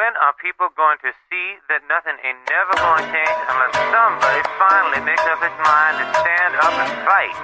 when 0.00 0.16
are 0.16 0.32
people 0.40 0.72
going 0.80 0.96
to 1.04 1.12
see 1.28 1.60
that 1.68 1.84
nothing 1.84 2.16
ain't 2.24 2.40
never 2.48 2.72
going 2.80 3.04
to 3.04 3.08
change 3.12 3.36
unless 3.52 3.76
somebody 3.92 4.40
finally 4.56 4.96
makes 5.04 5.20
up 5.28 5.36
its 5.44 5.52
mind 5.60 6.00
to 6.00 6.08
stand 6.24 6.56
up 6.56 6.72
and 6.80 6.88
fight? 7.04 7.36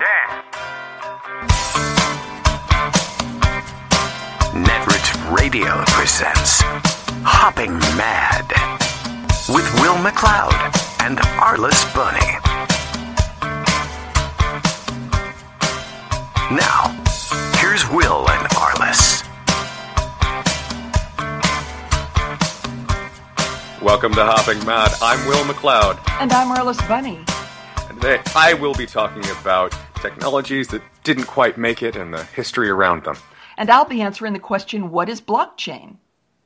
Damn. 0.00 0.30
Netrich 4.64 5.12
Radio 5.28 5.84
presents 5.92 6.64
Hopping 7.20 7.76
Mad 8.00 8.48
with 9.52 9.68
Will 9.84 10.00
McLeod 10.00 10.56
and 11.04 11.18
Arliss 11.36 11.84
Bunny. 11.92 12.40
Now, 16.48 16.96
here's 17.60 17.84
Will 17.90 18.24
and 18.30 18.53
Welcome 23.84 24.14
to 24.14 24.24
Hopping 24.24 24.64
Mad. 24.64 24.94
I'm 25.02 25.28
Will 25.28 25.44
McLeod, 25.44 26.00
And 26.18 26.32
I'm 26.32 26.56
Arliss 26.56 26.80
Bunny. 26.88 27.18
and 27.86 28.00
today 28.00 28.22
I 28.34 28.54
will 28.54 28.72
be 28.72 28.86
talking 28.86 29.22
about 29.42 29.74
technologies 30.00 30.68
that 30.68 30.80
didn't 31.02 31.26
quite 31.26 31.58
make 31.58 31.82
it 31.82 31.94
and 31.94 32.14
the 32.14 32.24
history 32.24 32.70
around 32.70 33.04
them. 33.04 33.18
And 33.58 33.68
I'll 33.68 33.84
be 33.84 34.00
answering 34.00 34.32
the 34.32 34.38
question 34.38 34.90
what 34.90 35.10
is 35.10 35.20
blockchain? 35.20 35.98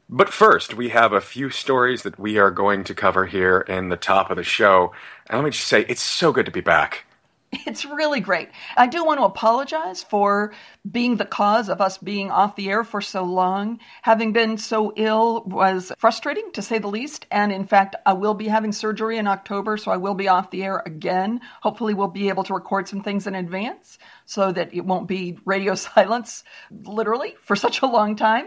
But 0.08 0.30
first, 0.30 0.74
we 0.74 0.88
have 0.88 1.12
a 1.12 1.20
few 1.20 1.48
stories 1.48 2.02
that 2.02 2.18
we 2.18 2.38
are 2.38 2.50
going 2.50 2.82
to 2.82 2.92
cover 2.92 3.26
here 3.26 3.60
in 3.60 3.88
the 3.88 3.96
top 3.96 4.30
of 4.32 4.36
the 4.36 4.42
show. 4.42 4.92
And 5.28 5.38
let 5.38 5.44
me 5.44 5.50
just 5.52 5.68
say, 5.68 5.82
it's 5.88 6.02
so 6.02 6.32
good 6.32 6.46
to 6.46 6.52
be 6.52 6.60
back. 6.60 7.06
It's 7.52 7.84
really 7.84 8.20
great. 8.20 8.50
I 8.76 8.86
do 8.86 9.04
want 9.04 9.20
to 9.20 9.24
apologize 9.24 10.02
for 10.02 10.52
being 10.90 11.16
the 11.16 11.24
cause 11.24 11.68
of 11.68 11.80
us 11.80 11.96
being 11.96 12.30
off 12.30 12.56
the 12.56 12.68
air 12.68 12.84
for 12.84 13.00
so 13.00 13.24
long. 13.24 13.80
Having 14.02 14.32
been 14.32 14.58
so 14.58 14.92
ill 14.96 15.44
was 15.44 15.92
frustrating, 15.98 16.50
to 16.52 16.62
say 16.62 16.78
the 16.78 16.88
least. 16.88 17.26
And 17.30 17.52
in 17.52 17.66
fact, 17.66 17.96
I 18.04 18.12
will 18.12 18.34
be 18.34 18.48
having 18.48 18.72
surgery 18.72 19.16
in 19.16 19.26
October, 19.26 19.76
so 19.76 19.90
I 19.90 19.96
will 19.96 20.14
be 20.14 20.28
off 20.28 20.50
the 20.50 20.62
air 20.62 20.82
again. 20.84 21.40
Hopefully, 21.62 21.94
we'll 21.94 22.08
be 22.08 22.28
able 22.28 22.44
to 22.44 22.54
record 22.54 22.88
some 22.88 23.02
things 23.02 23.26
in 23.26 23.34
advance 23.34 23.98
so 24.26 24.52
that 24.52 24.74
it 24.74 24.84
won't 24.84 25.08
be 25.08 25.38
radio 25.44 25.74
silence, 25.94 26.44
literally, 26.70 27.34
for 27.42 27.56
such 27.56 27.80
a 27.82 27.86
long 27.86 28.16
time. 28.16 28.46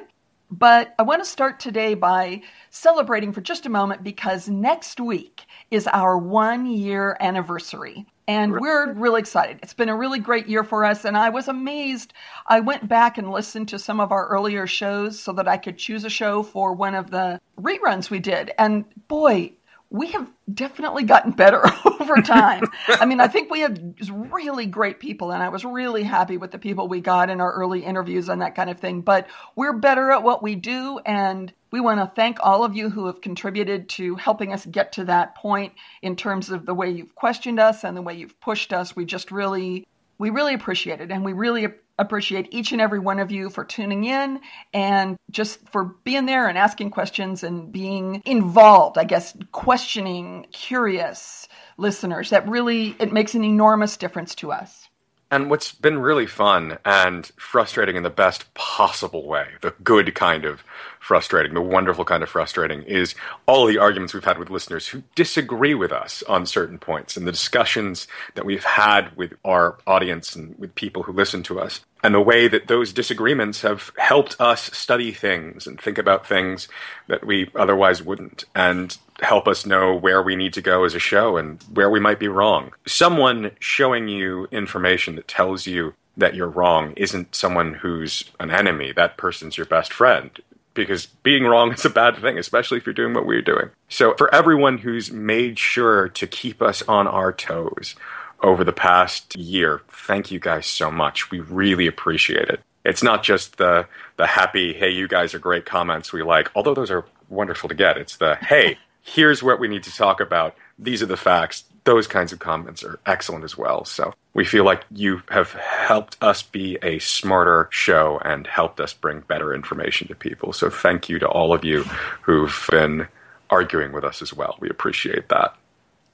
But 0.52 0.94
I 1.00 1.04
want 1.04 1.24
to 1.24 1.30
start 1.30 1.62
today 1.62 1.94
by 1.94 2.42
celebrating 2.70 3.32
for 3.32 3.40
just 3.40 3.66
a 3.66 3.70
moment 3.70 4.04
because 4.04 4.50
next 4.50 5.00
week 5.00 5.46
is 5.72 5.88
our 5.88 6.18
one 6.18 6.66
year 6.66 7.16
anniversary. 7.22 8.06
And 8.32 8.62
we're 8.62 8.94
really 8.94 9.20
excited. 9.20 9.60
It's 9.62 9.74
been 9.74 9.90
a 9.90 9.96
really 9.96 10.20
great 10.20 10.48
year 10.48 10.64
for 10.64 10.86
us. 10.86 11.04
And 11.04 11.18
I 11.18 11.28
was 11.28 11.50
amazed. 11.50 12.14
I 12.48 12.62
went 12.62 12.88
back 12.88 13.18
and 13.18 13.30
listened 13.30 13.68
to 13.70 13.80
some 13.80 14.00
of 14.00 14.14
our 14.14 14.28
earlier 14.28 14.66
shows 14.68 15.20
so 15.20 15.34
that 15.34 15.50
I 15.50 15.58
could 15.58 15.78
choose 15.78 16.06
a 16.06 16.10
show 16.10 16.42
for 16.42 16.74
one 16.74 16.96
of 16.96 17.12
the 17.12 17.42
reruns 17.60 18.10
we 18.10 18.20
did. 18.20 18.52
And 18.58 18.86
boy, 19.10 19.52
we 19.92 20.08
have 20.08 20.32
definitely 20.52 21.04
gotten 21.04 21.34
better 21.34 21.62
over 22.00 22.16
time. 22.22 22.64
I 22.88 23.06
mean, 23.06 23.20
I 23.20 23.28
think 23.28 23.52
we 23.52 23.60
had 23.60 23.96
really 24.32 24.66
great 24.66 25.02
people, 25.02 25.32
and 25.32 25.44
I 25.44 25.50
was 25.50 25.66
really 25.66 26.04
happy 26.04 26.38
with 26.38 26.52
the 26.52 26.58
people 26.58 26.88
we 26.88 27.02
got 27.02 27.30
in 27.30 27.42
our 27.42 27.52
early 27.52 27.84
interviews 27.84 28.30
and 28.30 28.42
that 28.42 28.56
kind 28.56 28.70
of 28.70 28.80
thing. 28.80 29.02
But 29.02 29.28
we're 29.56 29.74
better 29.74 30.12
at 30.12 30.24
what 30.24 30.42
we 30.42 30.56
do, 30.56 31.00
and 31.06 31.52
we 31.72 31.82
want 31.82 32.00
to 32.00 32.10
thank 32.16 32.38
all 32.42 32.64
of 32.64 32.74
you 32.74 32.90
who 32.90 33.08
have 33.08 33.20
contributed 33.20 33.90
to 33.90 34.16
helping 34.16 34.54
us 34.54 34.66
get 34.66 34.94
to 34.94 35.06
that 35.06 35.36
point 35.36 35.74
in 36.02 36.16
terms 36.16 36.50
of 36.50 36.66
the 36.66 36.74
way 36.74 36.90
you've 36.90 37.14
questioned 37.14 37.60
us 37.60 37.84
and 37.84 37.96
the 37.96 38.02
way 38.02 38.14
you've 38.14 38.40
pushed 38.40 38.72
us. 38.72 38.96
We 38.96 39.04
just 39.04 39.30
really, 39.30 39.86
we 40.18 40.30
really 40.30 40.54
appreciate 40.54 41.02
it, 41.02 41.12
and 41.12 41.26
we 41.26 41.34
really 41.34 41.68
appreciate 42.02 42.48
each 42.52 42.72
and 42.72 42.82
every 42.82 43.00
one 43.00 43.20
of 43.20 43.32
you 43.32 43.50
for 43.50 43.64
tuning 43.64 44.04
in 44.04 44.40
and 44.74 45.18
just 45.30 45.60
for 45.70 45.86
being 46.04 46.26
there 46.26 46.48
and 46.48 46.58
asking 46.58 46.92
questions 46.92 47.44
and 47.44 47.72
being 47.72 48.22
involved, 48.26 48.98
I 48.98 49.04
guess, 49.04 49.36
questioning, 49.52 50.48
curious 50.52 51.48
listeners. 51.78 52.30
That 52.30 52.48
really 52.48 52.96
it 53.00 53.14
makes 53.14 53.36
an 53.36 53.44
enormous 53.44 53.98
difference 53.98 54.36
to 54.36 54.52
us. 54.52 54.90
And 55.34 55.50
what's 55.50 55.72
been 55.72 56.00
really 56.00 56.28
fun 56.28 56.78
and 56.84 57.26
frustrating 57.38 57.96
in 57.96 58.04
the 58.04 58.10
best 58.10 58.54
possible 58.54 59.26
way, 59.26 59.48
the 59.62 59.74
good 59.82 60.14
kind 60.14 60.44
of 60.44 60.62
frustrating, 61.00 61.54
the 61.54 61.62
wonderful 61.62 62.04
kind 62.04 62.22
of 62.22 62.28
frustrating, 62.28 62.84
is 62.84 63.16
all 63.46 63.66
the 63.66 63.78
arguments 63.78 64.14
we've 64.14 64.26
had 64.26 64.38
with 64.38 64.50
listeners 64.50 64.90
who 64.90 65.04
disagree 65.16 65.74
with 65.74 65.94
us 65.94 66.22
on 66.24 66.46
certain 66.46 66.78
points 66.78 67.16
and 67.16 67.26
the 67.26 67.32
discussions 67.32 68.10
that 68.36 68.44
we've 68.44 68.66
had 68.66 69.16
with 69.16 69.34
our 69.46 69.78
audience 69.88 70.36
and 70.36 70.60
with 70.60 70.76
people 70.76 71.04
who 71.04 71.14
listen 71.14 71.44
to 71.44 71.62
us. 71.62 71.80
And 72.04 72.16
the 72.16 72.22
way 72.22 72.48
that 72.48 72.68
those 72.68 72.94
disagreements 72.94 73.62
have 73.62 73.92
helped 73.98 74.36
us 74.40 74.76
study 74.76 75.12
things 75.12 75.68
and 75.68 75.80
think 75.80 75.98
about 75.98 76.28
things 76.28 76.68
that 77.08 77.26
we 77.26 77.52
otherwise 77.56 78.02
wouldn't. 78.02 78.46
And 78.56 78.98
help 79.22 79.48
us 79.48 79.66
know 79.66 79.96
where 79.96 80.22
we 80.22 80.36
need 80.36 80.54
to 80.54 80.62
go 80.62 80.84
as 80.84 80.96
a 80.96 81.00
show 81.00 81.38
and 81.38 81.62
where 81.74 81.90
we 81.90 82.00
might 82.00 82.20
be 82.20 82.28
wrong. 82.28 82.74
Someone 82.86 83.52
showing 83.60 84.08
you 84.08 84.48
information 84.52 85.16
that 85.16 85.28
tells 85.28 85.68
you 85.68 85.94
that 86.18 86.36
you're 86.36 86.48
wrong 86.48 86.94
isn't 86.98 87.36
someone 87.36 87.76
who's 87.76 88.26
an 88.40 88.52
enemy. 88.52 88.92
That 88.92 89.18
person's 89.18 89.58
your 89.58 89.66
best 89.66 89.94
friend. 89.94 90.32
Because 90.74 91.08
being 91.08 91.44
wrong 91.44 91.74
is 91.74 91.84
a 91.84 91.90
bad 91.90 92.18
thing, 92.18 92.38
especially 92.38 92.78
if 92.78 92.86
you're 92.86 92.94
doing 92.94 93.14
what 93.14 93.26
we're 93.26 93.42
doing. 93.42 93.72
So, 93.90 94.14
for 94.16 94.34
everyone 94.34 94.78
who's 94.78 95.12
made 95.12 95.60
sure 95.60 96.08
to 96.08 96.26
keep 96.26 96.62
us 96.62 96.82
on 96.84 97.08
our 97.08 97.34
toes 97.34 97.96
over 98.42 98.64
the 98.64 98.74
past 98.74 99.36
year, 99.36 99.82
thank 99.88 100.32
you 100.32 100.40
guys 100.40 100.66
so 100.66 100.92
much. 100.92 101.32
We 101.32 101.40
really 101.40 101.88
appreciate 101.88 102.50
it. 102.50 102.62
It's 102.84 103.04
not 103.04 103.24
just 103.24 103.58
the 103.58 103.88
the 104.18 104.26
happy, 104.26 104.74
hey, 104.74 104.90
you 104.90 105.08
guys 105.08 105.34
are 105.34 105.40
great 105.40 105.66
comments 105.66 106.12
we 106.12 106.24
like, 106.24 106.50
although 106.56 106.74
those 106.74 106.92
are 106.92 107.06
wonderful 107.30 107.70
to 107.70 107.76
get. 107.76 107.98
It's 107.98 108.18
the 108.18 108.36
hey, 108.36 108.78
here's 109.02 109.44
what 109.44 109.60
we 109.60 109.68
need 109.68 109.84
to 109.84 109.96
talk 109.96 110.20
about. 110.20 110.56
These 110.80 111.04
are 111.04 111.08
the 111.08 111.18
facts. 111.18 111.64
Those 111.84 112.08
kinds 112.08 112.32
of 112.32 112.40
comments 112.40 112.84
are 112.84 113.00
excellent 113.06 113.44
as 113.44 113.58
well. 113.58 113.86
So 113.86 114.14
we 114.34 114.46
feel 114.46 114.64
like 114.64 114.86
you 114.92 115.22
have 115.30 115.52
helped 115.54 116.18
us 116.22 116.44
be 116.44 116.78
a 116.84 117.00
smarter 117.00 117.68
show 117.72 118.20
and 118.24 118.46
helped 118.46 118.80
us 118.80 118.94
bring 118.94 119.22
better 119.22 119.54
information 119.54 120.08
to 120.08 120.16
people. 120.16 120.54
So 120.54 120.70
thank 120.70 121.10
you 121.10 121.18
to 121.20 121.28
all 121.28 121.54
of 121.54 121.64
you 121.66 121.84
who've 122.22 122.68
been 122.70 123.08
arguing 123.50 123.92
with 123.92 124.04
us 124.04 124.22
as 124.22 124.34
well. 124.34 124.58
We 124.60 124.70
appreciate 124.70 125.30
that. 125.30 125.56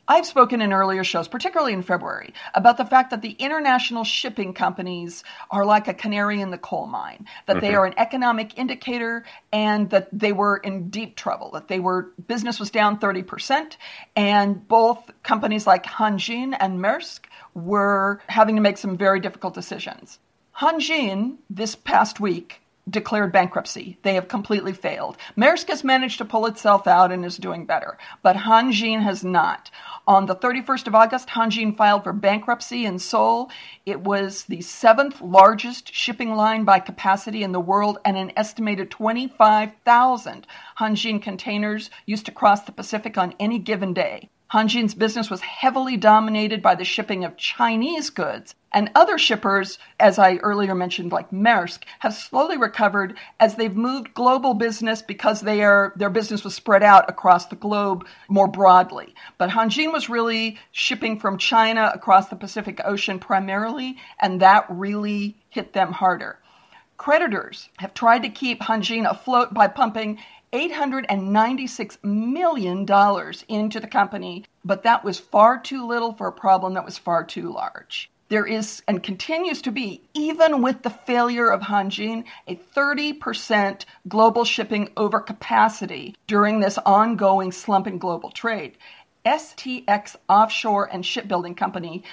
I've 0.07 0.25
spoken 0.25 0.62
in 0.62 0.72
earlier 0.72 1.03
shows, 1.03 1.28
particularly 1.28 1.73
in 1.73 1.81
February, 1.81 2.34
about 2.53 2.78
the 2.78 2.85
fact 2.85 3.09
that 3.09 3.22
the 3.22 3.31
international 3.31 4.06
shipping 4.06 4.53
companies 4.53 5.23
are 5.51 5.66
like 5.66 5.88
a 5.88 5.94
canary 5.94 6.40
in 6.40 6.50
the 6.50 6.57
coal 6.57 6.88
mine, 6.88 7.25
that 7.45 7.59
they 7.59 7.69
mm-hmm. 7.69 7.78
are 7.78 7.85
an 7.85 7.94
economic 7.97 8.57
indicator 8.57 9.25
and 9.51 9.90
that 9.90 10.07
they 10.18 10.31
were 10.31 10.57
in 10.57 10.90
deep 10.90 11.18
trouble, 11.18 11.51
that 11.51 11.68
they 11.68 11.79
were 11.79 12.12
business 12.28 12.59
was 12.59 12.69
down 12.69 13.00
30% 13.00 13.75
and 14.16 14.66
both 14.68 15.12
companies 15.23 15.68
like 15.68 15.84
Hanjin 15.84 16.56
and 16.57 16.79
Maersk 16.79 17.25
were 17.53 18.22
having 18.28 18.56
to 18.56 18.62
make 18.62 18.78
some 18.78 18.97
very 18.97 19.19
difficult 19.19 19.53
decisions. 19.53 20.19
Hanjin 20.57 21.38
this 21.50 21.75
past 21.75 22.19
week 22.19 22.62
declared 22.90 23.31
bankruptcy. 23.31 23.98
They 24.02 24.14
have 24.16 24.28
completely 24.28 24.74
failed. 24.74 25.18
Maersk 25.36 25.68
has 25.70 25.84
managed 25.84 26.18
to 26.20 26.25
pull 26.25 26.46
itself 26.46 26.88
out 26.88 27.12
and 27.12 27.25
is 27.25 27.38
doing 27.38 27.66
better, 27.66 27.98
but 28.22 28.36
Hanjin 28.36 29.02
has 29.03 29.24
not. 29.24 29.70
On 30.08 30.25
the 30.25 30.36
31st 30.36 30.88
of 30.88 30.96
August, 30.96 31.30
Hanjin 31.30 31.75
filed 31.75 32.03
for 32.03 32.14
bankruptcy 32.14 32.86
in 32.86 33.00
Seoul. 33.00 33.52
It 33.86 34.02
was 34.02 34.46
the 34.46 34.62
seventh 34.62 35.22
largest 35.22 35.94
shipping 35.94 36.36
line 36.36 36.64
by 36.64 36.80
capacity 36.80 37.44
in 37.44 37.52
the 37.52 37.59
world, 37.59 37.98
and 38.06 38.18
an 38.18 38.31
estimated 38.38 38.90
25,000 38.90 40.48
Hanjin 40.80 41.22
containers 41.22 41.90
used 42.06 42.25
to 42.25 42.31
cross 42.31 42.62
the 42.62 42.72
Pacific 42.72 43.18
on 43.18 43.34
any 43.40 43.59
given 43.59 43.94
day. 43.94 44.30
Hanjin's 44.53 44.94
business 44.94 45.30
was 45.30 45.41
heavily 45.41 45.97
dominated 45.97 46.62
by 46.62 46.74
the 46.74 46.85
shipping 46.85 47.25
of 47.25 47.35
Chinese 47.35 48.09
goods, 48.09 48.56
and 48.72 48.90
other 48.96 49.18
shippers, 49.18 49.78
as 50.00 50.18
I 50.18 50.38
earlier 50.38 50.74
mentioned, 50.74 51.12
like 51.12 51.31
Maersk, 51.31 51.84
have 52.00 52.13
slowly 52.13 52.56
recovered 52.56 53.18
as 53.41 53.56
they've 53.56 53.75
moved 53.75 54.13
global 54.13 54.53
business 54.53 55.02
because 55.02 55.41
they 55.41 55.63
are, 55.63 55.92
their 55.98 56.10
business 56.10 56.45
was 56.45 56.56
spread 56.56 56.81
out 56.81 57.10
across 57.10 57.48
the 57.48 57.57
globe 57.57 58.06
more 58.30 58.48
broadly. 58.48 59.13
But 59.38 59.50
Hanjin 59.50 59.92
was 59.92 60.07
really 60.10 60.57
shipping 60.71 61.19
from 61.19 61.38
China 61.38 61.92
across 61.94 62.30
the 62.30 62.38
Pacific 62.38 62.80
Ocean 62.86 63.19
primarily, 63.19 63.98
and 64.21 64.39
that 64.39 64.66
really 64.69 65.36
hit 65.50 65.74
them 65.74 65.92
harder. 65.92 66.39
Creditors 66.95 67.69
have 67.77 67.94
tried 67.94 68.24
to 68.24 68.30
keep 68.30 68.62
Hanjin 68.62 69.10
afloat 69.10 69.54
by 69.54 69.68
pumping 69.68 70.19
$896 70.53 72.03
million 72.03 72.85
into 73.47 73.79
the 73.79 73.88
company, 73.88 74.45
but 74.63 74.83
that 74.83 75.03
was 75.03 75.19
far 75.19 75.59
too 75.59 75.85
little 75.85 76.13
for 76.13 76.27
a 76.27 76.31
problem 76.31 76.73
that 76.75 76.85
was 76.85 76.97
far 76.97 77.23
too 77.23 77.51
large. 77.51 78.09
There 78.29 78.45
is 78.45 78.83
and 78.88 79.01
continues 79.01 79.61
to 79.61 79.71
be, 79.71 80.01
even 80.13 80.61
with 80.61 80.81
the 80.81 80.89
failure 80.89 81.49
of 81.49 81.61
Hanjin, 81.61 82.25
a 82.45 82.55
30% 82.55 83.85
global 84.07 84.44
shipping 84.44 84.88
overcapacity 84.97 86.15
during 86.27 86.59
this 86.59 86.77
ongoing 86.79 87.53
slump 87.53 87.88
in 87.88 87.97
global 87.97 88.31
trade. 88.31 88.77
STX 89.25 90.17
Offshore 90.27 90.89
and 90.91 91.05
Shipbuilding 91.05 91.55
Company 91.55 92.03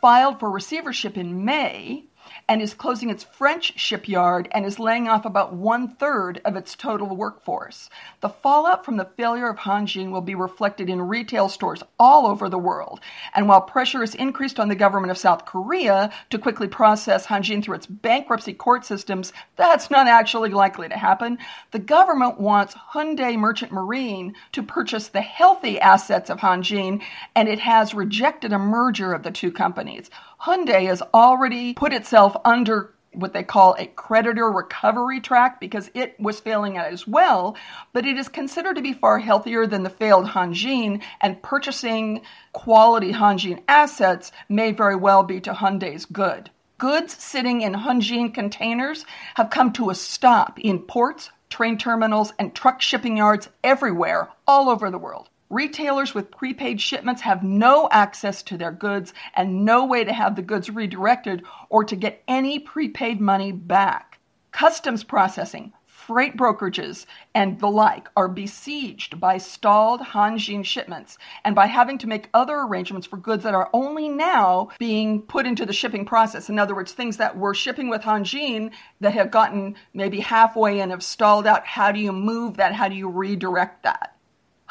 filed 0.00 0.38
for 0.38 0.50
receivership 0.50 1.16
in 1.16 1.44
May 1.44 2.04
and 2.48 2.60
is 2.60 2.74
closing 2.74 3.10
its 3.10 3.24
French 3.24 3.78
shipyard 3.78 4.48
and 4.52 4.64
is 4.64 4.78
laying 4.78 5.08
off 5.08 5.24
about 5.24 5.54
one 5.54 5.88
third 5.88 6.40
of 6.44 6.56
its 6.56 6.74
total 6.74 7.16
workforce. 7.16 7.88
The 8.20 8.28
fallout 8.28 8.84
from 8.84 8.96
the 8.96 9.10
failure 9.16 9.48
of 9.48 9.58
Hanjin 9.58 10.10
will 10.10 10.20
be 10.20 10.34
reflected 10.34 10.90
in 10.90 11.00
retail 11.02 11.48
stores 11.48 11.82
all 11.98 12.26
over 12.26 12.48
the 12.48 12.58
world. 12.58 13.00
And 13.34 13.48
while 13.48 13.60
pressure 13.60 14.02
is 14.02 14.14
increased 14.14 14.60
on 14.60 14.68
the 14.68 14.74
government 14.74 15.10
of 15.10 15.18
South 15.18 15.44
Korea 15.44 16.12
to 16.30 16.38
quickly 16.38 16.68
process 16.68 17.26
Hanjin 17.26 17.62
through 17.62 17.76
its 17.76 17.86
bankruptcy 17.86 18.52
court 18.52 18.84
systems, 18.84 19.32
that's 19.56 19.90
not 19.90 20.06
actually 20.06 20.50
likely 20.50 20.88
to 20.88 20.96
happen. 20.96 21.38
The 21.70 21.78
government 21.78 22.40
wants 22.40 22.74
Hyundai 22.74 23.36
Merchant 23.36 23.72
Marine 23.72 24.34
to 24.52 24.62
purchase 24.62 25.08
the 25.08 25.20
healthy 25.20 25.80
assets 25.80 26.30
of 26.30 26.40
Hanjin, 26.40 27.02
and 27.34 27.48
it 27.48 27.58
has 27.60 27.94
rejected 27.94 28.52
a 28.52 28.58
merger 28.58 29.12
of 29.12 29.22
the 29.22 29.30
two 29.30 29.50
companies. 29.50 30.10
Hyundai 30.44 30.86
has 30.88 31.00
already 31.14 31.72
put 31.72 31.94
itself 31.94 32.36
under 32.44 32.92
what 33.14 33.32
they 33.32 33.42
call 33.42 33.74
a 33.78 33.86
creditor 33.86 34.52
recovery 34.52 35.18
track 35.18 35.58
because 35.58 35.90
it 35.94 36.20
was 36.20 36.38
failing 36.38 36.76
as 36.76 37.08
well, 37.08 37.56
but 37.94 38.04
it 38.04 38.18
is 38.18 38.28
considered 38.28 38.76
to 38.76 38.82
be 38.82 38.92
far 38.92 39.18
healthier 39.18 39.66
than 39.66 39.84
the 39.84 39.88
failed 39.88 40.26
Hanjin, 40.26 41.00
and 41.22 41.42
purchasing 41.42 42.20
quality 42.52 43.10
Hanjin 43.10 43.62
assets 43.68 44.32
may 44.50 44.70
very 44.70 44.96
well 44.96 45.22
be 45.22 45.40
to 45.40 45.54
Hyundai's 45.54 46.04
good. 46.04 46.50
Goods 46.76 47.16
sitting 47.16 47.62
in 47.62 47.72
Hanjin 47.72 48.34
containers 48.34 49.06
have 49.36 49.48
come 49.48 49.72
to 49.72 49.88
a 49.88 49.94
stop 49.94 50.60
in 50.60 50.80
ports, 50.80 51.30
train 51.48 51.78
terminals, 51.78 52.34
and 52.38 52.54
truck 52.54 52.82
shipping 52.82 53.16
yards 53.16 53.48
everywhere, 53.62 54.28
all 54.46 54.68
over 54.68 54.90
the 54.90 54.98
world. 54.98 55.30
Retailers 55.50 56.14
with 56.14 56.30
prepaid 56.30 56.80
shipments 56.80 57.20
have 57.20 57.42
no 57.42 57.86
access 57.90 58.42
to 58.44 58.56
their 58.56 58.72
goods 58.72 59.12
and 59.34 59.64
no 59.64 59.84
way 59.84 60.02
to 60.02 60.12
have 60.12 60.36
the 60.36 60.42
goods 60.42 60.70
redirected 60.70 61.42
or 61.68 61.84
to 61.84 61.94
get 61.96 62.22
any 62.26 62.58
prepaid 62.58 63.20
money 63.20 63.52
back. 63.52 64.18
Customs 64.52 65.04
processing, 65.04 65.74
freight 65.86 66.36
brokerages, 66.36 67.04
and 67.34 67.60
the 67.60 67.68
like 67.68 68.08
are 68.16 68.28
besieged 68.28 69.20
by 69.20 69.36
stalled 69.36 70.00
Hanjin 70.00 70.64
shipments 70.64 71.18
and 71.44 71.54
by 71.54 71.66
having 71.66 71.98
to 71.98 72.06
make 72.06 72.30
other 72.32 72.56
arrangements 72.56 73.06
for 73.06 73.18
goods 73.18 73.42
that 73.44 73.54
are 73.54 73.68
only 73.74 74.08
now 74.08 74.70
being 74.78 75.22
put 75.22 75.46
into 75.46 75.66
the 75.66 75.72
shipping 75.72 76.06
process. 76.06 76.48
In 76.48 76.58
other 76.58 76.74
words, 76.74 76.92
things 76.92 77.18
that 77.18 77.36
were 77.36 77.54
shipping 77.54 77.88
with 77.90 78.02
Hanjin 78.02 78.70
that 79.00 79.12
have 79.12 79.30
gotten 79.30 79.76
maybe 79.92 80.20
halfway 80.20 80.80
and 80.80 80.90
have 80.90 81.02
stalled 81.02 81.46
out. 81.46 81.66
How 81.66 81.92
do 81.92 82.00
you 82.00 82.12
move 82.12 82.56
that? 82.56 82.72
How 82.72 82.88
do 82.88 82.94
you 82.94 83.08
redirect 83.08 83.82
that? 83.82 84.13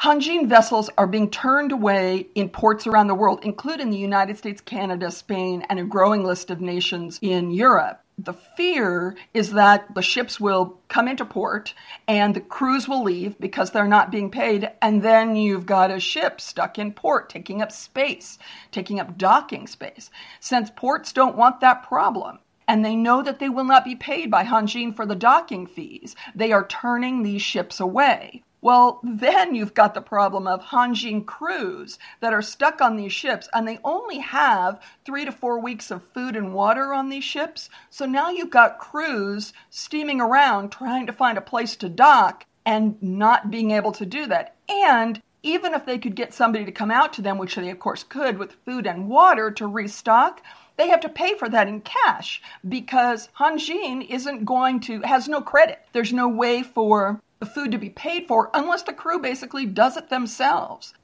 Hanjin 0.00 0.48
vessels 0.48 0.90
are 0.98 1.06
being 1.06 1.30
turned 1.30 1.72
away 1.72 2.26
in 2.34 2.50
ports 2.50 2.86
around 2.86 3.06
the 3.06 3.14
world, 3.14 3.40
including 3.42 3.90
the 3.90 3.96
United 3.96 4.36
States, 4.36 4.60
Canada, 4.60 5.10
Spain, 5.10 5.64
and 5.70 5.78
a 5.78 5.84
growing 5.84 6.24
list 6.24 6.50
of 6.50 6.60
nations 6.60 7.18
in 7.22 7.50
Europe. 7.50 8.00
The 8.18 8.34
fear 8.34 9.16
is 9.32 9.52
that 9.52 9.94
the 9.94 10.02
ships 10.02 10.38
will 10.38 10.78
come 10.88 11.08
into 11.08 11.24
port 11.24 11.74
and 12.06 12.34
the 12.34 12.40
crews 12.40 12.86
will 12.86 13.02
leave 13.02 13.38
because 13.40 13.70
they're 13.70 13.88
not 13.88 14.10
being 14.10 14.30
paid, 14.30 14.70
and 14.82 15.02
then 15.02 15.36
you've 15.36 15.66
got 15.66 15.90
a 15.90 15.98
ship 15.98 16.40
stuck 16.40 16.78
in 16.78 16.92
port, 16.92 17.30
taking 17.30 17.62
up 17.62 17.72
space, 17.72 18.38
taking 18.72 19.00
up 19.00 19.16
docking 19.16 19.66
space. 19.66 20.10
Since 20.38 20.70
ports 20.76 21.12
don't 21.12 21.36
want 21.36 21.60
that 21.60 21.82
problem, 21.82 22.38
and 22.68 22.84
they 22.84 22.94
know 22.94 23.22
that 23.22 23.38
they 23.38 23.48
will 23.48 23.64
not 23.64 23.84
be 23.84 23.96
paid 23.96 24.30
by 24.30 24.44
Hanjin 24.44 24.94
for 24.94 25.06
the 25.06 25.14
docking 25.14 25.66
fees, 25.66 26.14
they 26.34 26.52
are 26.52 26.66
turning 26.66 27.22
these 27.22 27.42
ships 27.42 27.80
away. 27.80 28.42
Well, 28.64 29.00
then 29.02 29.54
you've 29.54 29.74
got 29.74 29.92
the 29.92 30.00
problem 30.00 30.46
of 30.46 30.62
Hanjin 30.62 31.26
crews 31.26 31.98
that 32.20 32.32
are 32.32 32.40
stuck 32.40 32.80
on 32.80 32.96
these 32.96 33.12
ships 33.12 33.46
and 33.52 33.68
they 33.68 33.78
only 33.84 34.20
have 34.20 34.80
three 35.04 35.26
to 35.26 35.32
four 35.32 35.58
weeks 35.58 35.90
of 35.90 36.02
food 36.14 36.34
and 36.34 36.54
water 36.54 36.94
on 36.94 37.10
these 37.10 37.24
ships. 37.24 37.68
So 37.90 38.06
now 38.06 38.30
you've 38.30 38.48
got 38.48 38.78
crews 38.78 39.52
steaming 39.68 40.18
around 40.18 40.72
trying 40.72 41.04
to 41.08 41.12
find 41.12 41.36
a 41.36 41.42
place 41.42 41.76
to 41.76 41.90
dock 41.90 42.46
and 42.64 42.96
not 43.02 43.50
being 43.50 43.70
able 43.70 43.92
to 43.92 44.06
do 44.06 44.24
that. 44.28 44.56
And 44.66 45.20
even 45.42 45.74
if 45.74 45.84
they 45.84 45.98
could 45.98 46.16
get 46.16 46.32
somebody 46.32 46.64
to 46.64 46.72
come 46.72 46.90
out 46.90 47.12
to 47.12 47.20
them, 47.20 47.36
which 47.36 47.56
they 47.56 47.68
of 47.68 47.78
course 47.78 48.02
could 48.02 48.38
with 48.38 48.56
food 48.64 48.86
and 48.86 49.10
water 49.10 49.50
to 49.50 49.66
restock, 49.66 50.40
they 50.78 50.88
have 50.88 51.00
to 51.00 51.10
pay 51.10 51.36
for 51.36 51.50
that 51.50 51.68
in 51.68 51.82
cash 51.82 52.40
because 52.66 53.28
Hanjin 53.38 54.08
isn't 54.08 54.46
going 54.46 54.80
to, 54.80 55.02
has 55.02 55.28
no 55.28 55.42
credit. 55.42 55.80
There's 55.92 56.14
no 56.14 56.28
way 56.28 56.62
for 56.62 57.20
the 57.40 57.46
food 57.46 57.72
to 57.72 57.78
be 57.78 57.90
paid 57.90 58.26
for 58.28 58.50
unless 58.54 58.82
the 58.82 58.92
crew 58.92 59.18
basically 59.18 59.66
does 59.66 59.96
it 59.96 60.08
themselves. 60.08 60.94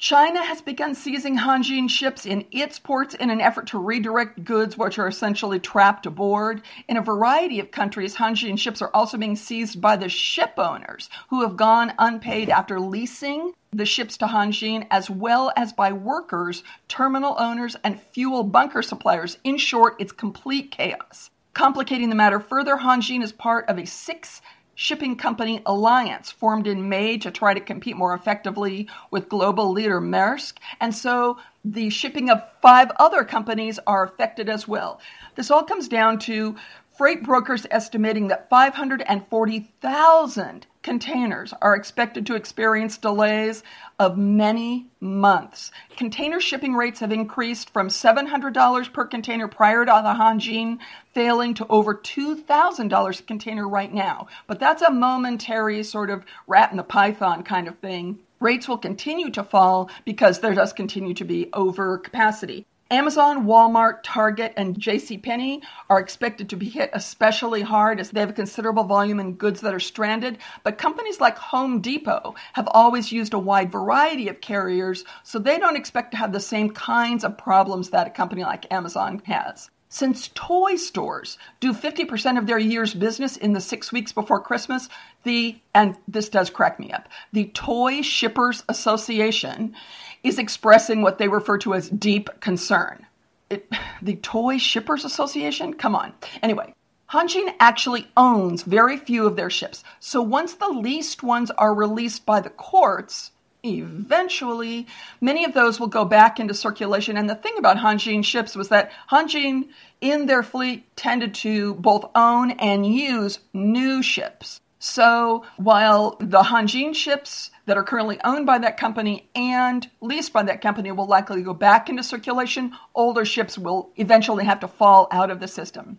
China 0.00 0.40
has 0.44 0.62
begun 0.62 0.94
seizing 0.94 1.36
Hanjin 1.36 1.90
ships 1.90 2.24
in 2.24 2.44
its 2.52 2.78
ports 2.78 3.14
in 3.14 3.30
an 3.30 3.40
effort 3.40 3.66
to 3.66 3.80
redirect 3.80 4.44
goods 4.44 4.78
which 4.78 4.96
are 4.96 5.08
essentially 5.08 5.58
trapped 5.58 6.06
aboard. 6.06 6.62
In 6.88 6.96
a 6.96 7.02
variety 7.02 7.58
of 7.58 7.72
countries, 7.72 8.14
Hanjin 8.14 8.56
ships 8.56 8.80
are 8.80 8.92
also 8.94 9.18
being 9.18 9.34
seized 9.34 9.80
by 9.80 9.96
the 9.96 10.08
ship 10.08 10.52
owners 10.56 11.10
who 11.30 11.42
have 11.42 11.56
gone 11.56 11.94
unpaid 11.98 12.48
after 12.48 12.78
leasing 12.78 13.54
the 13.72 13.84
ships 13.84 14.16
to 14.18 14.26
Hanjin, 14.26 14.86
as 14.92 15.10
well 15.10 15.52
as 15.56 15.72
by 15.72 15.90
workers, 15.90 16.62
terminal 16.86 17.34
owners, 17.36 17.74
and 17.82 18.00
fuel 18.00 18.44
bunker 18.44 18.82
suppliers. 18.82 19.36
In 19.42 19.58
short, 19.58 19.96
it's 19.98 20.12
complete 20.12 20.70
chaos. 20.70 21.28
Complicating 21.54 22.08
the 22.08 22.14
matter 22.14 22.38
further, 22.38 22.76
Hanjin 22.76 23.20
is 23.20 23.32
part 23.32 23.68
of 23.68 23.78
a 23.78 23.84
six 23.84 24.40
shipping 24.78 25.16
company 25.16 25.60
alliance 25.66 26.30
formed 26.30 26.68
in 26.68 26.88
May 26.88 27.18
to 27.18 27.32
try 27.32 27.52
to 27.52 27.58
compete 27.58 27.96
more 27.96 28.14
effectively 28.14 28.88
with 29.10 29.28
global 29.28 29.72
leader 29.72 30.00
Maersk. 30.00 30.58
And 30.80 30.94
so 30.94 31.38
the 31.64 31.90
shipping 31.90 32.30
of 32.30 32.40
five 32.62 32.92
other 33.00 33.24
companies 33.24 33.80
are 33.88 34.04
affected 34.04 34.48
as 34.48 34.68
well. 34.68 35.00
This 35.34 35.50
all 35.50 35.64
comes 35.64 35.88
down 35.88 36.20
to 36.20 36.54
freight 36.98 37.22
brokers 37.22 37.64
estimating 37.70 38.26
that 38.26 38.50
540,000 38.50 40.66
containers 40.82 41.54
are 41.62 41.76
expected 41.76 42.26
to 42.26 42.34
experience 42.34 42.98
delays 42.98 43.62
of 44.00 44.18
many 44.18 44.88
months. 44.98 45.70
Container 45.96 46.40
shipping 46.40 46.74
rates 46.74 46.98
have 46.98 47.12
increased 47.12 47.70
from 47.70 47.86
$700 47.86 48.92
per 48.92 49.04
container 49.04 49.46
prior 49.46 49.84
to 49.84 50.00
the 50.02 50.14
Hanjin 50.14 50.80
failing 51.14 51.54
to 51.54 51.64
over 51.68 51.94
$2,000 51.94 53.20
a 53.20 53.22
container 53.22 53.68
right 53.68 53.94
now. 53.94 54.26
But 54.48 54.58
that's 54.58 54.82
a 54.82 54.90
momentary 54.90 55.84
sort 55.84 56.10
of 56.10 56.24
rat 56.48 56.72
in 56.72 56.78
the 56.78 56.82
python 56.82 57.44
kind 57.44 57.68
of 57.68 57.78
thing. 57.78 58.18
Rates 58.40 58.66
will 58.66 58.76
continue 58.76 59.30
to 59.30 59.44
fall 59.44 59.88
because 60.04 60.40
there 60.40 60.54
does 60.54 60.72
continue 60.72 61.14
to 61.14 61.24
be 61.24 61.46
overcapacity. 61.52 62.64
Amazon, 62.90 63.44
Walmart, 63.44 63.98
Target, 64.02 64.54
and 64.56 64.74
JCPenney 64.74 65.60
are 65.90 66.00
expected 66.00 66.48
to 66.48 66.56
be 66.56 66.70
hit 66.70 66.88
especially 66.94 67.60
hard 67.60 68.00
as 68.00 68.10
they 68.10 68.20
have 68.20 68.30
a 68.30 68.32
considerable 68.32 68.84
volume 68.84 69.20
in 69.20 69.34
goods 69.34 69.60
that 69.60 69.74
are 69.74 69.80
stranded. 69.80 70.38
But 70.62 70.78
companies 70.78 71.20
like 71.20 71.36
Home 71.36 71.82
Depot 71.82 72.34
have 72.54 72.66
always 72.70 73.12
used 73.12 73.34
a 73.34 73.38
wide 73.38 73.70
variety 73.70 74.28
of 74.28 74.40
carriers, 74.40 75.04
so 75.22 75.38
they 75.38 75.58
don't 75.58 75.76
expect 75.76 76.12
to 76.12 76.16
have 76.16 76.32
the 76.32 76.40
same 76.40 76.70
kinds 76.70 77.24
of 77.24 77.36
problems 77.36 77.90
that 77.90 78.06
a 78.06 78.10
company 78.10 78.42
like 78.42 78.72
Amazon 78.72 79.20
has. 79.26 79.68
Since 79.90 80.28
toy 80.34 80.76
stores 80.76 81.38
do 81.60 81.72
50% 81.72 82.38
of 82.38 82.46
their 82.46 82.58
year's 82.58 82.92
business 82.92 83.38
in 83.38 83.54
the 83.54 83.60
six 83.60 83.90
weeks 83.90 84.12
before 84.12 84.40
Christmas, 84.40 84.90
the, 85.22 85.58
and 85.74 85.96
this 86.06 86.28
does 86.28 86.50
crack 86.50 86.78
me 86.78 86.92
up, 86.92 87.08
the 87.32 87.46
Toy 87.46 88.02
Shippers 88.02 88.62
Association 88.68 89.74
is 90.22 90.38
expressing 90.38 91.02
what 91.02 91.18
they 91.18 91.28
refer 91.28 91.58
to 91.58 91.74
as 91.74 91.88
deep 91.88 92.28
concern. 92.40 93.06
It, 93.50 93.72
the 94.02 94.16
Toy 94.16 94.58
Shippers 94.58 95.04
Association? 95.04 95.74
Come 95.74 95.94
on. 95.94 96.12
Anyway, 96.42 96.74
Hanjin 97.10 97.54
actually 97.58 98.06
owns 98.16 98.62
very 98.62 98.98
few 98.98 99.26
of 99.26 99.36
their 99.36 99.48
ships. 99.48 99.82
So 99.98 100.20
once 100.20 100.54
the 100.54 100.68
leased 100.68 101.22
ones 101.22 101.50
are 101.52 101.74
released 101.74 102.26
by 102.26 102.40
the 102.40 102.50
courts, 102.50 103.30
eventually 103.64 104.86
many 105.20 105.44
of 105.44 105.54
those 105.54 105.80
will 105.80 105.86
go 105.86 106.04
back 106.04 106.38
into 106.38 106.52
circulation. 106.52 107.16
And 107.16 107.28
the 107.28 107.34
thing 107.34 107.54
about 107.58 107.78
Hanjin 107.78 108.24
ships 108.24 108.54
was 108.54 108.68
that 108.68 108.92
Hanjin 109.10 109.68
in 110.00 110.26
their 110.26 110.42
fleet 110.42 110.94
tended 110.96 111.34
to 111.36 111.74
both 111.74 112.10
own 112.14 112.50
and 112.52 112.84
use 112.84 113.38
new 113.54 114.02
ships. 114.02 114.60
So 114.78 115.44
while 115.56 116.16
the 116.20 116.42
Hanjin 116.42 116.94
ships 116.94 117.50
that 117.66 117.76
are 117.76 117.82
currently 117.82 118.20
owned 118.22 118.46
by 118.46 118.58
that 118.58 118.76
company 118.76 119.28
and 119.34 119.88
leased 120.00 120.32
by 120.32 120.44
that 120.44 120.60
company 120.60 120.92
will 120.92 121.06
likely 121.06 121.42
go 121.42 121.52
back 121.52 121.88
into 121.88 122.04
circulation, 122.04 122.72
older 122.94 123.24
ships 123.24 123.58
will 123.58 123.90
eventually 123.96 124.44
have 124.44 124.60
to 124.60 124.68
fall 124.68 125.08
out 125.10 125.30
of 125.30 125.40
the 125.40 125.48
system. 125.48 125.98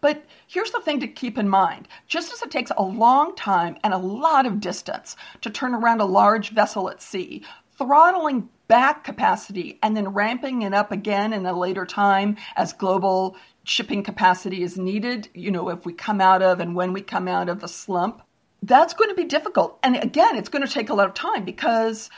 But 0.00 0.24
here's 0.46 0.70
the 0.70 0.80
thing 0.80 1.00
to 1.00 1.08
keep 1.08 1.38
in 1.38 1.48
mind 1.48 1.88
just 2.06 2.32
as 2.32 2.42
it 2.42 2.50
takes 2.50 2.72
a 2.76 2.82
long 2.82 3.34
time 3.36 3.76
and 3.84 3.94
a 3.94 3.98
lot 3.98 4.46
of 4.46 4.60
distance 4.60 5.16
to 5.40 5.50
turn 5.50 5.74
around 5.74 6.00
a 6.00 6.04
large 6.04 6.50
vessel 6.50 6.90
at 6.90 7.02
sea, 7.02 7.44
throttling 7.76 8.48
back 8.66 9.02
capacity 9.02 9.78
and 9.82 9.96
then 9.96 10.08
ramping 10.08 10.62
it 10.62 10.74
up 10.74 10.92
again 10.92 11.32
in 11.32 11.46
a 11.46 11.58
later 11.58 11.86
time 11.86 12.36
as 12.56 12.72
global 12.72 13.36
shipping 13.68 14.02
capacity 14.02 14.62
is 14.62 14.78
needed, 14.78 15.28
you 15.34 15.50
know, 15.50 15.68
if 15.68 15.84
we 15.84 15.92
come 15.92 16.20
out 16.20 16.42
of 16.42 16.60
and 16.60 16.74
when 16.74 16.92
we 16.92 17.02
come 17.02 17.28
out 17.28 17.48
of 17.48 17.60
the 17.60 17.68
slump, 17.68 18.22
that's 18.62 18.94
going 18.94 19.10
to 19.10 19.14
be 19.14 19.24
difficult. 19.24 19.78
And 19.82 19.96
again, 19.96 20.36
it's 20.36 20.48
going 20.48 20.66
to 20.66 20.72
take 20.72 20.90
a 20.90 20.94
lot 20.94 21.06
of 21.06 21.14
time 21.14 21.44
because 21.44 22.10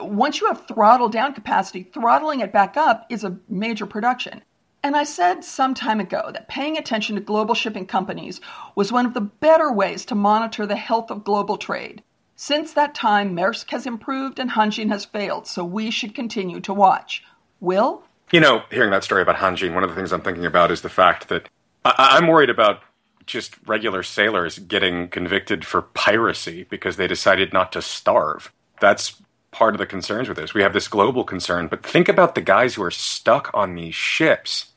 once 0.00 0.40
you 0.40 0.46
have 0.48 0.66
throttled 0.66 1.12
down 1.12 1.34
capacity, 1.34 1.82
throttling 1.82 2.40
it 2.40 2.52
back 2.52 2.76
up 2.76 3.06
is 3.08 3.24
a 3.24 3.38
major 3.48 3.86
production. 3.86 4.42
And 4.82 4.96
I 4.96 5.04
said 5.04 5.42
some 5.42 5.74
time 5.74 5.98
ago 5.98 6.30
that 6.32 6.48
paying 6.48 6.76
attention 6.76 7.16
to 7.16 7.20
global 7.20 7.54
shipping 7.54 7.86
companies 7.86 8.40
was 8.74 8.92
one 8.92 9.06
of 9.06 9.14
the 9.14 9.20
better 9.20 9.72
ways 9.72 10.04
to 10.06 10.14
monitor 10.14 10.66
the 10.66 10.76
health 10.76 11.10
of 11.10 11.24
global 11.24 11.56
trade. 11.56 12.02
Since 12.36 12.72
that 12.74 12.94
time, 12.94 13.34
Maersk 13.34 13.70
has 13.70 13.86
improved 13.86 14.38
and 14.38 14.50
Hanjin 14.50 14.88
has 14.90 15.04
failed, 15.04 15.48
so 15.48 15.64
we 15.64 15.90
should 15.90 16.14
continue 16.14 16.60
to 16.60 16.72
watch. 16.72 17.24
Will? 17.58 18.04
You 18.30 18.40
know, 18.40 18.62
hearing 18.70 18.90
that 18.90 19.04
story 19.04 19.22
about 19.22 19.36
Hanjin, 19.36 19.74
one 19.74 19.82
of 19.84 19.90
the 19.90 19.96
things 19.96 20.12
I'm 20.12 20.20
thinking 20.20 20.44
about 20.44 20.70
is 20.70 20.82
the 20.82 20.88
fact 20.88 21.28
that 21.28 21.48
I- 21.84 22.16
I'm 22.16 22.26
worried 22.26 22.50
about 22.50 22.82
just 23.24 23.54
regular 23.66 24.02
sailors 24.02 24.58
getting 24.58 25.08
convicted 25.08 25.64
for 25.64 25.82
piracy 25.82 26.64
because 26.64 26.96
they 26.96 27.06
decided 27.06 27.52
not 27.52 27.72
to 27.72 27.82
starve. 27.82 28.52
That's 28.80 29.20
part 29.50 29.74
of 29.74 29.78
the 29.78 29.86
concerns 29.86 30.28
with 30.28 30.36
this. 30.36 30.54
We 30.54 30.62
have 30.62 30.72
this 30.72 30.88
global 30.88 31.24
concern, 31.24 31.68
but 31.68 31.82
think 31.82 32.08
about 32.08 32.34
the 32.34 32.40
guys 32.40 32.74
who 32.74 32.82
are 32.82 32.90
stuck 32.90 33.50
on 33.54 33.74
these 33.74 33.94
ships 33.94 34.72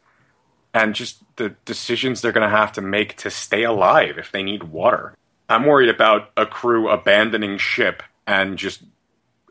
and 0.74 0.96
just 0.96 1.22
the 1.36 1.50
decisions 1.66 2.22
they're 2.22 2.32
going 2.32 2.50
to 2.50 2.56
have 2.56 2.72
to 2.74 2.82
make 2.82 3.18
to 3.18 3.30
stay 3.30 3.64
alive 3.64 4.18
if 4.18 4.32
they 4.32 4.44
need 4.44 4.64
water. 4.64 5.16
I'm 5.50 5.66
worried 5.66 5.90
about 5.90 6.32
a 6.38 6.46
crew 6.46 6.90
abandoning 6.90 7.58
ship 7.58 8.04
and 8.26 8.58
just 8.58 8.84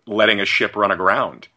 letting 0.07 0.41
a 0.41 0.47
ship 0.47 0.75
run 0.75 0.91
aground 0.91 1.49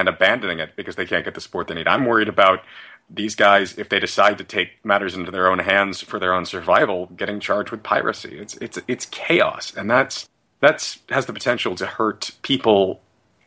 and 0.00 0.08
abandoning 0.08 0.58
it 0.58 0.74
because 0.76 0.96
they 0.96 1.06
can't 1.06 1.24
get 1.24 1.34
the 1.34 1.40
support 1.40 1.68
they 1.68 1.74
need. 1.74 1.86
I'm 1.86 2.06
worried 2.06 2.28
about 2.28 2.60
these 3.08 3.34
guys 3.34 3.76
if 3.76 3.88
they 3.88 4.00
decide 4.00 4.38
to 4.38 4.44
take 4.44 4.84
matters 4.84 5.14
into 5.14 5.30
their 5.30 5.50
own 5.50 5.58
hands 5.58 6.00
for 6.00 6.18
their 6.18 6.32
own 6.32 6.46
survival, 6.46 7.06
getting 7.16 7.38
charged 7.38 7.70
with 7.70 7.82
piracy. 7.82 8.38
It's 8.38 8.56
it's 8.56 8.78
it's 8.88 9.06
chaos, 9.06 9.72
and 9.76 9.90
that's 9.90 10.28
that's 10.60 11.00
has 11.10 11.26
the 11.26 11.32
potential 11.32 11.74
to 11.76 11.86
hurt 11.86 12.30
people 12.42 13.02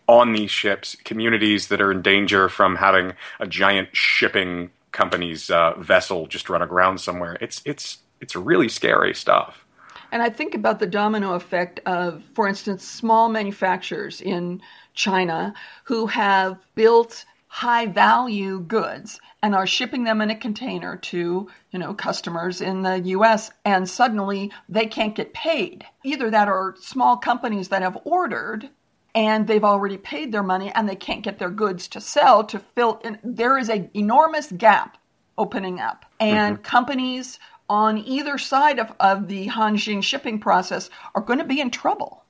on 0.07 0.33
these 0.33 0.51
ships, 0.51 0.95
communities 1.03 1.69
that 1.69 1.81
are 1.81 1.91
in 1.91 2.01
danger 2.01 2.49
from 2.49 2.75
having 2.75 3.13
a 3.39 3.47
giant 3.47 3.89
shipping 3.93 4.69
company's 4.91 5.49
uh, 5.49 5.73
vessel 5.79 6.27
just 6.27 6.49
run 6.49 6.61
aground 6.61 7.01
somewhere. 7.01 7.37
It's 7.41 7.61
it's 7.65 7.99
it's 8.21 8.35
really 8.35 8.69
scary 8.69 9.15
stuff. 9.15 9.65
And 10.11 10.21
I 10.21 10.29
think 10.29 10.53
about 10.53 10.77
the 10.77 10.85
domino 10.85 11.33
effect 11.33 11.79
of, 11.87 12.21
for 12.35 12.47
instance, 12.47 12.85
small 12.85 13.29
manufacturers 13.29 14.21
in 14.21 14.61
China 14.93 15.53
who 15.85 16.07
have 16.07 16.57
built 16.75 17.25
high 17.47 17.85
value 17.85 18.59
goods 18.61 19.19
and 19.43 19.53
are 19.53 19.67
shipping 19.67 20.05
them 20.05 20.21
in 20.21 20.31
a 20.31 20.35
container 20.35 20.97
to, 20.97 21.47
you 21.71 21.79
know, 21.79 21.93
customers 21.93 22.61
in 22.61 22.81
the 22.81 22.99
US 22.99 23.51
and 23.63 23.87
suddenly 23.87 24.51
they 24.69 24.87
can't 24.87 25.15
get 25.15 25.33
paid. 25.33 25.85
Either 26.03 26.31
that 26.31 26.47
or 26.47 26.75
small 26.79 27.17
companies 27.17 27.67
that 27.67 27.81
have 27.81 27.99
ordered 28.05 28.69
and 29.13 29.45
they've 29.45 29.63
already 29.63 29.97
paid 29.97 30.31
their 30.31 30.41
money 30.41 30.71
and 30.73 30.89
they 30.89 30.95
can't 30.95 31.21
get 31.21 31.37
their 31.37 31.49
goods 31.49 31.87
to 31.89 32.01
sell 32.01 32.43
to 32.45 32.57
fill 32.57 32.99
in 33.03 33.19
there 33.23 33.57
is 33.57 33.69
an 33.69 33.89
enormous 33.93 34.51
gap 34.51 34.97
opening 35.37 35.79
up 35.79 36.05
and 36.19 36.55
mm-hmm. 36.55 36.63
companies 36.63 37.37
on 37.69 37.97
either 37.99 38.37
side 38.37 38.79
of, 38.79 38.91
of 38.99 39.27
the 39.27 39.47
Hanjin 39.47 40.03
shipping 40.03 40.39
process 40.39 40.89
are 41.15 41.21
going 41.21 41.39
to 41.39 41.45
be 41.45 41.61
in 41.61 41.69
trouble 41.69 42.22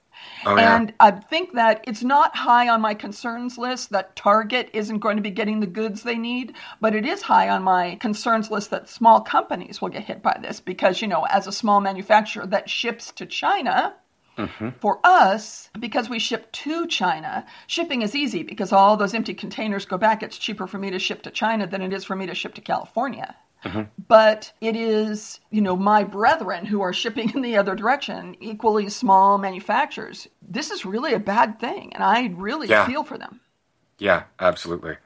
Oh, 0.45 0.55
yeah. 0.55 0.75
And 0.75 0.93
I 0.99 1.11
think 1.11 1.53
that 1.53 1.83
it's 1.87 2.03
not 2.03 2.35
high 2.35 2.67
on 2.69 2.81
my 2.81 2.93
concerns 2.93 3.57
list 3.57 3.91
that 3.91 4.15
Target 4.15 4.69
isn't 4.73 4.99
going 4.99 5.15
to 5.15 5.23
be 5.23 5.29
getting 5.29 5.59
the 5.59 5.67
goods 5.67 6.03
they 6.03 6.17
need, 6.17 6.53
but 6.81 6.95
it 6.95 7.05
is 7.05 7.21
high 7.21 7.49
on 7.49 7.63
my 7.63 7.95
concerns 7.95 8.51
list 8.51 8.71
that 8.71 8.89
small 8.89 9.21
companies 9.21 9.81
will 9.81 9.89
get 9.89 10.03
hit 10.03 10.21
by 10.21 10.37
this 10.41 10.59
because, 10.59 11.01
you 11.01 11.07
know, 11.07 11.25
as 11.25 11.47
a 11.47 11.51
small 11.51 11.79
manufacturer 11.81 12.45
that 12.47 12.69
ships 12.69 13.11
to 13.13 13.25
China, 13.25 13.95
Mm-hmm. 14.37 14.69
For 14.81 14.99
us, 15.03 15.69
because 15.79 16.09
we 16.09 16.17
ship 16.17 16.51
to 16.51 16.87
China, 16.87 17.45
shipping 17.67 18.01
is 18.01 18.15
easy 18.15 18.41
because 18.41 18.71
all 18.71 18.97
those 18.97 19.13
empty 19.13 19.35
containers 19.35 19.85
go 19.85 19.97
back. 19.97 20.23
It's 20.23 20.39
cheaper 20.39 20.65
for 20.65 20.79
me 20.79 20.89
to 20.89 20.97
ship 20.97 21.21
to 21.23 21.29
China 21.29 21.67
than 21.67 21.83
it 21.83 21.93
is 21.93 22.03
for 22.03 22.15
me 22.15 22.25
to 22.25 22.33
ship 22.33 22.55
to 22.55 22.61
California. 22.61 23.35
Mm-hmm. 23.63 23.83
But 24.07 24.51
it 24.61 24.75
is, 24.75 25.39
you 25.49 25.61
know, 25.61 25.75
my 25.75 26.03
brethren 26.03 26.65
who 26.65 26.81
are 26.81 26.93
shipping 26.93 27.31
in 27.33 27.41
the 27.41 27.57
other 27.57 27.75
direction, 27.75 28.35
equally 28.39 28.89
small 28.89 29.37
manufacturers. 29.37 30.27
This 30.41 30.71
is 30.71 30.85
really 30.85 31.13
a 31.13 31.19
bad 31.19 31.59
thing, 31.59 31.93
and 31.93 32.03
I 32.03 32.27
really 32.35 32.67
yeah. 32.67 32.85
feel 32.85 33.03
for 33.03 33.17
them. 33.17 33.39
Yeah, 33.97 34.23
absolutely. 34.39 34.97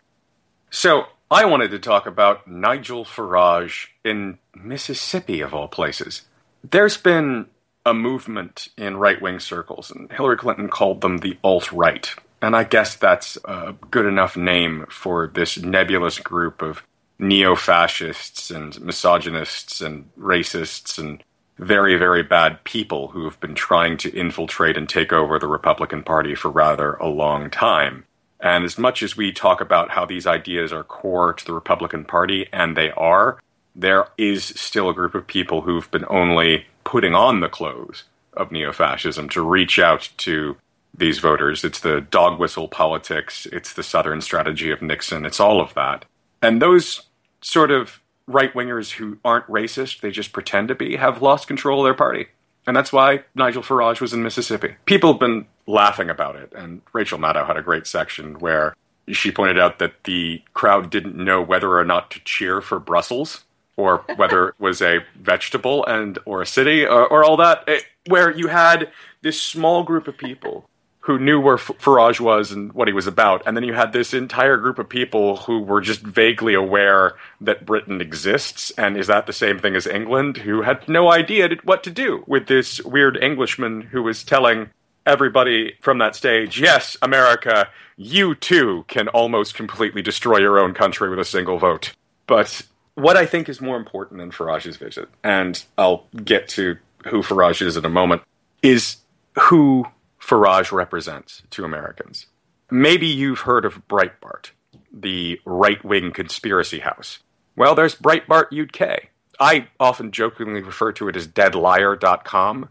So 0.69 1.05
I 1.29 1.45
wanted 1.45 1.71
to 1.71 1.79
talk 1.79 2.05
about 2.05 2.47
Nigel 2.47 3.05
Farage 3.05 3.87
in 4.03 4.39
Mississippi, 4.55 5.41
of 5.41 5.53
all 5.53 5.67
places. 5.67 6.23
There's 6.69 6.97
been 6.97 7.47
a 7.85 7.93
movement 7.93 8.69
in 8.77 8.97
right 8.97 9.21
wing 9.21 9.39
circles, 9.39 9.91
and 9.91 10.11
Hillary 10.11 10.37
Clinton 10.37 10.67
called 10.67 11.01
them 11.01 11.19
the 11.19 11.37
alt 11.43 11.71
right. 11.71 12.13
And 12.41 12.55
I 12.55 12.63
guess 12.63 12.95
that's 12.95 13.37
a 13.45 13.75
good 13.91 14.05
enough 14.05 14.37
name 14.37 14.85
for 14.89 15.27
this 15.27 15.57
nebulous 15.57 16.19
group 16.19 16.61
of 16.61 16.83
neo 17.19 17.55
fascists 17.55 18.51
and 18.51 18.79
misogynists 18.81 19.81
and 19.81 20.09
racists 20.17 20.97
and 20.97 21.23
very, 21.57 21.97
very 21.97 22.21
bad 22.21 22.63
people 22.63 23.09
who 23.09 23.23
have 23.23 23.39
been 23.39 23.55
trying 23.55 23.97
to 23.97 24.15
infiltrate 24.15 24.77
and 24.77 24.87
take 24.87 25.11
over 25.11 25.39
the 25.39 25.47
Republican 25.47 26.03
Party 26.03 26.35
for 26.35 26.49
rather 26.49 26.93
a 26.93 27.07
long 27.07 27.49
time. 27.49 28.05
And 28.39 28.63
as 28.63 28.77
much 28.77 29.01
as 29.01 29.17
we 29.17 29.31
talk 29.31 29.61
about 29.61 29.91
how 29.91 30.05
these 30.05 30.27
ideas 30.27 30.71
are 30.71 30.83
core 30.83 31.33
to 31.33 31.45
the 31.45 31.53
Republican 31.53 32.05
Party, 32.05 32.47
and 32.53 32.77
they 32.77 32.91
are, 32.91 33.39
there 33.75 34.07
is 34.17 34.45
still 34.45 34.89
a 34.89 34.93
group 34.93 35.15
of 35.15 35.25
people 35.25 35.61
who've 35.61 35.89
been 35.89 36.05
only 36.09 36.67
putting 36.83 37.15
on 37.15 37.39
the 37.39 37.49
clothes 37.49 38.03
of 38.33 38.51
neo 38.51 38.71
fascism 38.71 39.27
to 39.29 39.41
reach 39.41 39.79
out 39.79 40.09
to 40.17 40.57
these 40.95 41.19
voters. 41.19 41.63
It's 41.63 41.79
the 41.79 42.01
dog 42.01 42.39
whistle 42.39 42.67
politics, 42.67 43.47
it's 43.51 43.73
the 43.73 43.83
Southern 43.83 44.21
strategy 44.21 44.71
of 44.71 44.81
Nixon, 44.81 45.25
it's 45.25 45.39
all 45.39 45.59
of 45.59 45.73
that. 45.73 46.05
And 46.41 46.61
those 46.61 47.06
sort 47.47 47.71
of 47.71 48.01
right 48.27 48.53
wingers 48.53 48.91
who 48.91 49.17
aren't 49.23 49.47
racist, 49.47 50.01
they 50.01 50.11
just 50.11 50.33
pretend 50.33 50.67
to 50.67 50.75
be, 50.75 50.97
have 50.97 51.21
lost 51.21 51.47
control 51.47 51.79
of 51.79 51.85
their 51.85 51.93
party. 51.93 52.27
And 52.65 52.75
that's 52.75 52.91
why 52.91 53.23
Nigel 53.33 53.63
Farage 53.63 54.01
was 54.01 54.13
in 54.13 54.21
Mississippi. 54.21 54.75
People 54.85 55.13
have 55.13 55.19
been 55.19 55.45
laughing 55.65 56.09
about 56.09 56.35
it, 56.35 56.51
and 56.53 56.81
Rachel 56.91 57.17
Maddow 57.17 57.47
had 57.47 57.55
a 57.55 57.61
great 57.61 57.87
section 57.87 58.39
where 58.39 58.75
she 59.07 59.31
pointed 59.31 59.57
out 59.57 59.79
that 59.79 60.03
the 60.03 60.41
crowd 60.53 60.89
didn't 60.89 61.15
know 61.15 61.41
whether 61.41 61.77
or 61.77 61.85
not 61.85 62.11
to 62.11 62.19
cheer 62.25 62.59
for 62.59 62.79
Brussels 62.79 63.45
or 63.77 64.03
whether 64.17 64.49
it 64.49 64.55
was 64.59 64.81
a 64.81 64.99
vegetable 65.15 65.85
and 65.85 66.19
or 66.25 66.41
a 66.41 66.45
city 66.45 66.85
or, 66.85 67.07
or 67.07 67.23
all 67.23 67.37
that, 67.37 67.63
it, 67.67 67.85
where 68.07 68.29
you 68.29 68.47
had 68.47 68.91
this 69.21 69.41
small 69.41 69.83
group 69.83 70.09
of 70.09 70.17
people 70.17 70.69
who 71.07 71.17
knew 71.17 71.39
where 71.39 71.55
Farage 71.55 72.19
was 72.19 72.51
and 72.51 72.73
what 72.73 72.89
he 72.89 72.93
was 72.93 73.07
about. 73.07 73.41
And 73.45 73.55
then 73.55 73.63
you 73.63 73.73
had 73.73 73.93
this 73.93 74.13
entire 74.13 74.57
group 74.57 74.77
of 74.77 74.89
people 74.89 75.37
who 75.37 75.59
were 75.59 75.79
just 75.79 76.01
vaguely 76.01 76.53
aware 76.53 77.15
that 77.39 77.65
Britain 77.65 78.01
exists. 78.01 78.71
And 78.71 78.97
is 78.97 79.07
that 79.07 79.25
the 79.25 79.31
same 79.31 79.57
thing 79.57 79.73
as 79.73 79.87
England? 79.87 80.39
Who 80.39 80.63
had 80.63 80.85
no 80.89 81.09
idea 81.09 81.47
what 81.63 81.81
to 81.85 81.91
do 81.91 82.25
with 82.27 82.47
this 82.47 82.83
weird 82.83 83.15
Englishman 83.23 83.83
who 83.83 84.03
was 84.03 84.21
telling 84.21 84.69
everybody 85.05 85.75
from 85.79 85.97
that 85.99 86.13
stage, 86.13 86.59
yes, 86.59 86.97
America, 87.01 87.69
you 87.95 88.35
too 88.35 88.83
can 88.89 89.07
almost 89.07 89.55
completely 89.55 90.01
destroy 90.01 90.39
your 90.39 90.59
own 90.59 90.73
country 90.73 91.09
with 91.09 91.19
a 91.19 91.25
single 91.25 91.57
vote. 91.57 91.93
But 92.25 92.63
what 92.95 93.15
I 93.15 93.25
think 93.25 93.47
is 93.47 93.61
more 93.61 93.77
important 93.77 94.19
than 94.19 94.31
Farage's 94.31 94.75
visit, 94.75 95.07
and 95.23 95.63
I'll 95.77 96.03
get 96.25 96.49
to 96.49 96.75
who 97.05 97.21
Farage 97.21 97.61
is 97.61 97.77
in 97.77 97.85
a 97.85 97.89
moment, 97.89 98.23
is 98.61 98.97
who 99.39 99.85
Farage 100.27 100.71
represents 100.73 101.43
to 101.51 101.63
Americans. 101.63 102.25
Maybe 102.69 103.07
you've 103.07 103.41
heard 103.41 103.63
of 103.63 103.87
Breitbart, 103.87 104.51
the 104.91 105.39
right 105.45 105.83
wing 105.85 106.11
conspiracy 106.11 106.79
house. 106.79 107.19
Well, 107.55 107.75
there's 107.75 107.95
Breitbart 107.95 108.51
UK. 108.51 109.09
I 109.39 109.67
often 109.79 110.11
jokingly 110.11 110.61
refer 110.61 110.91
to 110.93 111.07
it 111.07 111.15
as 111.15 111.27
deadliar.com 111.27 112.69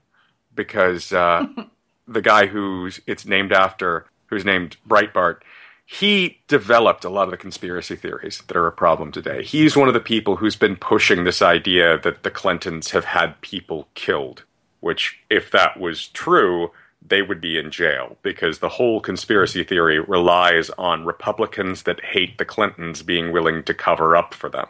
because 0.55 1.13
uh, 1.13 1.47
the 2.09 2.21
guy 2.21 2.47
who's 2.47 3.01
it's 3.07 3.25
named 3.25 3.53
after, 3.53 4.07
who's 4.27 4.45
named 4.45 4.77
Breitbart, 4.87 5.39
he 5.87 6.41
developed 6.49 7.05
a 7.05 7.09
lot 7.09 7.25
of 7.25 7.31
the 7.31 7.37
conspiracy 7.37 7.97
theories 7.97 8.43
that 8.49 8.57
are 8.57 8.67
a 8.67 8.73
problem 8.73 9.13
today. 9.13 9.45
He's 9.45 9.77
one 9.77 9.89
of 9.89 9.95
the 9.95 10.01
people 10.01 10.37
who's 10.37 10.57
been 10.57 10.77
pushing 10.77 11.25
this 11.25 11.41
idea 11.41 11.97
that 11.99 12.23
the 12.23 12.31
Clintons 12.31 12.91
have 12.91 13.05
had 13.07 13.41
people 13.41 13.89
killed, 13.95 14.43
which, 14.81 15.21
if 15.31 15.51
that 15.53 15.79
was 15.79 16.09
true, 16.09 16.73
they 17.09 17.23
would 17.23 17.41
be 17.41 17.59
in 17.59 17.71
jail 17.71 18.17
because 18.23 18.59
the 18.59 18.69
whole 18.69 19.01
conspiracy 19.01 19.63
theory 19.63 20.01
relies 20.01 20.71
on 20.71 21.05
Republicans 21.05 21.83
that 21.83 22.05
hate 22.05 22.39
the 22.39 22.45
Clintons 22.45 23.03
being 23.03 23.33
willing 23.33 23.63
to 23.65 23.75
cover 23.75 24.17
up 24.17 24.35
for 24.35 24.49
them. 24.49 24.67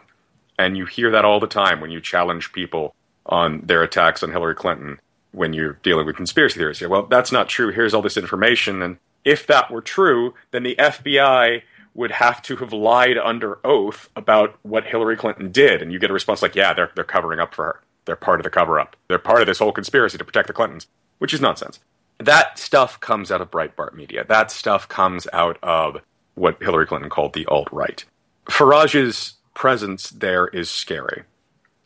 And 0.59 0.77
you 0.77 0.85
hear 0.85 1.11
that 1.11 1.25
all 1.25 1.39
the 1.39 1.47
time 1.47 1.79
when 1.79 1.91
you 1.91 2.01
challenge 2.01 2.51
people 2.51 2.95
on 3.25 3.61
their 3.61 3.83
attacks 3.83 4.23
on 4.23 4.31
Hillary 4.31 4.55
Clinton 4.55 4.99
when 5.31 5.53
you're 5.53 5.79
dealing 5.83 6.05
with 6.05 6.15
conspiracy 6.15 6.57
theories. 6.57 6.81
Well, 6.81 7.03
that's 7.03 7.31
not 7.31 7.49
true. 7.49 7.71
Here's 7.71 7.93
all 7.93 8.01
this 8.01 8.17
information. 8.17 8.81
And 8.81 8.97
if 9.23 9.45
that 9.47 9.69
were 9.69 9.81
true, 9.81 10.33
then 10.51 10.63
the 10.63 10.75
FBI 10.75 11.61
would 11.93 12.11
have 12.11 12.41
to 12.43 12.55
have 12.57 12.73
lied 12.73 13.17
under 13.17 13.59
oath 13.65 14.09
about 14.15 14.57
what 14.63 14.85
Hillary 14.85 15.17
Clinton 15.17 15.51
did. 15.51 15.81
And 15.81 15.91
you 15.91 15.99
get 15.99 16.11
a 16.11 16.13
response 16.13 16.41
like, 16.41 16.55
yeah, 16.55 16.73
they're, 16.73 16.91
they're 16.95 17.03
covering 17.03 17.39
up 17.39 17.53
for 17.53 17.65
her. 17.65 17.81
They're 18.05 18.15
part 18.15 18.39
of 18.39 18.43
the 18.45 18.49
cover 18.49 18.79
up. 18.79 18.95
They're 19.07 19.19
part 19.19 19.41
of 19.41 19.47
this 19.47 19.59
whole 19.59 19.71
conspiracy 19.71 20.17
to 20.17 20.23
protect 20.23 20.47
the 20.47 20.53
Clintons, 20.53 20.87
which 21.17 21.33
is 21.33 21.41
nonsense 21.41 21.79
that 22.19 22.57
stuff 22.57 22.99
comes 22.99 23.31
out 23.31 23.41
of 23.41 23.51
Breitbart 23.51 23.93
media. 23.93 24.25
That 24.27 24.51
stuff 24.51 24.87
comes 24.87 25.27
out 25.33 25.57
of 25.61 26.01
what 26.35 26.61
Hillary 26.61 26.85
Clinton 26.85 27.09
called 27.09 27.33
the 27.33 27.45
alt 27.47 27.69
right. 27.71 28.03
Farage's 28.45 29.33
presence 29.53 30.09
there 30.09 30.47
is 30.47 30.69
scary. 30.69 31.23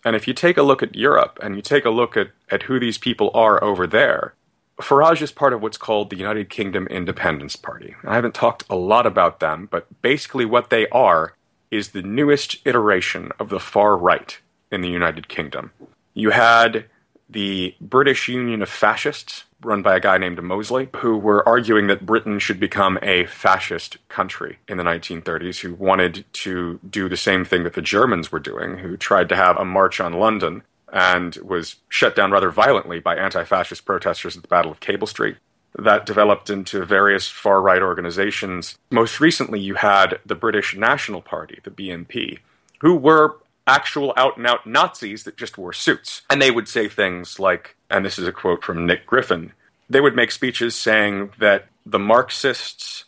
And 0.04 0.16
if 0.16 0.28
you 0.28 0.34
take 0.34 0.58
a 0.58 0.64
look 0.64 0.82
at 0.82 0.96
Europe 0.96 1.40
and 1.42 1.56
you 1.56 1.62
take 1.62 1.86
a 1.86 1.90
look 1.90 2.18
at, 2.18 2.32
at 2.50 2.64
who 2.64 2.80
these 2.80 2.98
people 2.98 3.32
are 3.34 3.64
over 3.64 3.86
there, 3.86 4.34
Farage 4.80 5.22
is 5.22 5.32
part 5.32 5.54
of 5.54 5.62
what's 5.62 5.78
called 5.78 6.10
the 6.10 6.18
United 6.18 6.50
Kingdom 6.50 6.88
Independence 6.88 7.56
Party. 7.56 7.96
I 8.04 8.16
haven't 8.16 8.34
talked 8.34 8.64
a 8.70 8.76
lot 8.76 9.06
about 9.06 9.40
them, 9.40 9.68
but 9.70 10.02
basically 10.02 10.46
what 10.46 10.70
they 10.70 10.88
are 10.90 11.36
is 11.70 11.90
the 11.90 12.02
newest 12.02 12.58
iteration 12.66 13.32
of 13.40 13.50
the 13.50 13.60
far 13.60 13.96
right 13.96 14.40
in 14.72 14.82
the 14.82 14.90
United 14.90 15.28
Kingdom. 15.28 15.72
You 16.14 16.32
had 16.32 16.86
the 17.30 17.76
British 17.80 18.28
Union 18.28 18.62
of 18.62 18.70
Fascists, 18.70 19.46
run 19.64 19.82
by 19.82 19.96
a 19.96 20.00
guy 20.00 20.18
named 20.18 20.42
Mosley, 20.42 20.90
who 20.98 21.18
were 21.18 21.48
arguing 21.48 21.88
that 21.88 22.06
Britain 22.06 22.40
should 22.40 22.60
become 22.60 22.98
a 23.02 23.26
fascist 23.26 23.98
country 24.10 24.60
in 24.68 24.78
the 24.78 24.84
1930s, 24.84 25.60
who 25.60 25.74
wanted 25.74 26.26
to 26.34 26.80
do 26.88 27.08
the 27.08 27.18
same 27.18 27.46
thing 27.46 27.64
that 27.64 27.74
the 27.74 27.82
Germans 27.82 28.32
were 28.32 28.40
doing, 28.40 28.80
who 28.80 28.98
tried 28.98 29.30
to 29.30 29.36
have 29.36 29.58
a 29.58 29.66
march 29.66 30.00
on 30.00 30.14
London 30.14 30.64
and 30.92 31.36
was 31.38 31.78
shut 31.90 32.16
down 32.16 32.32
rather 32.32 32.50
violently 32.50 33.00
by 33.00 33.16
anti 33.16 33.44
fascist 33.44 33.86
protesters 33.86 34.36
at 34.36 34.42
the 34.42 34.48
Battle 34.48 34.72
of 34.72 34.80
Cable 34.80 35.08
Street. 35.08 35.38
That 35.78 36.06
developed 36.06 36.50
into 36.50 36.86
various 36.86 37.30
far 37.30 37.62
right 37.62 37.82
organizations. 37.82 38.78
Most 38.90 39.22
recently, 39.22 39.60
you 39.60 39.76
had 39.76 40.20
the 40.26 40.36
British 40.36 40.76
National 40.76 41.22
Party, 41.22 41.60
the 41.64 41.72
BNP, 41.72 42.40
who 42.82 42.96
were 42.96 43.38
actual 43.66 44.14
out 44.18 44.38
and 44.38 44.46
out 44.46 44.68
Nazis 44.68 45.24
that 45.24 45.38
just 45.38 45.58
wore 45.58 45.72
suits. 45.72 46.24
And 46.30 46.42
they 46.42 46.52
would 46.52 46.68
say 46.68 46.90
things 46.90 47.40
like, 47.40 47.78
and 47.92 48.06
this 48.06 48.18
is 48.18 48.28
a 48.28 48.32
quote 48.32 48.64
from 48.64 48.86
Nick 48.86 49.06
Griffin, 49.06 49.54
they 49.90 50.02
would 50.02 50.16
make 50.16 50.32
speeches 50.32 50.76
saying 50.76 51.32
that 51.40 51.68
the 51.86 52.00
Marxists, 52.00 53.06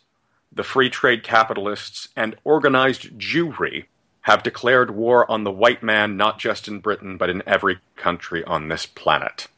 the 0.52 0.64
free 0.64 0.90
trade 0.90 1.22
capitalists, 1.22 2.08
and 2.14 2.36
organized 2.44 3.18
Jewry 3.18 3.86
have 4.22 4.42
declared 4.42 4.90
war 4.90 5.30
on 5.30 5.44
the 5.44 5.50
white 5.50 5.82
man 5.82 6.16
not 6.16 6.38
just 6.38 6.68
in 6.68 6.80
Britain, 6.80 7.16
but 7.16 7.30
in 7.30 7.42
every 7.46 7.78
country 7.96 8.42
on 8.44 8.68
this 8.68 8.86
planet. 8.86 9.48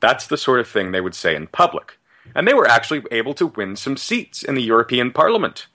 That's 0.00 0.26
the 0.26 0.36
sort 0.36 0.60
of 0.60 0.68
thing 0.68 0.90
they 0.90 1.00
would 1.00 1.14
say 1.14 1.34
in 1.34 1.46
public. 1.46 1.98
And 2.34 2.46
they 2.46 2.54
were 2.54 2.68
actually 2.68 3.02
able 3.10 3.34
to 3.34 3.48
win 3.48 3.76
some 3.76 3.96
seats 3.96 4.42
in 4.42 4.54
the 4.54 4.62
European 4.62 5.10
Parliament 5.12 5.66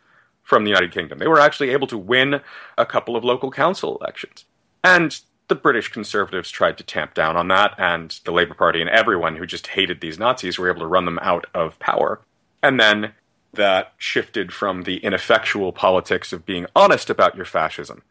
from 0.44 0.64
the 0.64 0.70
United 0.70 0.94
Kingdom. 0.94 1.20
They 1.20 1.28
were 1.28 1.42
actually 1.42 1.70
able 1.72 1.88
to 1.88 1.98
win 1.98 2.42
a 2.78 2.86
couple 2.86 3.18
of 3.18 3.24
local 3.26 3.52
council 3.52 3.98
elections. 4.00 4.46
And 4.84 5.20
the 5.48 5.56
British 5.56 5.90
conservatives 5.90 6.50
tried 6.50 6.78
to 6.78 6.84
tamp 6.84 7.14
down 7.14 7.38
on 7.38 7.48
that, 7.48 7.74
and 7.78 8.20
the 8.26 8.32
Labour 8.32 8.54
Party 8.54 8.82
and 8.82 8.90
everyone 8.90 9.38
who 9.38 9.46
just 9.46 9.68
hated 9.68 10.02
these 10.02 10.20
Nazis 10.20 10.60
were 10.60 10.70
able 10.70 10.82
to 10.82 10.88
run 10.88 11.06
them 11.06 11.20
out 11.22 11.46
of 11.54 11.80
power. 11.80 12.22
And 12.62 12.80
then 12.80 13.14
that 13.54 13.94
shifted 13.98 14.52
from 14.52 14.84
the 14.84 14.98
ineffectual 14.98 15.72
politics 15.72 16.34
of 16.34 16.46
being 16.46 16.66
honest 16.76 17.10
about 17.10 17.36
your 17.36 17.46
fascism 17.46 18.04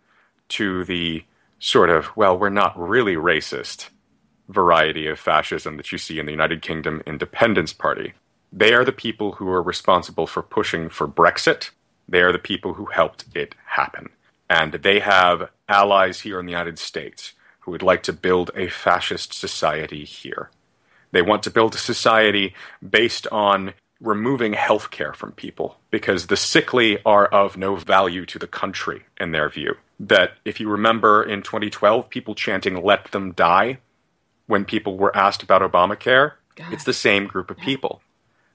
to 0.48 0.84
the 0.84 1.24
sort 1.58 1.90
of, 1.90 2.16
well, 2.16 2.38
we're 2.38 2.48
not 2.48 2.78
really 2.78 3.14
racist 3.14 3.90
variety 4.48 5.06
of 5.06 5.18
fascism 5.18 5.76
that 5.76 5.90
you 5.90 5.98
see 5.98 6.18
in 6.18 6.26
the 6.26 6.32
United 6.32 6.62
Kingdom 6.62 7.02
Independence 7.06 7.72
Party. 7.72 8.14
They 8.52 8.72
are 8.72 8.84
the 8.84 8.92
people 8.92 9.32
who 9.32 9.48
are 9.48 9.62
responsible 9.62 10.26
for 10.26 10.42
pushing 10.42 10.88
for 10.88 11.08
Brexit. 11.08 11.70
They 12.08 12.20
are 12.20 12.32
the 12.32 12.38
people 12.38 12.74
who 12.74 12.86
helped 12.86 13.24
it 13.34 13.54
happen. 13.66 14.10
And 14.48 14.74
they 14.74 15.00
have 15.00 15.50
allies 15.68 16.20
here 16.20 16.38
in 16.38 16.46
the 16.46 16.52
United 16.52 16.78
States 16.78 17.32
who 17.60 17.72
would 17.72 17.82
like 17.82 18.02
to 18.04 18.12
build 18.12 18.50
a 18.54 18.68
fascist 18.68 19.34
society 19.34 20.04
here. 20.04 20.50
They 21.12 21.22
want 21.22 21.42
to 21.44 21.50
build 21.50 21.74
a 21.74 21.78
society 21.78 22.54
based 22.88 23.26
on 23.28 23.74
removing 24.00 24.52
health 24.52 24.90
care 24.90 25.12
from 25.12 25.32
people 25.32 25.78
because 25.90 26.26
the 26.26 26.36
sickly 26.36 26.98
are 27.04 27.26
of 27.26 27.56
no 27.56 27.74
value 27.76 28.26
to 28.26 28.38
the 28.38 28.46
country 28.46 29.04
in 29.18 29.32
their 29.32 29.48
view. 29.48 29.76
That 29.98 30.32
if 30.44 30.60
you 30.60 30.68
remember 30.68 31.22
in 31.22 31.42
2012, 31.42 32.10
people 32.10 32.34
chanting, 32.34 32.82
let 32.82 33.12
them 33.12 33.32
die, 33.32 33.78
when 34.46 34.64
people 34.64 34.96
were 34.96 35.16
asked 35.16 35.42
about 35.42 35.62
Obamacare, 35.62 36.32
God. 36.54 36.72
it's 36.72 36.84
the 36.84 36.92
same 36.92 37.26
group 37.26 37.50
of 37.50 37.56
people. 37.58 38.00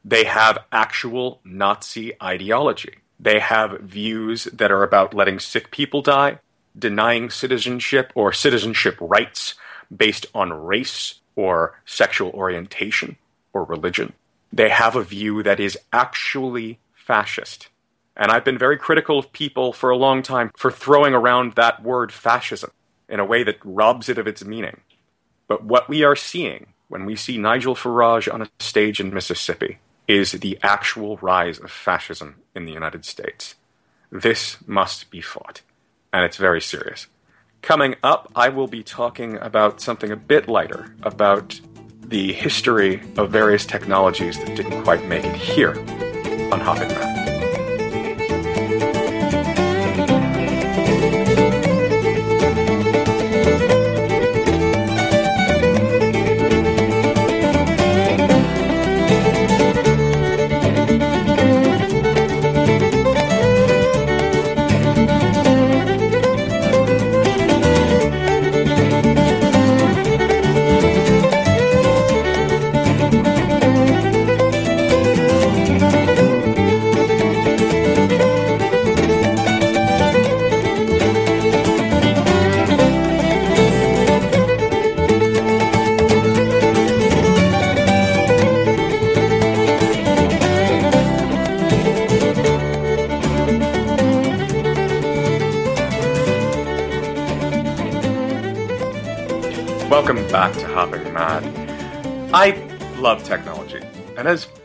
They 0.03 0.23
have 0.23 0.57
actual 0.71 1.41
Nazi 1.43 2.13
ideology. 2.21 2.99
They 3.21 3.37
have 3.37 3.81
views 3.81 4.45
that 4.45 4.71
are 4.71 4.81
about 4.81 5.13
letting 5.13 5.37
sick 5.37 5.69
people 5.69 6.01
die, 6.01 6.39
denying 6.77 7.29
citizenship 7.29 8.11
or 8.15 8.33
citizenship 8.33 8.97
rights 8.99 9.53
based 9.95 10.25
on 10.33 10.51
race 10.51 11.19
or 11.35 11.79
sexual 11.85 12.31
orientation 12.31 13.17
or 13.53 13.63
religion. 13.63 14.13
They 14.51 14.69
have 14.69 14.95
a 14.95 15.03
view 15.03 15.43
that 15.43 15.59
is 15.59 15.77
actually 15.93 16.79
fascist. 16.95 17.67
And 18.17 18.31
I've 18.31 18.43
been 18.43 18.57
very 18.57 18.77
critical 18.77 19.19
of 19.19 19.31
people 19.31 19.71
for 19.71 19.91
a 19.91 19.97
long 19.97 20.23
time 20.23 20.51
for 20.57 20.71
throwing 20.71 21.13
around 21.13 21.53
that 21.53 21.83
word 21.83 22.11
fascism 22.11 22.71
in 23.07 23.19
a 23.19 23.25
way 23.25 23.43
that 23.43 23.59
robs 23.63 24.09
it 24.09 24.17
of 24.17 24.27
its 24.27 24.43
meaning. 24.43 24.81
But 25.47 25.63
what 25.63 25.87
we 25.87 26.03
are 26.03 26.15
seeing 26.15 26.67
when 26.87 27.05
we 27.05 27.15
see 27.15 27.37
Nigel 27.37 27.75
Farage 27.75 28.33
on 28.33 28.41
a 28.41 28.49
stage 28.59 28.99
in 28.99 29.13
Mississippi 29.13 29.77
is 30.11 30.33
the 30.33 30.59
actual 30.61 31.15
rise 31.17 31.57
of 31.57 31.71
fascism 31.71 32.35
in 32.53 32.65
the 32.65 32.73
United 32.73 33.05
States. 33.05 33.55
This 34.11 34.57
must 34.67 35.09
be 35.09 35.21
fought, 35.21 35.61
and 36.11 36.25
it's 36.25 36.35
very 36.35 36.59
serious. 36.59 37.07
Coming 37.61 37.95
up, 38.03 38.29
I 38.35 38.49
will 38.49 38.67
be 38.67 38.83
talking 38.83 39.37
about 39.37 39.79
something 39.79 40.11
a 40.11 40.17
bit 40.17 40.49
lighter, 40.49 40.93
about 41.03 41.61
the 42.01 42.33
history 42.33 43.01
of 43.15 43.31
various 43.31 43.65
technologies 43.65 44.37
that 44.39 44.57
didn't 44.57 44.83
quite 44.83 45.05
make 45.05 45.23
it 45.23 45.35
here 45.35 45.79
on 46.51 46.59
Hopping 46.59 46.89
Mad. 46.89 47.20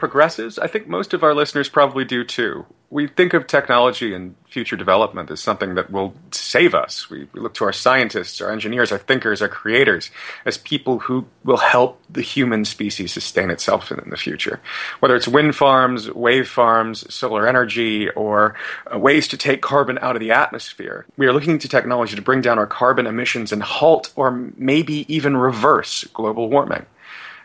Progressives, 0.07 0.57
I 0.57 0.69
think 0.69 0.87
most 0.87 1.15
of 1.15 1.25
our 1.25 1.35
listeners 1.35 1.69
probably 1.69 2.05
do 2.05 2.23
too. 2.23 2.65
We 2.91 3.09
think 3.09 3.35
of 3.35 3.49
technology 3.49 4.15
and 4.15 4.37
future 4.49 4.77
development 4.77 5.33
as 5.33 5.41
something 5.41 5.75
that 5.75 5.91
will 5.91 6.15
save 6.31 6.77
us. 6.77 7.11
We, 7.11 7.27
we, 7.33 7.41
look 7.41 7.55
to 7.55 7.65
our 7.65 7.73
scientists, 7.73 8.41
our 8.41 8.53
engineers, 8.53 8.93
our 8.93 8.99
thinkers, 8.99 9.43
our 9.43 9.49
creators 9.49 10.13
as 10.45 10.59
people 10.59 11.01
who 11.01 11.27
will 11.43 11.57
help 11.57 12.01
the 12.09 12.23
human 12.23 12.65
species 12.65 13.13
sustain 13.13 13.51
itself 13.51 13.91
in, 13.91 13.99
in 13.99 14.11
the 14.11 14.17
future. 14.17 14.61
Whether 15.01 15.17
it's 15.17 15.27
wind 15.27 15.57
farms, 15.57 16.09
wave 16.09 16.49
farms, 16.49 17.13
solar 17.13 17.49
energy, 17.49 18.09
or 18.11 18.55
uh, 18.95 19.01
ways 19.01 19.27
to 19.27 19.37
take 19.37 19.61
carbon 19.61 19.99
out 20.01 20.15
of 20.15 20.21
the 20.21 20.31
atmosphere, 20.31 21.05
we 21.17 21.27
are 21.27 21.33
looking 21.33 21.59
to 21.59 21.69
technology 21.69 22.15
to 22.15 22.23
bring 22.23 22.43
down 22.43 22.61
our 22.61 22.69
carbon 22.69 23.09
emissions 23.09 23.51
and 23.51 23.65
halt 23.65 24.13
or 24.15 24.31
maybe 24.57 25.13
even 25.13 25.37
reverse 25.37 26.05
global 26.15 26.49
warming. 26.49 26.87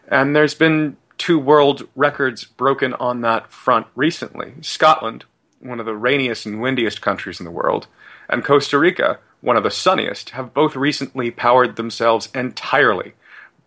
And 0.07 0.35
there's 0.35 0.53
been 0.53 0.97
two 1.21 1.37
world 1.37 1.87
records 1.95 2.43
broken 2.43 2.95
on 2.95 3.21
that 3.21 3.51
front 3.51 3.85
recently. 3.95 4.53
Scotland, 4.61 5.23
one 5.59 5.79
of 5.79 5.85
the 5.85 5.95
rainiest 5.95 6.47
and 6.47 6.59
windiest 6.59 6.99
countries 6.99 7.39
in 7.39 7.43
the 7.43 7.51
world, 7.51 7.85
and 8.27 8.43
Costa 8.43 8.79
Rica, 8.79 9.19
one 9.39 9.55
of 9.55 9.61
the 9.61 9.69
sunniest, 9.69 10.31
have 10.31 10.51
both 10.51 10.75
recently 10.75 11.29
powered 11.29 11.75
themselves 11.75 12.29
entirely 12.33 13.13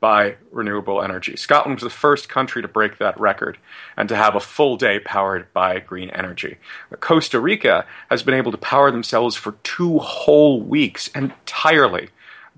by 0.01 0.35
renewable 0.51 1.01
energy. 1.01 1.37
Scotland 1.37 1.77
was 1.77 1.85
the 1.85 1.97
first 1.97 2.29
country 2.29 2.61
to 2.61 2.67
break 2.67 2.99
that 2.99 3.19
record 3.21 3.57
and 3.97 4.09
to 4.09 4.17
have 4.17 4.35
a 4.35 4.41
full 4.41 4.77
day 4.77 4.99
powered 4.99 5.47
by 5.53 5.79
green 5.79 6.11
energy. 6.11 6.57
Costa 6.99 7.39
Rica 7.39 7.87
has 8.11 8.25
been 8.25 8.35
able 8.35 8.51
to 8.51 8.59
power 8.59 8.91
themselves 8.91 9.37
for 9.37 9.53
two 9.63 10.01
whole 10.01 10.61
weeks 10.61 11.07
entirely 11.15 12.09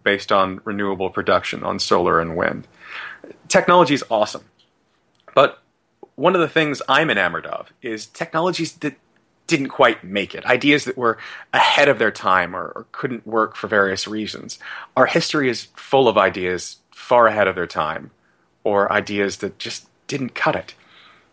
based 0.02 0.32
on 0.32 0.62
renewable 0.64 1.11
production, 1.11 1.62
on 1.62 1.78
solar 1.78 2.18
and 2.18 2.35
wind. 2.35 2.66
Technology 3.46 3.92
is 3.92 4.02
awesome. 4.09 4.44
But 5.37 5.59
one 6.14 6.35
of 6.35 6.40
the 6.40 6.49
things 6.49 6.81
I'm 6.88 7.11
enamored 7.11 7.44
of 7.44 7.70
is 7.83 8.07
technologies 8.07 8.72
that 8.77 8.94
didn't 9.46 9.68
quite 9.68 10.03
make 10.03 10.35
it, 10.35 10.46
ideas 10.46 10.87
that 10.87 10.96
were 10.96 11.18
ahead 11.53 11.88
of 11.88 11.99
their 11.99 12.11
time 12.11 12.57
or, 12.57 12.72
or, 12.75 12.87
couldn't 12.90 13.27
work 13.27 13.55
for 13.55 13.68
various 13.68 14.09
reasons. 14.09 14.59
Our 14.96 15.05
history 15.05 15.51
is 15.51 15.68
full 15.77 16.09
of 16.09 16.16
ideas 16.16 16.79
far 16.90 17.27
ahead 17.27 17.49
of 17.49 17.55
their 17.55 17.66
time 17.66 18.12
or 18.64 18.90
ideas 18.90 19.37
that 19.37 19.59
just 19.59 19.88
didn't 20.07 20.35
cut 20.35 20.57
it. 20.57 20.75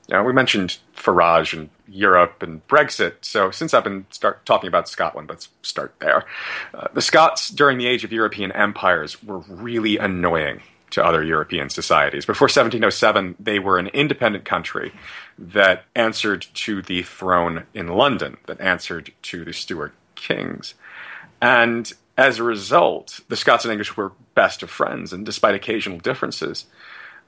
Know, 0.09 0.21
we 0.21 0.33
mentioned 0.33 0.79
Farage 0.93 1.57
and 1.57 1.69
Europe 1.87 2.43
and 2.43 2.67
Brexit, 2.67 3.13
so 3.21 3.51
since 3.51 3.73
I've 3.73 3.85
been 3.85 4.05
start 4.09 4.45
talking 4.45 4.67
about 4.67 4.89
Scotland, 4.89 5.29
let's 5.29 5.47
start 5.61 5.95
there. 5.99 6.25
Uh, 6.73 6.89
the 6.93 7.01
Scots 7.01 7.49
during 7.49 7.77
the 7.77 7.87
age 7.87 8.03
of 8.03 8.11
European 8.11 8.51
empires 8.51 9.23
were 9.23 9.39
really 9.39 9.97
annoying 9.97 10.61
to 10.93 11.03
other 11.03 11.23
European 11.23 11.69
societies. 11.69 12.25
Before 12.25 12.45
1707, 12.45 13.35
they 13.39 13.57
were 13.57 13.79
an 13.79 13.87
independent 13.87 14.45
country 14.45 14.93
that 15.39 15.85
answered 15.95 16.45
to 16.53 16.83
the 16.83 17.01
throne 17.01 17.65
in 17.73 17.87
London, 17.87 18.37
that 18.45 18.61
answered 18.61 19.11
to 19.23 19.43
the 19.43 19.53
Stuart 19.53 19.93
kings. 20.13 20.75
And 21.41 21.91
as 22.15 22.37
a 22.37 22.43
result, 22.43 23.21
the 23.27 23.35
Scots 23.35 23.65
and 23.65 23.71
English 23.71 23.97
were 23.97 24.11
best 24.35 24.61
of 24.61 24.69
friends, 24.69 25.11
and 25.11 25.25
despite 25.25 25.55
occasional 25.55 25.97
differences, 25.97 26.65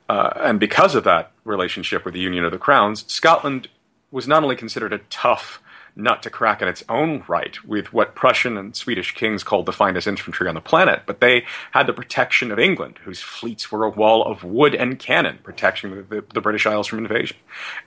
uh, 0.07 0.29
and 0.35 0.59
because 0.59 0.93
of 0.93 1.03
that 1.05 1.31
relationship 1.43 2.05
with 2.05 2.13
the 2.13 2.19
Union 2.19 2.45
of 2.45 2.51
the 2.51 2.59
Crowns, 2.59 3.03
Scotland 3.11 3.67
was 4.11 4.27
not 4.27 4.43
only 4.43 4.55
considered 4.55 4.93
a 4.93 4.99
tough 5.09 5.59
nut 5.95 6.21
to 6.23 6.29
crack 6.29 6.61
in 6.61 6.67
its 6.67 6.83
own 6.89 7.23
right 7.27 7.63
with 7.65 7.93
what 7.93 8.15
Prussian 8.15 8.57
and 8.57 8.75
Swedish 8.75 9.13
kings 9.13 9.43
called 9.43 9.65
the 9.65 9.71
finest 9.71 10.07
infantry 10.07 10.47
on 10.47 10.55
the 10.55 10.61
planet, 10.61 11.03
but 11.05 11.21
they 11.21 11.45
had 11.71 11.87
the 11.87 11.93
protection 11.93 12.51
of 12.51 12.59
England, 12.59 12.99
whose 13.03 13.21
fleets 13.21 13.71
were 13.71 13.83
a 13.83 13.89
wall 13.89 14.23
of 14.23 14.43
wood 14.43 14.75
and 14.75 14.99
cannon 14.99 15.39
protecting 15.43 15.95
the, 15.95 16.01
the, 16.03 16.23
the 16.33 16.41
British 16.41 16.65
Isles 16.65 16.87
from 16.87 16.99
invasion. 16.99 17.37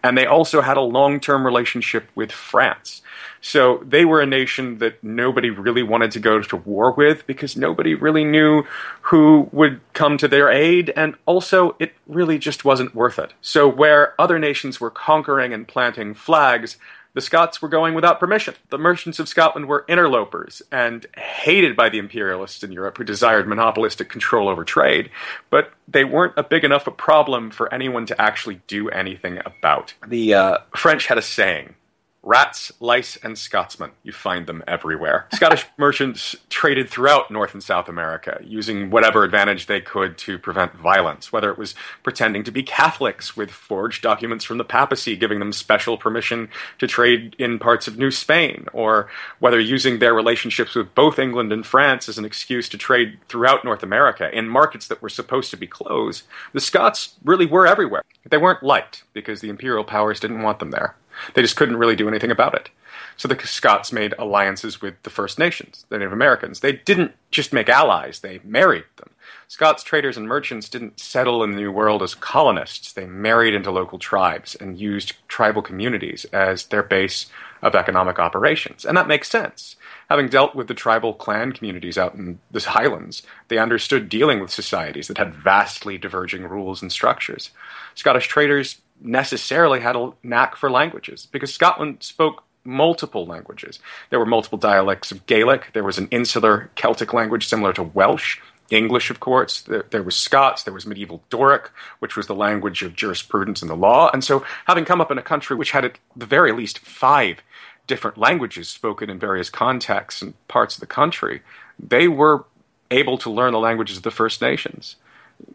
And 0.02 0.16
they 0.16 0.26
also 0.26 0.60
had 0.60 0.76
a 0.76 0.82
long 0.82 1.20
term 1.20 1.44
relationship 1.44 2.08
with 2.14 2.32
France. 2.32 3.02
So 3.40 3.82
they 3.86 4.04
were 4.04 4.20
a 4.20 4.26
nation 4.26 4.78
that 4.78 5.02
nobody 5.02 5.50
really 5.50 5.82
wanted 5.82 6.10
to 6.12 6.20
go 6.20 6.40
to 6.40 6.56
war 6.56 6.92
with 6.92 7.26
because 7.26 7.56
nobody 7.56 7.94
really 7.94 8.24
knew 8.24 8.64
who 9.02 9.48
would 9.52 9.80
come 9.92 10.18
to 10.18 10.28
their 10.28 10.50
aid, 10.50 10.92
and 10.96 11.14
also 11.24 11.76
it 11.78 11.94
really 12.06 12.38
just 12.38 12.64
wasn't 12.64 12.94
worth 12.94 13.18
it. 13.18 13.32
So, 13.40 13.68
where 13.68 14.20
other 14.20 14.38
nations 14.38 14.80
were 14.80 14.90
conquering 14.90 15.52
and 15.52 15.66
planting 15.66 16.14
flags, 16.14 16.76
the 17.18 17.22
Scots 17.22 17.60
were 17.60 17.68
going 17.68 17.94
without 17.94 18.20
permission. 18.20 18.54
The 18.68 18.78
merchants 18.78 19.18
of 19.18 19.28
Scotland 19.28 19.66
were 19.66 19.84
interlopers 19.88 20.62
and 20.70 21.04
hated 21.16 21.74
by 21.74 21.88
the 21.88 21.98
imperialists 21.98 22.62
in 22.62 22.70
Europe 22.70 22.96
who 22.96 23.02
desired 23.02 23.48
monopolistic 23.48 24.08
control 24.08 24.48
over 24.48 24.62
trade, 24.62 25.10
but 25.50 25.72
they 25.88 26.04
weren't 26.04 26.34
a 26.36 26.44
big 26.44 26.62
enough 26.62 26.86
a 26.86 26.92
problem 26.92 27.50
for 27.50 27.74
anyone 27.74 28.06
to 28.06 28.20
actually 28.20 28.60
do 28.68 28.88
anything 28.90 29.40
about. 29.44 29.94
The 30.06 30.32
uh, 30.32 30.58
French 30.76 31.08
had 31.08 31.18
a 31.18 31.22
saying 31.22 31.74
Rats, 32.22 32.72
lice, 32.80 33.16
and 33.22 33.38
Scotsmen. 33.38 33.92
You 34.02 34.12
find 34.12 34.46
them 34.46 34.62
everywhere. 34.66 35.28
Scottish 35.32 35.64
merchants 35.76 36.36
traded 36.50 36.88
throughout 36.88 37.30
North 37.30 37.54
and 37.54 37.62
South 37.62 37.88
America, 37.88 38.40
using 38.44 38.90
whatever 38.90 39.24
advantage 39.24 39.66
they 39.66 39.80
could 39.80 40.18
to 40.18 40.38
prevent 40.38 40.74
violence, 40.74 41.32
whether 41.32 41.50
it 41.50 41.58
was 41.58 41.74
pretending 42.02 42.42
to 42.44 42.50
be 42.50 42.62
Catholics 42.62 43.36
with 43.36 43.50
forged 43.50 44.02
documents 44.02 44.44
from 44.44 44.58
the 44.58 44.64
papacy 44.64 45.16
giving 45.16 45.38
them 45.38 45.52
special 45.52 45.96
permission 45.96 46.48
to 46.78 46.86
trade 46.86 47.36
in 47.38 47.58
parts 47.58 47.86
of 47.86 47.98
New 47.98 48.10
Spain, 48.10 48.66
or 48.72 49.08
whether 49.38 49.60
using 49.60 49.98
their 49.98 50.12
relationships 50.12 50.74
with 50.74 50.94
both 50.94 51.18
England 51.18 51.52
and 51.52 51.64
France 51.64 52.08
as 52.08 52.18
an 52.18 52.24
excuse 52.24 52.68
to 52.68 52.76
trade 52.76 53.18
throughout 53.28 53.64
North 53.64 53.82
America 53.82 54.28
in 54.36 54.48
markets 54.48 54.88
that 54.88 55.00
were 55.00 55.08
supposed 55.08 55.50
to 55.50 55.56
be 55.56 55.66
closed. 55.66 56.24
The 56.52 56.60
Scots 56.60 57.14
really 57.24 57.46
were 57.46 57.66
everywhere. 57.66 58.02
They 58.28 58.38
weren't 58.38 58.62
liked 58.62 59.04
because 59.12 59.40
the 59.40 59.50
imperial 59.50 59.84
powers 59.84 60.20
didn't 60.20 60.42
want 60.42 60.58
them 60.58 60.72
there. 60.72 60.96
They 61.34 61.42
just 61.42 61.56
couldn't 61.56 61.76
really 61.76 61.96
do 61.96 62.08
anything 62.08 62.30
about 62.30 62.54
it. 62.54 62.70
So 63.16 63.26
the 63.26 63.38
Scots 63.46 63.92
made 63.92 64.14
alliances 64.18 64.80
with 64.80 64.94
the 65.02 65.10
First 65.10 65.38
Nations, 65.38 65.84
the 65.88 65.98
Native 65.98 66.12
Americans. 66.12 66.60
They 66.60 66.72
didn't 66.72 67.12
just 67.30 67.52
make 67.52 67.68
allies, 67.68 68.20
they 68.20 68.40
married 68.44 68.84
them. 68.96 69.10
Scots 69.48 69.82
traders 69.82 70.16
and 70.16 70.28
merchants 70.28 70.68
didn't 70.68 71.00
settle 71.00 71.42
in 71.42 71.52
the 71.52 71.56
New 71.56 71.72
World 71.72 72.02
as 72.02 72.14
colonists. 72.14 72.92
They 72.92 73.06
married 73.06 73.54
into 73.54 73.70
local 73.70 73.98
tribes 73.98 74.54
and 74.54 74.78
used 74.78 75.14
tribal 75.26 75.62
communities 75.62 76.26
as 76.26 76.66
their 76.66 76.82
base 76.82 77.26
of 77.62 77.74
economic 77.74 78.18
operations. 78.18 78.84
And 78.84 78.96
that 78.96 79.08
makes 79.08 79.28
sense. 79.28 79.76
Having 80.08 80.28
dealt 80.28 80.54
with 80.54 80.68
the 80.68 80.74
tribal 80.74 81.12
clan 81.12 81.52
communities 81.52 81.98
out 81.98 82.14
in 82.14 82.38
the 82.50 82.60
highlands, 82.60 83.22
they 83.48 83.58
understood 83.58 84.08
dealing 84.08 84.40
with 84.40 84.50
societies 84.50 85.08
that 85.08 85.18
had 85.18 85.34
vastly 85.34 85.98
diverging 85.98 86.44
rules 86.44 86.80
and 86.80 86.92
structures. 86.92 87.50
Scottish 87.94 88.28
traders 88.28 88.80
necessarily 89.00 89.80
had 89.80 89.96
a 89.96 90.12
knack 90.22 90.56
for 90.56 90.70
languages 90.70 91.26
because 91.30 91.52
Scotland 91.52 91.98
spoke 92.00 92.44
multiple 92.64 93.26
languages. 93.26 93.78
There 94.10 94.18
were 94.18 94.26
multiple 94.26 94.58
dialects 94.58 95.10
of 95.10 95.26
Gaelic, 95.26 95.72
there 95.72 95.84
was 95.84 95.98
an 95.98 96.08
insular 96.10 96.70
Celtic 96.74 97.12
language 97.12 97.48
similar 97.48 97.72
to 97.74 97.82
Welsh. 97.82 98.38
English, 98.70 99.08
of 99.08 99.18
course. 99.18 99.62
There, 99.62 99.86
there, 99.90 100.02
was 100.02 100.14
Scots. 100.14 100.62
There 100.62 100.74
was 100.74 100.86
medieval 100.86 101.22
Doric, 101.30 101.70
which 102.00 102.16
was 102.16 102.26
the 102.26 102.34
language 102.34 102.82
of 102.82 102.94
jurisprudence 102.94 103.62
and 103.62 103.70
the 103.70 103.74
law. 103.74 104.10
And 104.12 104.22
so, 104.22 104.44
having 104.66 104.84
come 104.84 105.00
up 105.00 105.10
in 105.10 105.16
a 105.16 105.22
country 105.22 105.56
which 105.56 105.70
had 105.70 105.86
at 105.86 105.98
the 106.14 106.26
very 106.26 106.52
least 106.52 106.78
five 106.80 107.40
different 107.86 108.18
languages 108.18 108.68
spoken 108.68 109.08
in 109.08 109.18
various 109.18 109.48
contexts 109.48 110.20
and 110.20 110.34
parts 110.48 110.76
of 110.76 110.80
the 110.80 110.86
country, 110.86 111.40
they 111.78 112.08
were 112.08 112.44
able 112.90 113.18
to 113.18 113.30
learn 113.30 113.52
the 113.52 113.58
languages 113.58 113.96
of 113.96 114.02
the 114.02 114.10
First 114.10 114.40
Nations. 114.40 114.96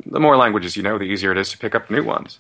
The 0.06 0.19
more 0.19 0.38
languages 0.38 0.75
you 0.75 0.84
know, 0.84 0.97
the 0.97 1.06
easier 1.06 1.32
it 1.32 1.38
is 1.38 1.51
to 1.51 1.58
pick 1.58 1.75
up 1.75 1.89
new 1.89 2.03
ones. 2.03 2.39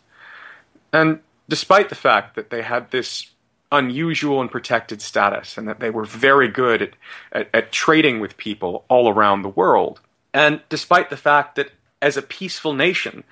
And 0.93 1.19
despite 1.49 1.89
the 1.89 1.95
fact 1.95 2.35
that 2.35 2.51
they 2.51 2.61
had 2.61 2.91
this 2.91 3.31
unusual 3.71 4.39
and 4.39 4.51
protected 4.51 5.01
status 5.01 5.57
and 5.57 5.67
that 5.67 5.79
they 5.79 5.89
were 5.89 6.05
very 6.05 6.47
good 6.47 6.81
at, 6.83 6.93
at, 7.31 7.49
at, 7.53 7.71
trading 7.71 8.19
with 8.19 8.37
people 8.37 8.85
all 8.87 9.09
around 9.09 9.41
the 9.41 9.49
world, 9.49 9.99
and 10.33 10.61
despite 10.69 11.09
the 11.09 11.17
fact 11.17 11.55
that 11.55 11.71
as 12.01 12.15
a 12.15 12.21
peaceful 12.21 12.73
nation 12.73 13.23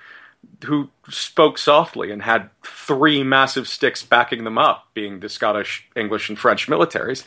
who 0.64 0.90
spoke 1.08 1.58
softly 1.58 2.10
and 2.10 2.22
had 2.22 2.50
three 2.64 3.22
massive 3.22 3.68
sticks 3.68 4.02
backing 4.02 4.44
them 4.44 4.58
up, 4.58 4.86
being 4.94 5.20
the 5.20 5.28
Scottish, 5.28 5.88
English, 5.96 6.28
and 6.28 6.38
French 6.38 6.68
militaries, 6.68 7.24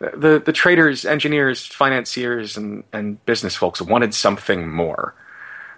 the, 0.00 0.42
the 0.44 0.52
traders, 0.52 1.04
engineers, 1.04 1.64
financiers, 1.66 2.56
and, 2.56 2.84
and 2.92 3.24
business 3.26 3.54
folks 3.54 3.80
wanted 3.80 4.14
something 4.14 4.70
more. 4.70 5.14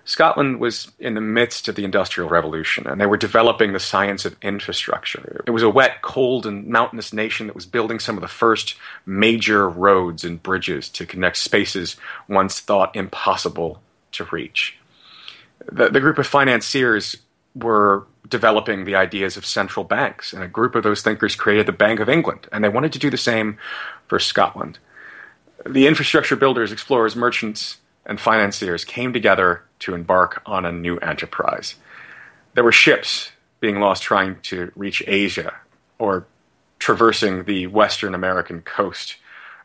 Scotland 0.05 0.61
was 0.61 0.91
in 0.99 1.15
the 1.15 1.21
midst 1.21 1.69
of 1.69 1.75
the 1.75 1.85
Industrial 1.85 2.29
Revolution, 2.29 2.87
and 2.87 3.01
they 3.01 3.07
were 3.07 3.17
developing 3.17 3.73
the 3.73 3.81
science 3.81 4.25
of 4.25 4.37
infrastructure. 4.43 5.45
It 5.47 5.51
was 5.51 5.63
a 5.63 5.71
wet, 5.71 6.03
cold, 6.03 6.47
and 6.47 6.67
mountainous 6.67 7.13
nation 7.13 7.47
that 7.47 7.55
was 7.55 7.67
building 7.67 7.99
some 7.99 8.17
of 8.17 8.23
the 8.23 8.29
first 8.29 8.77
major 9.05 9.69
roads 9.69 10.25
and 10.25 10.43
bridges 10.43 10.89
to 10.91 11.07
connect 11.07 11.37
spaces 11.37 11.97
once 12.29 12.61
thought 12.61 12.97
impossible 12.97 13.81
to 14.13 14.25
reach. 14.33 14.79
The, 15.71 15.89
the 15.89 16.01
group 16.01 16.19
of 16.19 16.27
financiers 16.27 17.17
were 17.55 18.07
developing 18.29 18.85
the 18.85 18.95
ideas 18.95 19.37
of 19.37 19.45
central 19.45 19.85
banks, 19.85 20.33
and 20.33 20.43
a 20.43 20.49
group 20.49 20.75
of 20.75 20.83
those 20.83 21.03
thinkers 21.03 21.37
created 21.37 21.67
the 21.67 21.73
Bank 21.73 22.01
of 22.01 22.09
England, 22.09 22.49
and 22.53 22.65
they 22.65 22.69
wanted 22.69 22.93
to 22.93 22.99
do 22.99 23.11
the 23.11 23.17
same 23.17 23.59
for 24.07 24.19
Scotland. 24.19 24.79
The 25.69 25.87
infrastructure 25.87 26.37
builders, 26.37 26.73
explorers, 26.73 27.15
merchants, 27.15 27.77
and 28.07 28.21
financiers 28.21 28.85
came 28.85 29.13
together 29.13 29.63
to 29.81 29.95
embark 29.95 30.43
on 30.47 30.65
a 30.65 30.73
new 30.73 30.99
enterprise. 30.99 31.77
There 32.55 32.65
were 32.65 32.73
ships 32.73 33.31
being 33.61 33.81
lost 33.81 34.03
trying 34.03 34.41
to 34.43 34.73
reach 34.75 35.03
Asia 35.07 35.55
or 35.99 36.27
traversing 36.79 37.45
the 37.45 37.67
Western 37.67 38.15
American 38.15 38.63
coast 38.63 39.17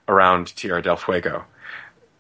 around 0.08 0.56
Tierra 0.56 0.82
del 0.82 0.98
Fuego. 0.98 1.46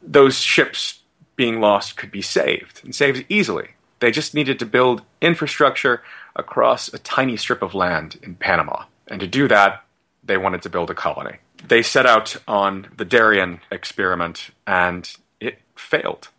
Those 0.01 0.39
ships 0.39 1.01
being 1.35 1.59
lost 1.59 1.97
could 1.97 2.11
be 2.11 2.21
saved, 2.21 2.81
and 2.83 2.95
saved 2.95 3.25
easily. 3.29 3.71
They 3.99 4.11
just 4.11 4.33
needed 4.33 4.57
to 4.59 4.65
build 4.65 5.01
infrastructure 5.21 6.01
across 6.35 6.93
a 6.93 6.99
tiny 6.99 7.37
strip 7.37 7.61
of 7.61 7.73
land 7.73 8.17
in 8.23 8.35
Panama. 8.35 8.85
And 9.07 9.19
to 9.19 9.27
do 9.27 9.47
that, 9.47 9.83
they 10.23 10.37
wanted 10.37 10.61
to 10.63 10.69
build 10.69 10.89
a 10.89 10.95
colony. 10.95 11.37
They 11.67 11.81
set 11.81 12.05
out 12.05 12.37
on 12.47 12.87
the 12.95 13.05
Darien 13.05 13.61
experiment, 13.71 14.51
and 14.65 15.09
failed. 15.75 16.29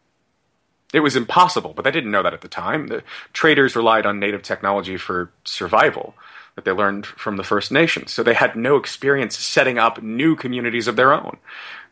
It 0.92 1.00
was 1.00 1.16
impossible, 1.16 1.72
but 1.74 1.84
they 1.84 1.90
didn't 1.90 2.10
know 2.10 2.22
that 2.22 2.34
at 2.34 2.40
the 2.40 2.48
time. 2.48 2.86
The 2.86 3.02
traders 3.32 3.76
relied 3.76 4.06
on 4.06 4.20
native 4.20 4.42
technology 4.42 4.96
for 4.96 5.30
survival 5.44 6.14
that 6.54 6.64
they 6.64 6.72
learned 6.72 7.04
from 7.04 7.36
the 7.36 7.44
First 7.44 7.70
Nations, 7.70 8.12
so 8.12 8.22
they 8.22 8.32
had 8.34 8.56
no 8.56 8.76
experience 8.76 9.36
setting 9.36 9.78
up 9.78 10.02
new 10.02 10.34
communities 10.34 10.88
of 10.88 10.96
their 10.96 11.12
own. 11.12 11.36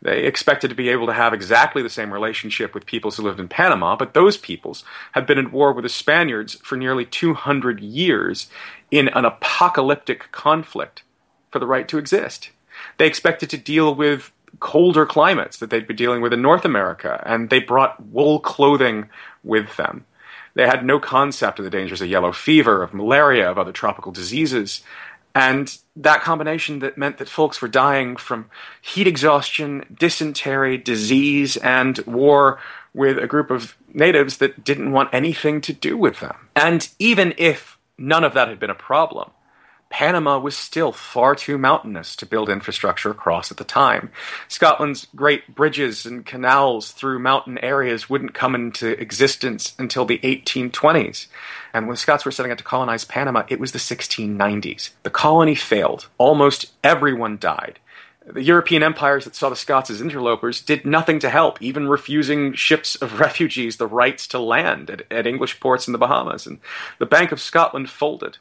They 0.01 0.25
expected 0.25 0.69
to 0.69 0.75
be 0.75 0.89
able 0.89 1.07
to 1.07 1.13
have 1.13 1.35
exactly 1.35 1.83
the 1.83 1.91
same 1.91 2.13
relationship 2.13 2.73
with 2.73 2.87
peoples 2.87 3.17
who 3.17 3.25
lived 3.25 3.41
in 3.41 3.49
Panama, 3.49 3.95
but 3.95 4.15
those 4.15 4.39
peoples 4.39 4.85
had 5.13 5.27
been 5.27 5.39
at 5.39 5.53
war 5.53 5.73
with 5.73 5.83
the 5.83 5.91
Spaniards 5.91 6.55
for 6.57 6.77
nearly 6.77 7.05
200 7.05 7.81
years 7.81 8.49
in 8.91 9.09
an 9.09 9.27
apocalyptic 9.27 10.31
conflict 10.33 11.03
for 11.51 11.59
the 11.59 11.67
right 11.67 11.87
to 11.89 11.99
exist. 11.99 12.51
They 12.97 13.07
expected 13.07 13.51
to 13.51 13.59
deal 13.59 13.95
with 13.95 14.33
colder 14.61 15.07
climates 15.07 15.59
that 15.59 15.71
they'd 15.71 15.87
be 15.87 15.95
dealing 15.95 16.21
with 16.21 16.33
in 16.33 16.43
North 16.43 16.65
America, 16.65 17.23
and 17.27 17.51
they 17.51 17.61
brought 17.61 18.05
wool 18.07 18.41
clothing 18.41 19.09
with 19.43 19.77
them. 19.77 20.05
They 20.55 20.67
had 20.67 20.85
no 20.85 21.01
concept 21.01 21.59
of 21.59 21.65
the 21.65 21.71
dangers 21.71 22.01
of 22.01 22.09
yellow 22.09 22.33
fever, 22.33 22.83
of 22.83 22.95
malaria, 22.95 23.51
of 23.51 23.59
other 23.59 23.73
tropical 23.73 24.13
diseases, 24.13 24.83
And 25.35 25.77
that 25.97 26.23
combination 26.23 26.79
that 26.79 26.97
meant 26.97 27.19
that 27.19 27.29
folks 27.29 27.61
were 27.61 27.69
dying 27.69 28.17
from 28.17 28.47
heat 28.81 29.07
exhaustion, 29.09 29.85
dysentery, 29.99 30.79
disease, 30.79 31.57
and 31.57 31.99
war 32.01 32.61
with 32.93 33.19
a 33.19 33.27
group 33.27 33.51
of 33.51 33.77
natives 33.93 34.37
that 34.39 34.63
didn't 34.63 34.93
want 34.93 35.13
anything 35.13 35.61
to 35.63 35.73
do 35.73 35.99
with 35.99 36.21
them. 36.21 36.49
And 36.55 36.89
even 37.01 37.35
if 37.37 37.79
none 37.99 38.23
of 38.23 38.35
that 38.35 38.49
had 38.49 38.61
been 38.61 38.71
a 38.71 38.75
problem, 38.75 39.31
Panama 39.95 40.41
was 40.41 40.57
still 40.57 40.91
far 40.91 41.37
too 41.37 41.57
mountainous 41.57 42.17
to 42.17 42.27
build 42.27 42.49
infrastructure 42.49 43.13
across 43.13 43.53
at 43.53 43.59
the 43.59 43.63
time. 43.63 44.11
Scotland's 44.49 45.07
great 45.15 45.55
bridges 45.55 46.05
and 46.05 46.27
canals 46.27 46.91
through 46.91 47.21
mountain 47.21 47.59
areas 47.59 48.11
wouldn't 48.11 48.35
come 48.35 48.57
into 48.57 49.01
existence 49.01 49.73
until 49.79 50.05
the 50.05 50.19
1820s. 50.19 51.29
And 51.73 51.87
when 51.87 51.97
Scots 51.97 52.25
were 52.25 52.33
setting 52.33 52.51
out 52.51 52.59
to 52.59 52.65
colonize 52.65 53.05
Panama, 53.05 53.45
it 53.47 53.61
was 53.61 53.71
the 53.71 53.79
1690s. 53.79 54.91
The 55.05 55.11
colony 55.11 55.55
failed. 55.55 56.09
Almost 56.19 56.73
everyone 56.83 57.39
died. 57.39 57.79
The 58.27 58.43
European 58.43 58.83
empires 58.83 59.25
that 59.27 59.37
saw 59.37 59.49
the 59.49 59.55
Scots 59.55 59.91
as 59.91 60.01
interlopers 60.01 60.61
did 60.61 60.85
nothing 60.85 61.21
to 61.21 61.31
help, 61.31 61.63
even 61.63 61.87
refusing 61.87 62.55
ships 62.55 62.97
of 62.97 63.21
refugees 63.21 63.77
the 63.77 63.87
rights 63.87 64.27
to 64.29 64.41
land 64.41 64.91
at, 64.91 65.03
at 65.13 65.29
English 65.29 65.61
ports 65.61 65.87
in 65.87 65.93
the 65.93 65.99
Bahamas. 65.99 66.49
And 66.49 66.59
the 66.99 67.07
Bank 67.07 67.31
of 67.31 67.41
Scotland 67.41 67.91
folded. 67.91 68.39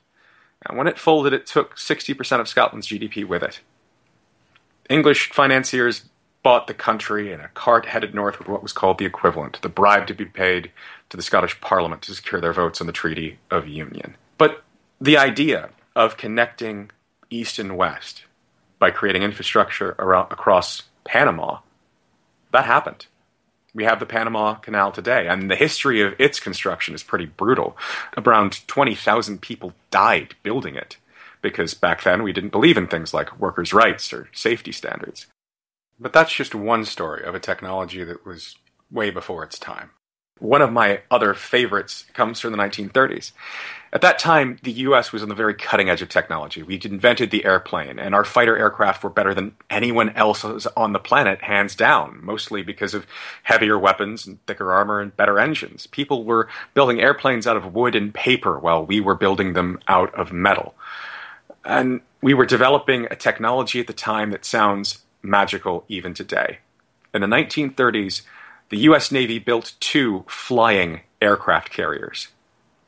And 0.65 0.77
when 0.77 0.87
it 0.87 0.99
folded, 0.99 1.33
it 1.33 1.45
took 1.45 1.75
60% 1.75 2.39
of 2.39 2.47
Scotland's 2.47 2.87
GDP 2.87 3.25
with 3.25 3.43
it. 3.43 3.59
English 4.89 5.31
financiers 5.31 6.09
bought 6.43 6.67
the 6.67 6.73
country, 6.73 7.31
in 7.31 7.39
a 7.39 7.47
cart 7.49 7.85
headed 7.85 8.13
north 8.13 8.37
with 8.37 8.49
what 8.49 8.61
was 8.61 8.73
called 8.73 8.97
the 8.97 9.05
equivalent, 9.05 9.61
the 9.61 9.69
bribe 9.69 10.07
to 10.07 10.13
be 10.13 10.25
paid 10.25 10.71
to 11.09 11.17
the 11.17 11.23
Scottish 11.23 11.59
Parliament 11.61 12.01
to 12.03 12.13
secure 12.13 12.41
their 12.41 12.53
votes 12.53 12.81
on 12.81 12.87
the 12.87 12.93
Treaty 12.93 13.39
of 13.49 13.67
Union. 13.67 14.15
But 14.37 14.63
the 14.99 15.17
idea 15.17 15.69
of 15.95 16.17
connecting 16.17 16.91
East 17.29 17.59
and 17.59 17.77
West 17.77 18.25
by 18.77 18.91
creating 18.91 19.23
infrastructure 19.23 19.95
around, 19.97 20.31
across 20.31 20.83
Panama, 21.05 21.59
that 22.51 22.65
happened 22.65 23.07
we 23.73 23.83
have 23.83 23.99
the 23.99 24.05
Panama 24.05 24.55
Canal 24.55 24.91
today, 24.91 25.27
and 25.27 25.49
the 25.49 25.55
history 25.55 26.01
of 26.01 26.13
its 26.19 26.39
construction 26.39 26.93
is 26.93 27.03
pretty 27.03 27.25
brutal. 27.25 27.77
Around 28.17 28.67
20,000 28.67 29.41
people 29.41 29.73
died 29.89 30.35
building 30.43 30.75
it 30.75 30.97
because 31.41 31.73
back 31.73 32.03
then 32.03 32.23
we 32.23 32.33
didn't 32.33 32.51
believe 32.51 32.77
in 32.77 32.87
things 32.87 33.13
like 33.13 33.39
workers' 33.39 33.73
rights 33.73 34.13
or 34.13 34.29
safety 34.33 34.71
standards. 34.71 35.27
But 35.99 36.13
that's 36.13 36.33
just 36.33 36.55
one 36.55 36.85
story 36.85 37.23
of 37.23 37.35
a 37.35 37.39
technology 37.39 38.03
that 38.03 38.25
was 38.25 38.55
way 38.91 39.09
before 39.09 39.43
its 39.43 39.59
time. 39.59 39.91
One 40.43 40.61
of 40.61 40.73
my 40.73 40.99
other 41.09 41.33
favorites 41.33 42.03
comes 42.11 42.41
from 42.41 42.51
the 42.51 42.57
1930s. 42.57 43.31
At 43.93 44.01
that 44.01 44.19
time, 44.19 44.59
the 44.61 44.73
US 44.73 45.13
was 45.13 45.23
on 45.23 45.29
the 45.29 45.35
very 45.35 45.53
cutting 45.53 45.89
edge 45.89 46.01
of 46.01 46.09
technology. 46.09 46.61
We'd 46.61 46.83
invented 46.83 47.31
the 47.31 47.45
airplane, 47.45 47.97
and 47.97 48.13
our 48.13 48.25
fighter 48.25 48.57
aircraft 48.57 49.05
were 49.05 49.09
better 49.09 49.33
than 49.33 49.55
anyone 49.69 50.09
else 50.09 50.43
on 50.43 50.91
the 50.91 50.99
planet, 50.99 51.43
hands 51.43 51.75
down, 51.75 52.19
mostly 52.21 52.61
because 52.61 52.93
of 52.93 53.07
heavier 53.43 53.79
weapons 53.79 54.27
and 54.27 54.45
thicker 54.45 54.73
armor 54.73 54.99
and 54.99 55.15
better 55.15 55.39
engines. 55.39 55.87
People 55.87 56.25
were 56.25 56.49
building 56.73 56.99
airplanes 56.99 57.47
out 57.47 57.55
of 57.55 57.73
wood 57.73 57.95
and 57.95 58.13
paper 58.13 58.59
while 58.59 58.85
we 58.85 58.99
were 58.99 59.15
building 59.15 59.53
them 59.53 59.79
out 59.87 60.13
of 60.13 60.33
metal. 60.33 60.75
And 61.63 62.01
we 62.21 62.33
were 62.33 62.45
developing 62.45 63.07
a 63.09 63.15
technology 63.15 63.79
at 63.79 63.87
the 63.87 63.93
time 63.93 64.31
that 64.31 64.43
sounds 64.43 65.03
magical 65.21 65.85
even 65.87 66.13
today. 66.13 66.57
In 67.13 67.21
the 67.21 67.27
1930s, 67.27 68.23
the 68.69 68.79
US 68.79 69.11
Navy 69.11 69.39
built 69.39 69.73
two 69.79 70.25
flying 70.27 71.01
aircraft 71.21 71.71
carriers. 71.71 72.29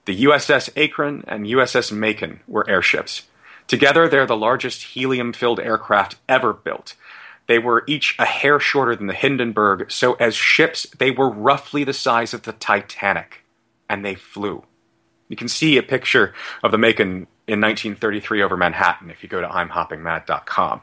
The 0.06 0.24
USS 0.26 0.70
Akron 0.78 1.24
and 1.28 1.46
USS 1.46 1.92
Macon 1.92 2.40
were 2.48 2.70
airships. 2.70 3.24
Together, 3.68 4.08
they're 4.08 4.28
the 4.28 4.38
largest 4.38 4.84
helium 4.84 5.34
filled 5.34 5.60
aircraft 5.60 6.16
ever 6.30 6.54
built. 6.54 6.96
They 7.48 7.60
were 7.60 7.84
each 7.88 8.16
a 8.20 8.26
hair 8.26 8.60
shorter 8.60 8.96
than 8.96 9.08
the 9.08 9.14
Hindenburg, 9.14 9.92
so 9.92 10.14
as 10.14 10.36
ships, 10.36 10.88
they 10.98 11.12
were 11.12 11.30
roughly 11.30 11.84
the 11.84 11.94
size 11.94 12.34
of 12.34 12.44
the 12.44 12.54
Titanic. 12.54 13.44
And 13.88 14.04
they 14.04 14.16
flew. 14.16 14.64
You 15.30 15.36
can 15.36 15.48
see 15.48 15.78
a 15.78 15.84
picture 15.84 16.34
of 16.64 16.72
the 16.72 16.78
Macon 16.78 17.28
in 17.48 17.62
1933 17.62 18.42
over 18.42 18.58
Manhattan 18.58 19.12
if 19.12 19.22
you 19.22 19.30
go 19.30 19.42
to 19.42 19.48
I'mHoppingMad.com. 19.48 20.82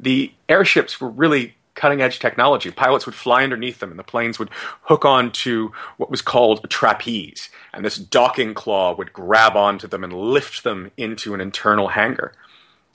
The 0.00 0.32
airships 0.48 1.00
were 1.00 1.10
really 1.10 1.56
cutting 1.78 2.02
edge 2.02 2.18
technology. 2.18 2.70
Pilots 2.72 3.06
would 3.06 3.14
fly 3.14 3.44
underneath 3.44 3.78
them, 3.78 3.90
and 3.90 3.98
the 3.98 4.04
planes 4.04 4.38
would 4.38 4.50
hook 4.82 5.04
on 5.04 5.30
to 5.30 5.72
what 5.96 6.10
was 6.10 6.20
called 6.20 6.60
a 6.64 6.66
trapeze. 6.66 7.48
And 7.72 7.84
this 7.84 7.96
docking 7.96 8.52
claw 8.52 8.94
would 8.96 9.12
grab 9.12 9.56
onto 9.56 9.86
them 9.86 10.02
and 10.02 10.12
lift 10.12 10.64
them 10.64 10.90
into 10.96 11.34
an 11.34 11.40
internal 11.40 11.88
hangar. 11.88 12.32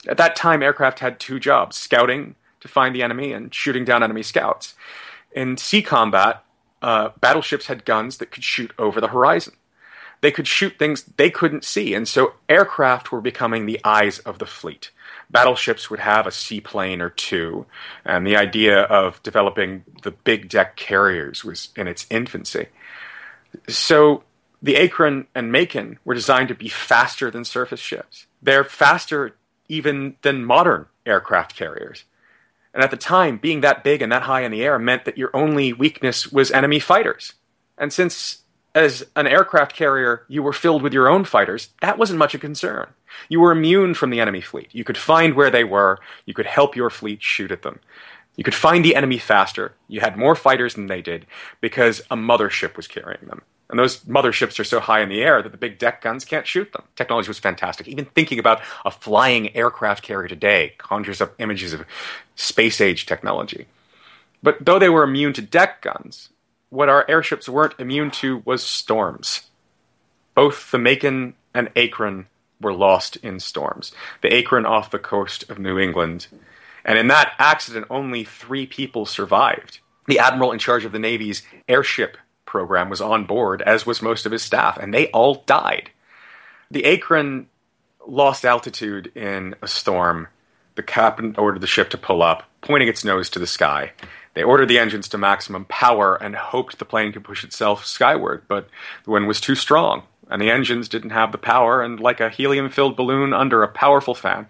At 0.06 0.18
that 0.18 0.36
time, 0.36 0.62
aircraft 0.62 0.98
had 0.98 1.18
two 1.18 1.40
jobs 1.40 1.78
scouting 1.78 2.34
to 2.60 2.68
find 2.68 2.94
the 2.94 3.02
enemy 3.02 3.32
and 3.32 3.54
shooting 3.54 3.86
down 3.86 4.02
enemy 4.02 4.22
scouts. 4.22 4.74
In 5.32 5.56
sea 5.56 5.80
combat, 5.82 6.44
uh, 6.82 7.10
battleships 7.20 7.66
had 7.66 7.86
guns 7.86 8.18
that 8.18 8.30
could 8.30 8.44
shoot 8.44 8.72
over 8.78 9.00
the 9.00 9.08
horizon. 9.08 9.54
They 10.20 10.30
could 10.30 10.46
shoot 10.46 10.78
things 10.78 11.04
they 11.16 11.30
couldn't 11.30 11.64
see, 11.64 11.94
and 11.94 12.06
so 12.06 12.34
aircraft 12.50 13.10
were 13.10 13.22
becoming 13.22 13.64
the 13.64 13.80
eyes 13.82 14.18
of 14.20 14.38
the 14.38 14.46
fleet 14.46 14.90
battleships 15.34 15.90
would 15.90 15.98
have 15.98 16.28
a 16.28 16.30
seaplane 16.30 17.02
or 17.02 17.10
two, 17.10 17.66
and 18.04 18.24
the 18.24 18.36
idea 18.36 18.82
of 18.82 19.20
developing 19.24 19.82
the 20.04 20.12
big 20.12 20.48
deck 20.48 20.76
carriers 20.76 21.44
was 21.44 21.70
in 21.74 21.88
its 21.88 22.06
infancy. 22.08 22.68
So 23.68 24.22
the 24.62 24.76
Akron 24.76 25.26
and 25.34 25.50
Macon 25.50 25.98
were 26.04 26.14
designed 26.14 26.48
to 26.48 26.54
be 26.54 26.68
faster 26.68 27.32
than 27.32 27.44
surface 27.44 27.80
ships. 27.80 28.26
They're 28.40 28.62
faster 28.62 29.34
even 29.68 30.14
than 30.22 30.44
modern 30.44 30.86
aircraft 31.04 31.56
carriers. 31.56 32.04
And 32.72 32.84
at 32.84 32.92
the 32.92 32.96
time, 32.96 33.38
being 33.38 33.60
that 33.62 33.82
big 33.82 34.02
and 34.02 34.12
that 34.12 34.22
high 34.22 34.42
in 34.42 34.52
the 34.52 34.62
air 34.62 34.78
meant 34.78 35.04
that 35.04 35.18
your 35.18 35.34
only 35.34 35.72
weakness 35.72 36.30
was 36.30 36.52
enemy 36.52 36.78
fighters. 36.78 37.32
And 37.76 37.92
since 37.92 38.43
as 38.74 39.04
an 39.14 39.26
aircraft 39.26 39.74
carrier 39.74 40.24
you 40.28 40.42
were 40.42 40.52
filled 40.52 40.82
with 40.82 40.92
your 40.92 41.08
own 41.08 41.24
fighters, 41.24 41.68
that 41.80 41.98
wasn't 41.98 42.18
much 42.18 42.34
a 42.34 42.38
concern. 42.38 42.88
You 43.28 43.40
were 43.40 43.52
immune 43.52 43.94
from 43.94 44.10
the 44.10 44.20
enemy 44.20 44.40
fleet. 44.40 44.68
You 44.72 44.84
could 44.84 44.98
find 44.98 45.34
where 45.34 45.50
they 45.50 45.64
were. 45.64 46.00
You 46.26 46.34
could 46.34 46.46
help 46.46 46.74
your 46.74 46.90
fleet 46.90 47.22
shoot 47.22 47.52
at 47.52 47.62
them. 47.62 47.78
You 48.36 48.42
could 48.42 48.54
find 48.54 48.84
the 48.84 48.96
enemy 48.96 49.18
faster. 49.18 49.74
You 49.86 50.00
had 50.00 50.16
more 50.16 50.34
fighters 50.34 50.74
than 50.74 50.88
they 50.88 51.02
did 51.02 51.26
because 51.60 52.00
a 52.10 52.16
mothership 52.16 52.76
was 52.76 52.88
carrying 52.88 53.26
them. 53.26 53.42
And 53.70 53.78
those 53.78 54.00
motherships 54.00 54.58
are 54.60 54.64
so 54.64 54.78
high 54.80 55.00
in 55.00 55.08
the 55.08 55.22
air 55.22 55.42
that 55.42 55.52
the 55.52 55.58
big 55.58 55.78
deck 55.78 56.02
guns 56.02 56.24
can't 56.24 56.46
shoot 56.46 56.72
them. 56.72 56.82
Technology 56.96 57.28
was 57.28 57.38
fantastic. 57.38 57.88
Even 57.88 58.04
thinking 58.04 58.38
about 58.38 58.60
a 58.84 58.90
flying 58.90 59.54
aircraft 59.56 60.02
carrier 60.02 60.28
today 60.28 60.74
conjures 60.78 61.20
up 61.20 61.34
images 61.38 61.72
of 61.72 61.84
space 62.34 62.80
age 62.80 63.06
technology. 63.06 63.66
But 64.42 64.64
though 64.64 64.78
they 64.78 64.90
were 64.90 65.02
immune 65.02 65.32
to 65.34 65.42
deck 65.42 65.80
guns, 65.80 66.28
what 66.74 66.88
our 66.88 67.04
airships 67.08 67.48
weren't 67.48 67.78
immune 67.78 68.10
to 68.10 68.42
was 68.44 68.62
storms. 68.62 69.42
Both 70.34 70.72
the 70.72 70.78
Macon 70.78 71.34
and 71.54 71.70
Akron 71.76 72.26
were 72.60 72.74
lost 72.74 73.16
in 73.16 73.38
storms. 73.38 73.92
The 74.22 74.36
Akron 74.36 74.66
off 74.66 74.90
the 74.90 74.98
coast 74.98 75.48
of 75.48 75.60
New 75.60 75.78
England. 75.78 76.26
And 76.84 76.98
in 76.98 77.06
that 77.08 77.32
accident, 77.38 77.86
only 77.90 78.24
three 78.24 78.66
people 78.66 79.06
survived. 79.06 79.78
The 80.08 80.18
admiral 80.18 80.50
in 80.50 80.58
charge 80.58 80.84
of 80.84 80.90
the 80.90 80.98
Navy's 80.98 81.42
airship 81.68 82.16
program 82.44 82.90
was 82.90 83.00
on 83.00 83.24
board, 83.24 83.62
as 83.62 83.86
was 83.86 84.02
most 84.02 84.26
of 84.26 84.32
his 84.32 84.42
staff, 84.42 84.76
and 84.76 84.92
they 84.92 85.06
all 85.12 85.44
died. 85.46 85.90
The 86.72 86.84
Akron 86.84 87.46
lost 88.06 88.44
altitude 88.44 89.12
in 89.14 89.54
a 89.62 89.68
storm. 89.68 90.26
The 90.74 90.82
captain 90.82 91.36
ordered 91.38 91.60
the 91.60 91.68
ship 91.68 91.90
to 91.90 91.98
pull 91.98 92.20
up, 92.20 92.42
pointing 92.62 92.88
its 92.88 93.04
nose 93.04 93.30
to 93.30 93.38
the 93.38 93.46
sky. 93.46 93.92
They 94.34 94.42
ordered 94.42 94.68
the 94.68 94.78
engines 94.78 95.08
to 95.08 95.18
maximum 95.18 95.64
power 95.66 96.16
and 96.16 96.34
hoped 96.34 96.78
the 96.78 96.84
plane 96.84 97.12
could 97.12 97.24
push 97.24 97.44
itself 97.44 97.86
skyward, 97.86 98.42
but 98.48 98.68
the 99.04 99.10
wind 99.10 99.26
was 99.26 99.40
too 99.40 99.54
strong 99.54 100.02
and 100.30 100.40
the 100.40 100.50
engines 100.50 100.88
didn't 100.88 101.10
have 101.10 101.32
the 101.32 101.38
power, 101.38 101.82
and 101.82 102.00
like 102.00 102.20
a 102.20 102.30
helium 102.30 102.70
filled 102.70 102.96
balloon 102.96 103.32
under 103.32 103.62
a 103.62 103.68
powerful 103.68 104.14
fan, 104.14 104.46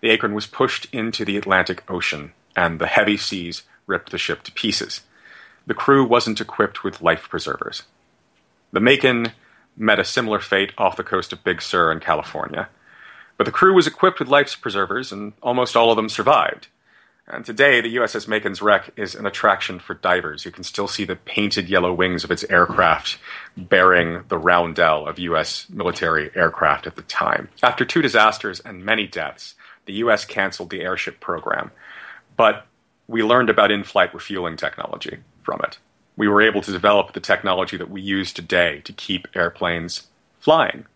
the 0.00 0.10
Akron 0.10 0.34
was 0.34 0.46
pushed 0.46 0.86
into 0.92 1.24
the 1.24 1.36
Atlantic 1.36 1.88
Ocean, 1.90 2.32
and 2.56 2.78
the 2.78 2.86
heavy 2.86 3.16
seas 3.16 3.62
ripped 3.86 4.10
the 4.10 4.18
ship 4.18 4.42
to 4.44 4.52
pieces. 4.52 5.02
The 5.66 5.74
crew 5.74 6.04
wasn't 6.04 6.40
equipped 6.40 6.82
with 6.82 7.02
life 7.02 7.28
preservers. 7.28 7.82
The 8.72 8.80
Macon 8.80 9.32
met 9.76 10.00
a 10.00 10.04
similar 10.04 10.40
fate 10.40 10.72
off 10.78 10.96
the 10.96 11.04
coast 11.04 11.32
of 11.32 11.44
Big 11.44 11.60
Sur 11.60 11.92
in 11.92 12.00
California. 12.00 12.68
But 13.36 13.44
the 13.44 13.52
crew 13.52 13.74
was 13.74 13.86
equipped 13.86 14.18
with 14.18 14.28
life 14.28 14.60
preservers, 14.60 15.12
and 15.12 15.32
almost 15.42 15.76
all 15.76 15.90
of 15.90 15.96
them 15.96 16.08
survived. 16.08 16.68
And 17.32 17.46
today, 17.46 17.80
the 17.80 17.94
USS 17.94 18.26
Macon's 18.26 18.60
wreck 18.60 18.90
is 18.96 19.14
an 19.14 19.24
attraction 19.24 19.78
for 19.78 19.94
divers. 19.94 20.44
You 20.44 20.50
can 20.50 20.64
still 20.64 20.88
see 20.88 21.04
the 21.04 21.14
painted 21.14 21.68
yellow 21.68 21.92
wings 21.92 22.24
of 22.24 22.30
its 22.32 22.42
aircraft 22.44 23.18
bearing 23.56 24.24
the 24.26 24.38
roundel 24.38 25.06
of 25.06 25.18
U.S. 25.20 25.70
military 25.70 26.32
aircraft 26.34 26.88
at 26.88 26.96
the 26.96 27.02
time. 27.02 27.48
After 27.62 27.84
two 27.84 28.02
disasters 28.02 28.58
and 28.58 28.84
many 28.84 29.06
deaths, 29.06 29.54
the 29.86 29.92
U.S. 29.94 30.24
canceled 30.24 30.70
the 30.70 30.80
airship 30.80 31.20
program. 31.20 31.70
But 32.36 32.66
we 33.06 33.22
learned 33.22 33.48
about 33.48 33.70
in 33.70 33.84
flight 33.84 34.12
refueling 34.12 34.56
technology 34.56 35.18
from 35.44 35.60
it. 35.62 35.78
We 36.16 36.26
were 36.26 36.42
able 36.42 36.62
to 36.62 36.72
develop 36.72 37.12
the 37.12 37.20
technology 37.20 37.76
that 37.76 37.90
we 37.90 38.02
use 38.02 38.32
today 38.32 38.80
to 38.80 38.92
keep 38.92 39.28
airplanes 39.36 40.08
flying. 40.40 40.86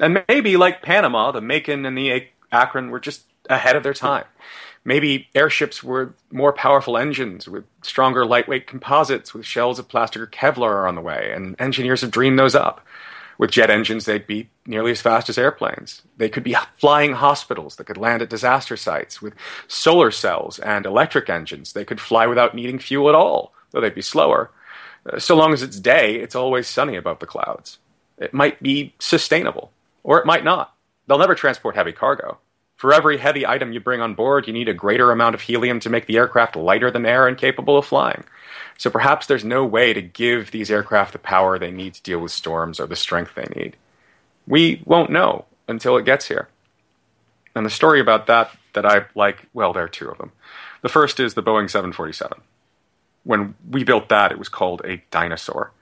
And 0.00 0.24
maybe, 0.28 0.56
like 0.56 0.82
Panama, 0.82 1.30
the 1.30 1.40
Macon 1.40 1.86
and 1.86 1.96
the 1.96 2.26
Akron 2.50 2.90
were 2.90 3.00
just 3.00 3.24
ahead 3.50 3.76
of 3.76 3.82
their 3.82 3.94
time. 3.94 4.24
Maybe 4.84 5.28
airships 5.34 5.82
were 5.82 6.14
more 6.30 6.54
powerful 6.54 6.96
engines 6.96 7.46
with 7.46 7.64
stronger 7.82 8.24
lightweight 8.24 8.66
composites 8.66 9.34
with 9.34 9.44
shells 9.44 9.78
of 9.78 9.88
plastic 9.88 10.22
or 10.22 10.26
Kevlar 10.26 10.70
are 10.70 10.86
on 10.86 10.94
the 10.94 11.02
way, 11.02 11.32
and 11.34 11.54
engineers 11.60 12.00
have 12.00 12.10
dreamed 12.10 12.38
those 12.38 12.54
up. 12.54 12.86
With 13.36 13.50
jet 13.50 13.70
engines, 13.70 14.04
they'd 14.04 14.26
be 14.26 14.50
nearly 14.66 14.90
as 14.90 15.00
fast 15.00 15.28
as 15.28 15.38
airplanes. 15.38 16.02
They 16.16 16.28
could 16.28 16.44
be 16.44 16.56
flying 16.76 17.14
hospitals 17.14 17.76
that 17.76 17.86
could 17.86 17.96
land 17.96 18.22
at 18.22 18.28
disaster 18.28 18.76
sites. 18.76 19.22
With 19.22 19.34
solar 19.66 20.10
cells 20.10 20.58
and 20.58 20.84
electric 20.84 21.30
engines, 21.30 21.72
they 21.72 21.84
could 21.84 22.00
fly 22.00 22.26
without 22.26 22.54
needing 22.54 22.78
fuel 22.78 23.08
at 23.08 23.14
all, 23.14 23.54
though 23.70 23.80
they'd 23.80 23.94
be 23.94 24.02
slower. 24.02 24.50
Uh, 25.10 25.18
so 25.18 25.34
long 25.34 25.54
as 25.54 25.62
it's 25.62 25.80
day, 25.80 26.16
it's 26.16 26.34
always 26.34 26.68
sunny 26.68 26.96
above 26.96 27.18
the 27.18 27.26
clouds. 27.26 27.78
It 28.18 28.34
might 28.34 28.62
be 28.62 28.94
sustainable, 28.98 29.72
or 30.02 30.18
it 30.18 30.26
might 30.26 30.44
not. 30.44 30.74
They'll 31.06 31.18
never 31.18 31.34
transport 31.34 31.74
heavy 31.76 31.92
cargo. 31.92 32.38
For 32.80 32.94
every 32.94 33.18
heavy 33.18 33.46
item 33.46 33.74
you 33.74 33.80
bring 33.80 34.00
on 34.00 34.14
board, 34.14 34.46
you 34.46 34.54
need 34.54 34.70
a 34.70 34.72
greater 34.72 35.12
amount 35.12 35.34
of 35.34 35.42
helium 35.42 35.80
to 35.80 35.90
make 35.90 36.06
the 36.06 36.16
aircraft 36.16 36.56
lighter 36.56 36.90
than 36.90 37.04
air 37.04 37.28
and 37.28 37.36
capable 37.36 37.76
of 37.76 37.84
flying. 37.84 38.24
So 38.78 38.88
perhaps 38.88 39.26
there's 39.26 39.44
no 39.44 39.66
way 39.66 39.92
to 39.92 40.00
give 40.00 40.50
these 40.50 40.70
aircraft 40.70 41.12
the 41.12 41.18
power 41.18 41.58
they 41.58 41.70
need 41.70 41.92
to 41.92 42.02
deal 42.02 42.20
with 42.20 42.32
storms 42.32 42.80
or 42.80 42.86
the 42.86 42.96
strength 42.96 43.34
they 43.34 43.44
need. 43.54 43.76
We 44.46 44.82
won't 44.86 45.10
know 45.10 45.44
until 45.68 45.98
it 45.98 46.06
gets 46.06 46.28
here. 46.28 46.48
And 47.54 47.66
the 47.66 47.70
story 47.70 48.00
about 48.00 48.26
that 48.28 48.50
that 48.72 48.86
I 48.86 49.04
like, 49.14 49.46
well, 49.52 49.74
there 49.74 49.84
are 49.84 49.88
two 49.88 50.08
of 50.08 50.16
them. 50.16 50.32
The 50.80 50.88
first 50.88 51.20
is 51.20 51.34
the 51.34 51.42
Boeing 51.42 51.68
747. 51.68 52.40
When 53.24 53.56
we 53.68 53.84
built 53.84 54.08
that, 54.08 54.32
it 54.32 54.38
was 54.38 54.48
called 54.48 54.80
a 54.86 55.02
dinosaur 55.10 55.72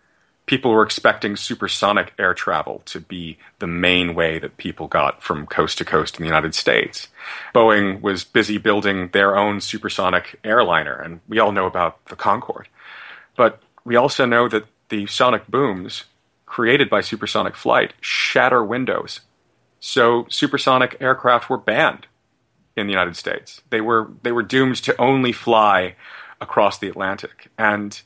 people 0.49 0.71
were 0.71 0.83
expecting 0.83 1.37
supersonic 1.37 2.15
air 2.19 2.33
travel 2.33 2.83
to 2.87 2.99
be 2.99 3.39
the 3.59 3.67
main 3.67 4.15
way 4.15 4.39
that 4.39 4.57
people 4.57 4.89
got 4.89 5.23
from 5.23 5.47
coast 5.47 5.77
to 5.79 5.85
coast 5.85 6.17
in 6.17 6.23
the 6.23 6.29
United 6.29 6.55
States. 6.55 7.09
Boeing 7.55 8.01
was 8.01 8.25
busy 8.25 8.57
building 8.57 9.11
their 9.13 9.37
own 9.37 9.61
supersonic 9.61 10.41
airliner, 10.43 10.95
and 10.95 11.21
we 11.29 11.39
all 11.39 11.53
know 11.53 11.67
about 11.67 12.05
the 12.07 12.17
Concorde. 12.17 12.69
But 13.37 13.63
we 13.85 13.95
also 13.95 14.25
know 14.25 14.49
that 14.49 14.65
the 14.89 15.07
sonic 15.07 15.47
booms 15.49 16.05
created 16.47 16.89
by 16.89 17.03
supersonic 17.03 17.55
flight 17.55 17.93
shatter 18.01 18.65
windows. 18.65 19.21
So 19.81 20.27
supersonic 20.31 20.97
aircraft 20.99 21.51
were 21.51 21.59
banned 21.59 22.07
in 22.75 22.87
the 22.87 22.93
United 22.93 23.17
States. 23.17 23.61
They 23.69 23.83
were 23.83 24.09
they 24.23 24.33
were 24.33 24.43
doomed 24.43 24.77
to 24.77 24.99
only 24.99 25.33
fly 25.33 25.95
across 26.41 26.79
the 26.79 26.89
Atlantic. 26.89 27.51
And 27.59 28.01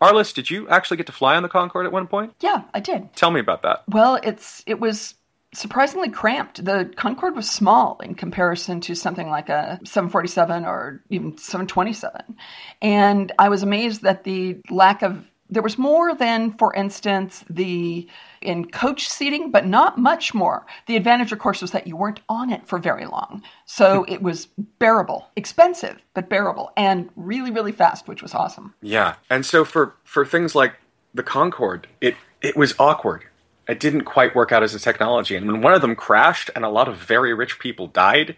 Arliss, 0.00 0.34
did 0.34 0.50
you 0.50 0.68
actually 0.68 0.96
get 0.96 1.06
to 1.06 1.12
fly 1.12 1.36
on 1.36 1.42
the 1.42 1.48
Concorde 1.48 1.86
at 1.86 1.92
one 1.92 2.06
point? 2.06 2.34
Yeah, 2.40 2.62
I 2.74 2.80
did. 2.80 3.12
Tell 3.14 3.30
me 3.30 3.40
about 3.40 3.62
that. 3.62 3.84
Well, 3.88 4.18
it's 4.22 4.62
it 4.66 4.80
was 4.80 5.14
surprisingly 5.54 6.10
cramped. 6.10 6.64
The 6.64 6.92
Concorde 6.96 7.34
was 7.34 7.50
small 7.50 7.98
in 8.02 8.14
comparison 8.14 8.80
to 8.82 8.94
something 8.94 9.28
like 9.28 9.48
a 9.48 9.80
747 9.84 10.64
or 10.64 11.02
even 11.08 11.38
727. 11.38 12.36
And 12.82 13.32
I 13.38 13.48
was 13.48 13.62
amazed 13.62 14.02
that 14.02 14.24
the 14.24 14.60
lack 14.70 15.02
of 15.02 15.24
there 15.50 15.62
was 15.62 15.78
more 15.78 16.14
than, 16.14 16.52
for 16.52 16.74
instance, 16.74 17.44
the 17.48 18.06
in 18.42 18.70
coach 18.70 19.08
seating, 19.08 19.50
but 19.50 19.66
not 19.66 19.98
much 19.98 20.34
more. 20.34 20.66
The 20.86 20.96
advantage, 20.96 21.32
of 21.32 21.38
course, 21.38 21.62
was 21.62 21.70
that 21.72 21.86
you 21.86 21.96
weren't 21.96 22.20
on 22.28 22.50
it 22.50 22.66
for 22.66 22.78
very 22.78 23.06
long. 23.06 23.42
So 23.64 24.04
hmm. 24.04 24.12
it 24.12 24.22
was 24.22 24.46
bearable, 24.78 25.28
expensive, 25.36 26.00
but 26.14 26.28
bearable, 26.28 26.72
and 26.76 27.10
really, 27.16 27.50
really 27.50 27.72
fast, 27.72 28.08
which 28.08 28.22
was 28.22 28.34
awesome. 28.34 28.74
Yeah. 28.82 29.14
And 29.30 29.44
so 29.44 29.64
for, 29.64 29.94
for 30.04 30.24
things 30.24 30.54
like 30.54 30.74
the 31.14 31.22
Concorde, 31.22 31.86
it, 32.00 32.16
it 32.42 32.56
was 32.56 32.74
awkward. 32.78 33.24
It 33.68 33.80
didn't 33.80 34.02
quite 34.02 34.34
work 34.34 34.52
out 34.52 34.62
as 34.62 34.74
a 34.74 34.78
technology. 34.78 35.34
And 35.34 35.46
when 35.50 35.60
one 35.60 35.74
of 35.74 35.80
them 35.80 35.96
crashed 35.96 36.50
and 36.54 36.64
a 36.64 36.68
lot 36.68 36.88
of 36.88 36.96
very 36.96 37.34
rich 37.34 37.58
people 37.58 37.88
died, 37.88 38.36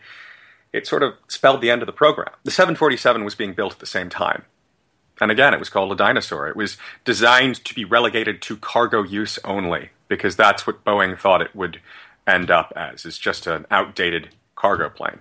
it 0.73 0.87
sort 0.87 1.03
of 1.03 1.15
spelled 1.29 1.61
the 1.61 1.71
end 1.71 1.83
of 1.83 1.87
the 1.87 1.93
program. 1.93 2.33
The 2.45 2.51
747 2.51 3.25
was 3.25 3.35
being 3.35 3.53
built 3.53 3.75
at 3.75 3.79
the 3.79 3.87
same 3.87 4.09
time. 4.09 4.45
And 5.21 5.31
again, 5.31 5.55
it 5.55 5.61
was 5.61 5.69
called 5.69 5.93
a 5.93 5.97
dinosaur. 5.97 6.49
It 6.49 6.57
was 6.57 6.77
designed 7.05 7.65
to 7.65 7.75
be 7.75 7.85
relegated 7.85 8.41
to 8.43 8.57
cargo 8.57 9.03
use 9.03 9.39
only 9.45 9.91
because 10.07 10.37
that's 10.37 10.67
what 10.67 10.85
Boeing 10.85 11.19
thought 11.19 11.43
it 11.43 11.55
would 11.55 11.81
end 12.27 12.51
up 12.51 12.73
as, 12.77 13.05
is 13.05 13.19
just 13.19 13.47
an 13.47 13.67
outdated 13.71 14.31
cargo 14.55 14.89
plane. 14.89 15.21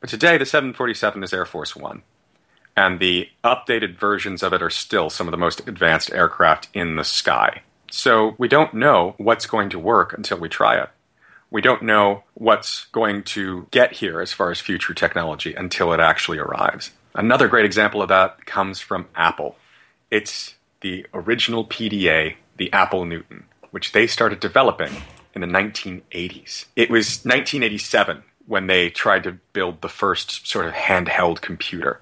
But 0.00 0.10
today, 0.10 0.38
the 0.38 0.46
747 0.46 1.22
is 1.22 1.32
Air 1.32 1.44
Force 1.44 1.76
One. 1.76 2.02
And 2.76 2.98
the 2.98 3.28
updated 3.44 3.98
versions 3.98 4.42
of 4.42 4.52
it 4.52 4.62
are 4.62 4.70
still 4.70 5.10
some 5.10 5.26
of 5.26 5.32
the 5.32 5.36
most 5.36 5.66
advanced 5.68 6.12
aircraft 6.12 6.68
in 6.72 6.96
the 6.96 7.04
sky. 7.04 7.62
So 7.90 8.34
we 8.38 8.48
don't 8.48 8.72
know 8.72 9.14
what's 9.18 9.46
going 9.46 9.70
to 9.70 9.78
work 9.78 10.12
until 10.12 10.38
we 10.38 10.48
try 10.48 10.80
it. 10.80 10.88
We 11.50 11.60
don't 11.60 11.82
know 11.82 12.22
what's 12.34 12.86
going 12.86 13.24
to 13.24 13.66
get 13.72 13.94
here 13.94 14.20
as 14.20 14.32
far 14.32 14.50
as 14.50 14.60
future 14.60 14.94
technology 14.94 15.52
until 15.52 15.92
it 15.92 16.00
actually 16.00 16.38
arrives. 16.38 16.92
Another 17.14 17.48
great 17.48 17.64
example 17.64 18.02
of 18.02 18.08
that 18.08 18.46
comes 18.46 18.80
from 18.80 19.08
Apple. 19.14 19.56
It's 20.10 20.54
the 20.80 21.06
original 21.12 21.64
PDA, 21.64 22.36
the 22.56 22.72
Apple 22.72 23.04
Newton, 23.04 23.44
which 23.70 23.92
they 23.92 24.06
started 24.06 24.40
developing 24.40 25.02
in 25.34 25.40
the 25.40 25.46
1980s. 25.46 26.66
It 26.76 26.90
was 26.90 27.24
1987 27.24 28.22
when 28.46 28.66
they 28.66 28.90
tried 28.90 29.22
to 29.24 29.38
build 29.52 29.80
the 29.80 29.88
first 29.88 30.46
sort 30.46 30.66
of 30.66 30.72
handheld 30.72 31.40
computer. 31.40 32.00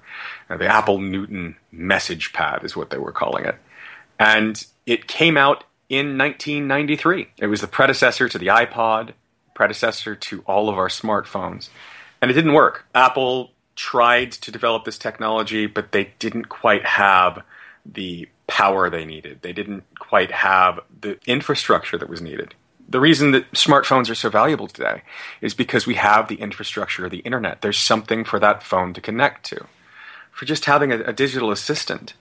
Now, 0.49 0.57
the 0.57 0.67
Apple 0.67 0.99
Newton 0.99 1.57
MessagePad 1.73 2.63
is 2.63 2.75
what 2.75 2.89
they 2.89 2.97
were 2.97 3.11
calling 3.11 3.45
it. 3.45 3.55
And 4.19 4.63
it 4.85 5.07
came 5.07 5.37
out 5.37 5.63
in 5.89 6.17
1993. 6.17 7.27
It 7.37 7.47
was 7.47 7.61
the 7.61 7.67
predecessor 7.67 8.27
to 8.29 8.37
the 8.37 8.47
iPod, 8.47 9.13
predecessor 9.53 10.15
to 10.15 10.41
all 10.47 10.69
of 10.69 10.77
our 10.77 10.87
smartphones. 10.87 11.69
And 12.21 12.31
it 12.31 12.33
didn't 12.33 12.53
work. 12.53 12.85
Apple 12.95 13.51
tried 13.79 14.29
to 14.29 14.51
develop 14.51 14.83
this 14.83 14.97
technology, 14.97 15.65
but 15.65 15.93
they 15.93 16.11
didn't 16.19 16.49
quite 16.49 16.85
have 16.85 17.41
the 17.85 18.27
power 18.45 18.89
they 18.89 19.05
needed. 19.05 19.41
They 19.41 19.53
didn't 19.53 19.85
quite 19.97 20.31
have 20.31 20.81
the 20.99 21.17
infrastructure 21.25 21.97
that 21.97 22.09
was 22.09 22.21
needed. 22.21 22.55
The 22.89 22.99
reason 22.99 23.31
that 23.31 23.49
smartphones 23.53 24.09
are 24.09 24.15
so 24.15 24.29
valuable 24.29 24.67
today 24.67 25.03
is 25.39 25.53
because 25.53 25.87
we 25.87 25.95
have 25.95 26.27
the 26.27 26.41
infrastructure 26.41 27.05
of 27.05 27.11
the 27.11 27.19
internet. 27.19 27.61
There's 27.61 27.79
something 27.79 28.25
for 28.25 28.37
that 28.41 28.63
phone 28.63 28.93
to 28.95 28.99
connect 28.99 29.45
to. 29.45 29.65
For 30.29 30.43
just 30.43 30.65
having 30.65 30.91
a, 30.91 30.99
a 31.03 31.13
digital 31.13 31.49
assistant, 31.49 32.15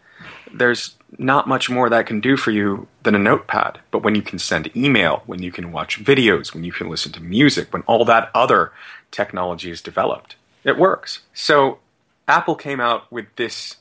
there's 0.55 0.95
not 1.19 1.49
much 1.49 1.69
more 1.69 1.91
that 1.91 2.07
can 2.07 2.21
do 2.21 2.37
for 2.37 2.53
you 2.53 2.87
than 3.03 3.17
a 3.17 3.19
notepad. 3.19 3.81
But 3.91 4.05
when 4.05 4.15
you 4.15 4.23
can 4.23 4.39
send 4.39 4.77
email, 4.77 5.25
when 5.27 5.43
you 5.43 5.51
can 5.51 5.73
watch 5.73 6.05
videos, 6.05 6.55
when 6.55 6.63
you 6.63 6.73
can 6.73 6.89
listen 6.89 7.11
to 7.13 7.21
music, 7.21 7.73
when 7.73 7.83
all 7.83 8.05
that 8.05 8.31
other 8.33 8.71
technology 9.11 9.73
is 9.73 9.83
developed, 9.83 10.37
it 10.69 10.79
works. 10.79 11.21
So 11.35 11.79
Apple 12.27 12.55
came 12.55 12.81
out 12.81 13.11
with 13.11 13.27
this 13.37 13.77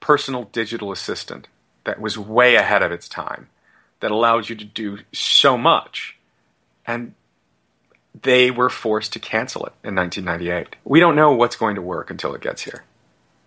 personal 0.00 0.44
digital 0.44 0.92
assistant 0.92 1.48
that 1.84 2.00
was 2.00 2.18
way 2.18 2.54
ahead 2.56 2.82
of 2.82 2.92
its 2.92 3.08
time, 3.08 3.48
that 4.00 4.10
allowed 4.10 4.48
you 4.48 4.56
to 4.56 4.64
do 4.64 4.98
so 5.12 5.58
much. 5.58 6.16
And 6.86 7.14
they 8.22 8.50
were 8.50 8.70
forced 8.70 9.12
to 9.14 9.18
cancel 9.18 9.64
it 9.66 9.72
in 9.84 9.94
1998. 9.94 10.76
We 10.84 11.00
don't 11.00 11.16
know 11.16 11.32
what's 11.32 11.56
going 11.56 11.76
to 11.76 11.82
work 11.82 12.10
until 12.10 12.34
it 12.34 12.40
gets 12.40 12.62
here. 12.62 12.84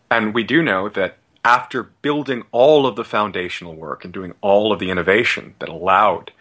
And 0.10 0.34
we 0.34 0.44
do 0.44 0.62
know 0.62 0.90
that 0.90 1.18
after 1.44 1.84
building 1.84 2.44
all 2.52 2.88
of 2.88 2.96
the 2.96 3.04
foundational 3.04 3.76
work 3.76 4.04
and 4.04 4.14
doing 4.14 4.34
all 4.42 4.72
of 4.72 4.80
the 4.80 4.90
innovation 4.90 5.56
that 5.60 5.70
allowed 5.70 6.32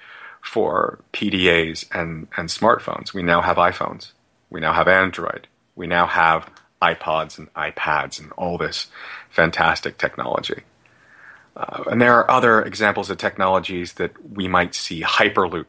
for 0.40 0.98
PDAs 1.12 1.86
and, 1.92 2.28
and 2.36 2.48
smartphones, 2.48 3.12
we 3.12 3.22
now 3.22 3.40
have 3.40 3.56
iPhones. 3.56 4.12
We 4.50 4.60
now 4.60 4.72
have 4.72 4.88
Android 4.88 5.48
we 5.76 5.86
now 5.86 6.06
have 6.06 6.50
iPods 6.80 7.38
and 7.38 7.52
iPads 7.54 8.20
and 8.20 8.32
all 8.32 8.58
this 8.58 8.88
fantastic 9.30 9.98
technology. 9.98 10.62
Uh, 11.56 11.84
and 11.90 12.00
there 12.00 12.14
are 12.18 12.30
other 12.30 12.62
examples 12.62 13.10
of 13.10 13.18
technologies 13.18 13.94
that 13.94 14.12
we 14.34 14.48
might 14.48 14.74
see, 14.74 15.02
Hyperloop, 15.02 15.66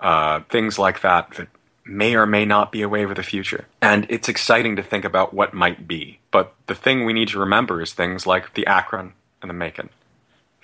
uh, 0.00 0.40
things 0.48 0.78
like 0.78 1.02
that, 1.02 1.30
that 1.32 1.48
may 1.84 2.14
or 2.14 2.26
may 2.26 2.44
not 2.44 2.72
be 2.72 2.82
a 2.82 2.88
wave 2.88 3.10
of 3.10 3.16
the 3.16 3.22
future. 3.22 3.66
And 3.80 4.06
it's 4.08 4.28
exciting 4.28 4.76
to 4.76 4.82
think 4.82 5.04
about 5.04 5.34
what 5.34 5.54
might 5.54 5.86
be. 5.86 6.18
But 6.30 6.54
the 6.66 6.74
thing 6.74 7.04
we 7.04 7.12
need 7.12 7.28
to 7.28 7.38
remember 7.38 7.82
is 7.82 7.92
things 7.92 8.26
like 8.26 8.54
the 8.54 8.66
Akron 8.66 9.12
and 9.40 9.50
the 9.50 9.54
Macon, 9.54 9.90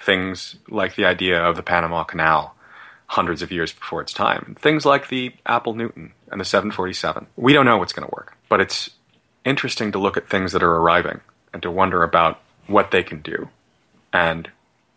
things 0.01 0.57
like 0.69 0.97
the 0.97 1.05
idea 1.05 1.43
of 1.43 1.57
the 1.57 1.63
Panama 1.63 2.05
Canal 2.05 2.55
hundreds 3.07 3.43
of 3.43 3.51
years 3.51 3.73
before 3.73 4.01
its 4.01 4.13
time, 4.13 4.45
and 4.47 4.59
things 4.59 4.85
like 4.85 5.09
the 5.09 5.33
Apple 5.47 5.75
Newton 5.75 6.13
and 6.31 6.41
the 6.41 6.45
747. 6.45 7.27
We 7.37 7.53
don't 7.53 7.67
know 7.67 7.79
what's 7.79 7.93
going 7.93 8.09
to 8.09 8.15
work. 8.15 8.37
But 8.49 8.61
it's 8.61 8.91
interesting 9.45 9.93
to 9.93 9.99
look 9.99 10.17
at 10.17 10.29
things 10.29 10.53
that 10.53 10.63
are 10.63 10.77
arriving 10.77 11.21
and 11.53 11.63
to 11.63 11.71
wonder 11.71 12.03
about 12.03 12.41
what 12.67 12.91
they 12.91 13.03
can 13.03 13.21
do 13.21 13.49
and 14.13 14.51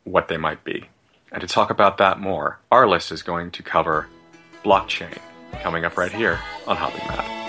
what 0.03 0.27
they 0.27 0.37
might 0.37 0.63
be. 0.63 0.89
And 1.31 1.41
to 1.41 1.47
talk 1.47 1.69
about 1.69 1.97
that 1.99 2.19
more, 2.19 2.59
our 2.71 2.87
list 2.87 3.11
is 3.11 3.23
going 3.23 3.51
to 3.51 3.63
cover 3.63 4.07
blockchain 4.63 5.17
coming 5.61 5.85
up 5.85 5.97
right 5.97 6.11
here 6.11 6.39
on 6.67 6.75
Hopping 6.75 7.07
Mad. 7.07 7.40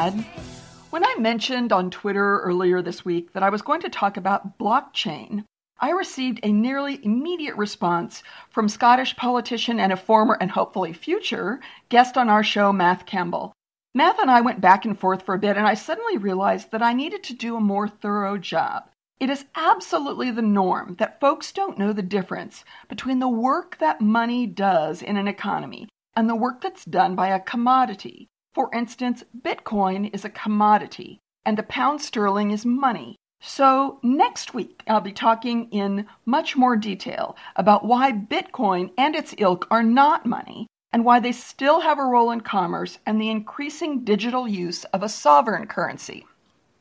When 0.00 1.04
I 1.04 1.16
mentioned 1.18 1.74
on 1.74 1.90
Twitter 1.90 2.40
earlier 2.40 2.80
this 2.80 3.04
week 3.04 3.34
that 3.34 3.42
I 3.42 3.50
was 3.50 3.60
going 3.60 3.82
to 3.82 3.90
talk 3.90 4.16
about 4.16 4.56
blockchain, 4.56 5.44
I 5.78 5.90
received 5.90 6.40
a 6.42 6.52
nearly 6.52 7.04
immediate 7.04 7.54
response 7.56 8.22
from 8.48 8.70
Scottish 8.70 9.14
politician 9.16 9.78
and 9.78 9.92
a 9.92 9.98
former 9.98 10.38
and 10.40 10.50
hopefully 10.50 10.94
future 10.94 11.60
guest 11.90 12.16
on 12.16 12.30
our 12.30 12.42
show, 12.42 12.72
Math 12.72 13.04
Campbell. 13.04 13.52
Math 13.94 14.18
and 14.18 14.30
I 14.30 14.40
went 14.40 14.62
back 14.62 14.86
and 14.86 14.98
forth 14.98 15.20
for 15.20 15.34
a 15.34 15.38
bit, 15.38 15.58
and 15.58 15.66
I 15.66 15.74
suddenly 15.74 16.16
realized 16.16 16.70
that 16.70 16.82
I 16.82 16.94
needed 16.94 17.22
to 17.24 17.34
do 17.34 17.56
a 17.56 17.60
more 17.60 17.86
thorough 17.86 18.38
job. 18.38 18.88
It 19.18 19.28
is 19.28 19.44
absolutely 19.54 20.30
the 20.30 20.40
norm 20.40 20.94
that 20.94 21.20
folks 21.20 21.52
don't 21.52 21.76
know 21.76 21.92
the 21.92 22.00
difference 22.00 22.64
between 22.88 23.18
the 23.18 23.28
work 23.28 23.76
that 23.80 24.00
money 24.00 24.46
does 24.46 25.02
in 25.02 25.18
an 25.18 25.28
economy 25.28 25.90
and 26.16 26.26
the 26.26 26.34
work 26.34 26.62
that's 26.62 26.86
done 26.86 27.14
by 27.14 27.28
a 27.28 27.38
commodity. 27.38 28.29
For 28.52 28.68
instance, 28.74 29.22
Bitcoin 29.42 30.12
is 30.12 30.24
a 30.24 30.28
commodity 30.28 31.20
and 31.46 31.56
the 31.56 31.62
pound 31.62 32.02
sterling 32.02 32.50
is 32.50 32.66
money. 32.66 33.14
So, 33.40 34.00
next 34.02 34.54
week, 34.54 34.82
I'll 34.88 35.00
be 35.00 35.12
talking 35.12 35.70
in 35.70 36.06
much 36.26 36.56
more 36.56 36.76
detail 36.76 37.36
about 37.54 37.84
why 37.84 38.10
Bitcoin 38.10 38.90
and 38.98 39.14
its 39.14 39.36
ilk 39.38 39.68
are 39.70 39.84
not 39.84 40.26
money 40.26 40.66
and 40.92 41.04
why 41.04 41.20
they 41.20 41.30
still 41.30 41.80
have 41.80 42.00
a 42.00 42.04
role 42.04 42.32
in 42.32 42.40
commerce 42.40 42.98
and 43.06 43.20
the 43.20 43.30
increasing 43.30 44.02
digital 44.02 44.48
use 44.48 44.82
of 44.86 45.04
a 45.04 45.08
sovereign 45.08 45.68
currency. 45.68 46.26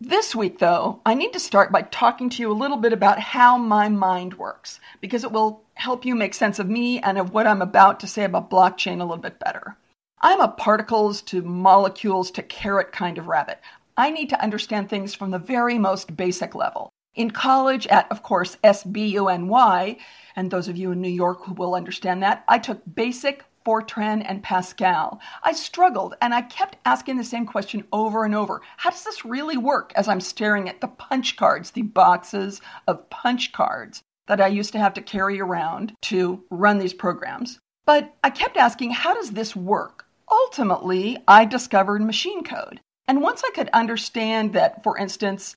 This 0.01 0.36
week, 0.36 0.57
though, 0.57 1.01
I 1.05 1.13
need 1.13 1.34
to 1.34 1.39
start 1.39 1.72
by 1.72 1.84
talking 1.84 2.32
to 2.32 2.41
you 2.41 2.51
a 2.51 2.53
little 2.53 2.78
bit 2.78 2.93
about 2.93 3.20
how 3.20 3.57
my 3.59 3.89
mind 3.89 4.34
works, 4.34 4.80
because 5.01 5.24
it 5.24 5.32
will 5.32 5.61
help 5.76 6.03
you 6.03 6.15
make 6.15 6.34
sense 6.34 6.57
of 6.57 6.67
me 6.67 6.99
and 6.99 7.20
of 7.20 7.32
what 7.32 7.45
I'm 7.45 7.61
about 7.61 7.99
to 7.99 8.07
say 8.07 8.24
about 8.24 8.49
blockchain 8.49 9.01
a 9.01 9.03
little 9.03 9.17
bit 9.17 9.38
better. 9.38 9.78
I'm 10.22 10.41
a 10.41 10.49
particles 10.49 11.22
to 11.24 11.41
molecules 11.41 12.30
to 12.32 12.43
carrot 12.43 12.91
kind 12.91 13.17
of 13.17 13.28
rabbit. 13.28 13.61
I 13.95 14.09
need 14.09 14.28
to 14.30 14.43
understand 14.43 14.89
things 14.89 15.15
from 15.15 15.32
the 15.32 15.39
very 15.39 15.80
most 15.80 16.17
basic 16.17 16.53
level. 16.53 16.89
In 17.15 17.32
college, 17.32 17.88
at, 17.88 18.11
of 18.11 18.22
course, 18.22 18.57
SBUNY, 18.61 19.97
and 20.36 20.51
those 20.51 20.67
of 20.67 20.76
you 20.76 20.91
in 20.91 20.99
New 20.99 21.07
York 21.07 21.45
who 21.45 21.53
will 21.53 21.74
understand 21.74 22.22
that, 22.22 22.43
I 22.49 22.59
took 22.59 22.82
basic 22.95 23.45
Fortran 23.65 24.22
and 24.28 24.43
Pascal. 24.43 25.22
I 25.43 25.53
struggled 25.53 26.15
and 26.22 26.34
I 26.34 26.41
kept 26.41 26.76
asking 26.84 27.15
the 27.15 27.24
same 27.24 27.45
question 27.45 27.86
over 27.93 28.26
and 28.26 28.36
over. 28.36 28.61
How 28.76 28.89
does 28.89 29.05
this 29.05 29.24
really 29.24 29.55
work 29.55 29.93
as 29.95 30.09
I'm 30.09 30.20
staring 30.20 30.67
at 30.67 30.82
the 30.82 30.89
punch 30.89 31.38
cards, 31.38 31.72
the 31.72 31.84
boxes 31.84 32.59
of 32.89 33.09
punch 33.09 33.53
cards 33.53 34.03
that 34.28 34.41
I 34.41 34.47
used 34.47 34.74
to 34.74 34.80
have 34.80 34.95
to 34.95 35.01
carry 35.01 35.39
around 35.39 35.93
to 36.03 36.43
run 36.49 36.78
these 36.78 36.93
programs? 36.93 37.57
But 37.86 38.13
I 38.22 38.32
kept 38.32 38.57
asking, 38.57 38.91
how 38.91 39.13
does 39.13 39.32
this 39.32 39.55
work? 39.55 40.05
Ultimately, 40.30 41.18
I 41.28 41.46
discovered 41.46 42.02
machine 42.02 42.44
code. 42.44 42.82
And 43.08 43.22
once 43.22 43.44
I 43.44 43.52
could 43.56 43.70
understand 43.70 44.54
that, 44.54 44.84
for 44.84 44.98
instance, 44.98 45.56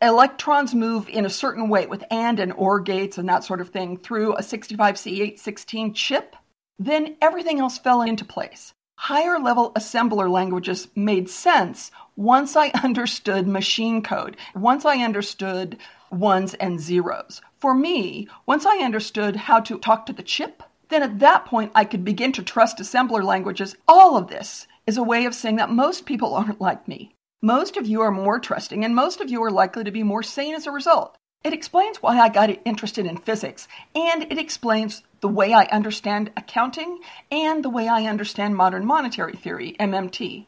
electrons 0.00 0.74
move 0.74 1.08
in 1.08 1.26
a 1.26 1.30
certain 1.30 1.68
way 1.68 1.86
with 1.86 2.04
AND 2.10 2.40
and 2.40 2.52
OR 2.52 2.80
gates 2.80 3.18
and 3.18 3.28
that 3.28 3.44
sort 3.44 3.60
of 3.60 3.70
thing 3.70 3.96
through 3.96 4.34
a 4.34 4.42
65C816 4.42 5.94
chip, 5.94 6.36
then 6.78 7.16
everything 7.20 7.60
else 7.60 7.78
fell 7.78 8.02
into 8.02 8.24
place. 8.24 8.72
Higher 8.98 9.38
level 9.38 9.72
assembler 9.74 10.30
languages 10.30 10.88
made 10.94 11.28
sense 11.28 11.90
once 12.16 12.56
I 12.56 12.68
understood 12.82 13.46
machine 13.46 14.02
code, 14.02 14.38
once 14.54 14.86
I 14.86 15.04
understood 15.04 15.76
ones 16.10 16.54
and 16.54 16.80
zeros. 16.80 17.42
For 17.58 17.74
me, 17.74 18.28
once 18.46 18.64
I 18.64 18.78
understood 18.78 19.36
how 19.36 19.60
to 19.60 19.78
talk 19.78 20.06
to 20.06 20.14
the 20.14 20.22
chip, 20.22 20.62
then 20.88 21.02
at 21.02 21.18
that 21.18 21.44
point 21.44 21.72
I 21.74 21.84
could 21.84 22.04
begin 22.04 22.32
to 22.32 22.42
trust 22.42 22.78
assembler 22.78 23.22
languages. 23.24 23.76
All 23.88 24.16
of 24.16 24.28
this 24.28 24.66
is 24.86 24.96
a 24.96 25.02
way 25.02 25.24
of 25.24 25.34
saying 25.34 25.56
that 25.56 25.70
most 25.70 26.06
people 26.06 26.34
aren't 26.36 26.60
like 26.60 26.86
me. 26.86 27.12
Most 27.42 27.76
of 27.76 27.86
you 27.86 28.00
are 28.00 28.10
more 28.10 28.38
trusting, 28.38 28.84
and 28.84 28.94
most 28.94 29.20
of 29.20 29.30
you 29.30 29.42
are 29.42 29.50
likely 29.50 29.84
to 29.84 29.90
be 29.90 30.02
more 30.02 30.22
sane 30.22 30.54
as 30.54 30.66
a 30.66 30.72
result. 30.72 31.16
It 31.44 31.52
explains 31.52 32.02
why 32.02 32.18
I 32.18 32.28
got 32.28 32.50
interested 32.64 33.06
in 33.06 33.18
physics, 33.18 33.68
and 33.94 34.22
it 34.24 34.38
explains 34.38 35.02
the 35.20 35.28
way 35.28 35.52
I 35.52 35.64
understand 35.66 36.32
accounting 36.36 37.00
and 37.30 37.64
the 37.64 37.70
way 37.70 37.88
I 37.88 38.06
understand 38.06 38.56
modern 38.56 38.86
monetary 38.86 39.34
theory, 39.34 39.76
MMT. 39.78 40.46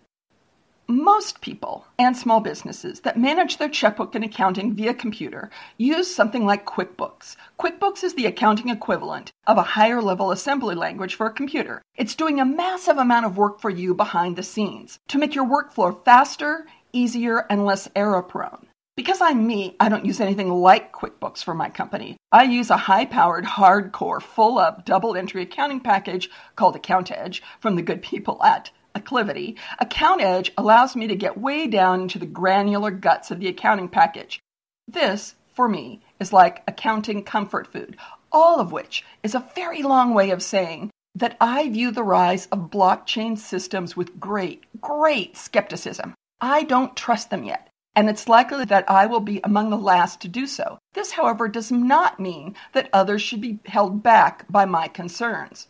Most 0.91 1.43
people 1.43 1.87
and 1.99 2.17
small 2.17 2.41
businesses 2.41 3.01
that 3.01 3.19
manage 3.19 3.59
their 3.59 3.69
checkbook 3.69 4.15
and 4.15 4.25
accounting 4.25 4.73
via 4.73 4.95
computer 4.95 5.51
use 5.77 6.15
something 6.15 6.47
like 6.47 6.65
QuickBooks. 6.65 7.37
QuickBooks 7.61 8.03
is 8.03 8.15
the 8.15 8.25
accounting 8.25 8.71
equivalent 8.71 9.31
of 9.47 9.59
a 9.59 9.63
higher 9.77 10.01
level 10.01 10.31
assembly 10.31 10.75
language 10.75 11.15
for 11.15 11.27
a 11.27 11.31
computer. 11.31 11.83
It's 11.97 12.15
doing 12.15 12.41
a 12.41 12.47
massive 12.47 12.97
amount 12.97 13.27
of 13.27 13.37
work 13.37 13.61
for 13.61 13.69
you 13.69 13.93
behind 13.93 14.37
the 14.37 14.43
scenes 14.43 14.99
to 15.09 15.19
make 15.19 15.35
your 15.35 15.45
workflow 15.45 16.03
faster, 16.07 16.67
easier, 16.95 17.45
and 17.51 17.67
less 17.67 17.91
error 17.95 18.23
prone. 18.23 18.67
Because 18.97 19.21
I'm 19.21 19.47
me, 19.47 19.77
I 19.79 19.91
don't 19.91 20.07
use 20.07 20.23
anything 20.23 20.51
like 20.51 20.95
QuickBooks 20.95 21.45
for 21.45 21.53
my 21.53 21.69
company. 21.69 22.17
I 22.33 22.45
use 22.45 22.71
a 22.71 22.79
high 22.79 23.05
powered, 23.05 23.45
hardcore, 23.45 24.23
full 24.23 24.57
up 24.57 24.87
double 24.87 25.17
entry 25.17 25.43
accounting 25.43 25.81
package 25.81 26.31
called 26.57 26.77
AccountEdge 26.77 27.43
from 27.61 27.77
the 27.77 27.83
good 27.83 28.01
people 28.01 28.43
at 28.43 28.71
Acclivity. 28.99 29.57
AccountEdge 29.81 30.51
allows 30.57 30.97
me 30.97 31.07
to 31.07 31.15
get 31.15 31.39
way 31.39 31.67
down 31.67 32.03
into 32.03 32.19
the 32.19 32.27
granular 32.27 32.91
guts 32.91 33.31
of 33.31 33.41
the 33.41 33.49
accounting 33.49 33.89
package. 33.89 34.41
This, 34.87 35.35
for 35.55 35.69
me, 35.69 36.01
is 36.19 36.33
like 36.33 36.63
accounting 36.67 37.23
comfort 37.23 37.67
food, 37.67 37.97
all 38.33 38.61
of 38.61 38.73
which 38.73 39.05
is 39.23 39.35
a 39.35 39.49
very 39.55 39.83
long 39.83 40.15
way 40.15 40.31
of 40.31 40.43
saying 40.43 40.91
that 41.15 41.37
I 41.41 41.69
view 41.69 41.91
the 41.91 42.03
rise 42.03 42.47
of 42.47 42.71
blockchain 42.71 43.39
systems 43.39 43.97
with 43.97 44.19
great, 44.21 44.65
great 44.81 45.37
skepticism. 45.37 46.15
I 46.41 46.63
don't 46.63 46.97
trust 46.97 47.31
them 47.31 47.45
yet 47.45 47.69
and 47.99 48.09
it's 48.09 48.29
likely 48.29 48.65
that 48.65 48.89
I 48.89 49.07
will 49.07 49.19
be 49.19 49.41
among 49.43 49.71
the 49.71 49.77
last 49.77 50.21
to 50.21 50.29
do 50.29 50.47
so. 50.47 50.79
This, 50.93 51.11
however, 51.11 51.49
does 51.49 51.73
not 51.73 52.21
mean 52.21 52.55
that 52.73 52.89
others 52.93 53.23
should 53.23 53.41
be 53.41 53.59
held 53.67 54.05
back 54.05 54.47
by 54.49 54.67
my 54.67 54.87
concerns. 54.87 55.67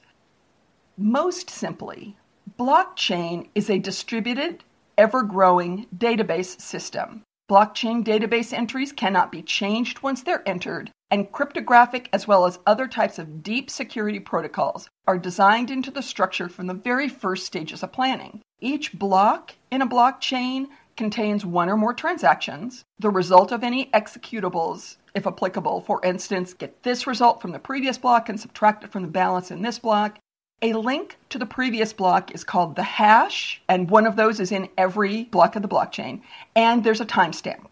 Most 0.98 1.48
simply, 1.48 2.18
blockchain 2.58 3.48
is 3.54 3.70
a 3.70 3.78
distributed, 3.78 4.64
ever 4.96 5.22
growing 5.22 5.86
database 5.96 6.60
system. 6.60 7.22
Blockchain 7.48 8.04
database 8.04 8.52
entries 8.52 8.92
cannot 8.92 9.30
be 9.30 9.42
changed 9.42 10.02
once 10.02 10.22
they're 10.22 10.46
entered, 10.46 10.90
and 11.08 11.30
cryptographic 11.30 12.08
as 12.12 12.26
well 12.26 12.46
as 12.46 12.58
other 12.66 12.88
types 12.88 13.18
of 13.18 13.44
deep 13.44 13.70
security 13.70 14.18
protocols 14.18 14.90
are 15.06 15.18
designed 15.18 15.70
into 15.70 15.92
the 15.92 16.02
structure 16.02 16.48
from 16.48 16.66
the 16.66 16.74
very 16.74 17.08
first 17.08 17.46
stages 17.46 17.84
of 17.84 17.92
planning. 17.92 18.42
Each 18.60 18.92
block 18.92 19.54
in 19.70 19.80
a 19.80 19.86
blockchain 19.86 20.66
contains 20.96 21.46
one 21.46 21.68
or 21.68 21.76
more 21.76 21.94
transactions, 21.94 22.84
the 22.98 23.08
result 23.08 23.52
of 23.52 23.62
any 23.62 23.88
executables, 23.94 24.96
if 25.14 25.28
applicable. 25.28 25.82
For 25.82 26.04
instance, 26.04 26.54
get 26.54 26.82
this 26.82 27.06
result 27.06 27.40
from 27.40 27.52
the 27.52 27.60
previous 27.60 27.98
block 27.98 28.28
and 28.28 28.38
subtract 28.38 28.82
it 28.82 28.90
from 28.90 29.02
the 29.02 29.08
balance 29.08 29.52
in 29.52 29.62
this 29.62 29.78
block. 29.78 30.18
A 30.60 30.72
link 30.72 31.18
to 31.28 31.38
the 31.38 31.46
previous 31.46 31.92
block 31.92 32.34
is 32.34 32.42
called 32.42 32.74
the 32.74 32.82
hash, 32.82 33.62
and 33.68 33.88
one 33.88 34.06
of 34.06 34.16
those 34.16 34.40
is 34.40 34.50
in 34.50 34.68
every 34.76 35.22
block 35.26 35.54
of 35.54 35.62
the 35.62 35.68
blockchain, 35.68 36.22
and 36.56 36.82
there's 36.82 37.00
a 37.00 37.06
timestamp. 37.06 37.66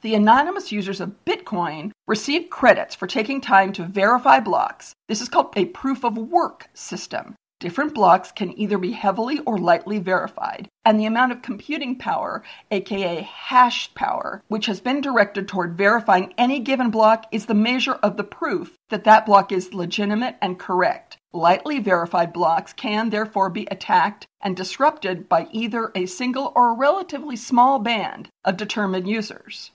The 0.00 0.16
anonymous 0.16 0.72
users 0.72 1.00
of 1.00 1.24
Bitcoin 1.24 1.92
receive 2.08 2.50
credits 2.50 2.96
for 2.96 3.06
taking 3.06 3.40
time 3.40 3.72
to 3.74 3.84
verify 3.84 4.40
blocks. 4.40 4.92
This 5.06 5.20
is 5.20 5.28
called 5.28 5.52
a 5.54 5.66
proof 5.66 6.02
of 6.04 6.18
work 6.18 6.68
system. 6.74 7.36
Different 7.60 7.94
blocks 7.94 8.32
can 8.32 8.58
either 8.58 8.76
be 8.76 8.90
heavily 8.90 9.38
or 9.46 9.56
lightly 9.56 10.00
verified, 10.00 10.66
and 10.84 10.98
the 10.98 11.06
amount 11.06 11.30
of 11.30 11.42
computing 11.42 11.96
power, 11.96 12.42
aka 12.72 13.20
hash 13.20 13.94
power, 13.94 14.42
which 14.48 14.66
has 14.66 14.80
been 14.80 15.00
directed 15.00 15.46
toward 15.46 15.78
verifying 15.78 16.34
any 16.36 16.58
given 16.58 16.90
block 16.90 17.26
is 17.30 17.46
the 17.46 17.54
measure 17.54 18.00
of 18.02 18.16
the 18.16 18.24
proof 18.24 18.76
that 18.90 19.04
that 19.04 19.26
block 19.26 19.52
is 19.52 19.72
legitimate 19.72 20.38
and 20.42 20.58
correct. 20.58 21.18
Lightly 21.34 21.78
verified 21.78 22.30
blocks 22.30 22.74
can 22.74 23.08
therefore 23.08 23.48
be 23.48 23.66
attacked 23.70 24.26
and 24.42 24.54
disrupted 24.54 25.30
by 25.30 25.48
either 25.50 25.90
a 25.94 26.04
single 26.04 26.52
or 26.54 26.68
a 26.68 26.74
relatively 26.74 27.36
small 27.36 27.78
band 27.78 28.28
of 28.44 28.58
determined 28.58 29.08
users. 29.08 29.70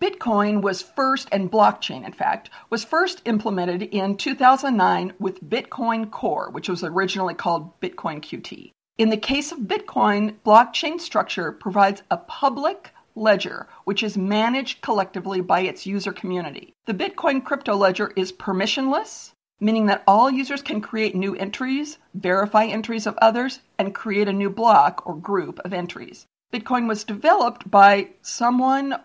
Bitcoin 0.00 0.62
was 0.62 0.80
first, 0.80 1.28
and 1.30 1.52
blockchain, 1.52 2.06
in 2.06 2.12
fact, 2.12 2.48
was 2.70 2.84
first 2.84 3.20
implemented 3.26 3.82
in 3.82 4.16
2009 4.16 5.12
with 5.18 5.44
Bitcoin 5.44 6.10
Core, 6.10 6.48
which 6.50 6.70
was 6.70 6.82
originally 6.82 7.34
called 7.34 7.78
Bitcoin 7.80 8.22
QT. 8.22 8.72
In 8.96 9.10
the 9.10 9.18
case 9.18 9.52
of 9.52 9.58
Bitcoin, 9.58 10.36
blockchain 10.44 10.98
structure 10.98 11.52
provides 11.52 12.02
a 12.10 12.16
public 12.16 12.92
ledger, 13.14 13.68
which 13.84 14.02
is 14.02 14.16
managed 14.16 14.80
collectively 14.80 15.42
by 15.42 15.60
its 15.60 15.84
user 15.84 16.12
community. 16.12 16.72
The 16.86 16.94
Bitcoin 16.94 17.44
crypto 17.44 17.76
ledger 17.76 18.10
is 18.16 18.32
permissionless, 18.32 19.33
meaning 19.60 19.86
that 19.86 20.02
all 20.06 20.30
users 20.30 20.62
can 20.62 20.80
create 20.80 21.14
new 21.14 21.34
entries, 21.36 21.98
verify 22.14 22.64
entries 22.64 23.06
of 23.06 23.16
others, 23.18 23.60
and 23.78 23.94
create 23.94 24.28
a 24.28 24.32
new 24.32 24.50
block 24.50 25.02
or 25.06 25.14
group 25.14 25.58
of 25.64 25.72
entries. 25.72 26.26
Bitcoin 26.52 26.86
was 26.88 27.04
developed 27.04 27.70
by 27.70 28.08
someone 28.22 29.00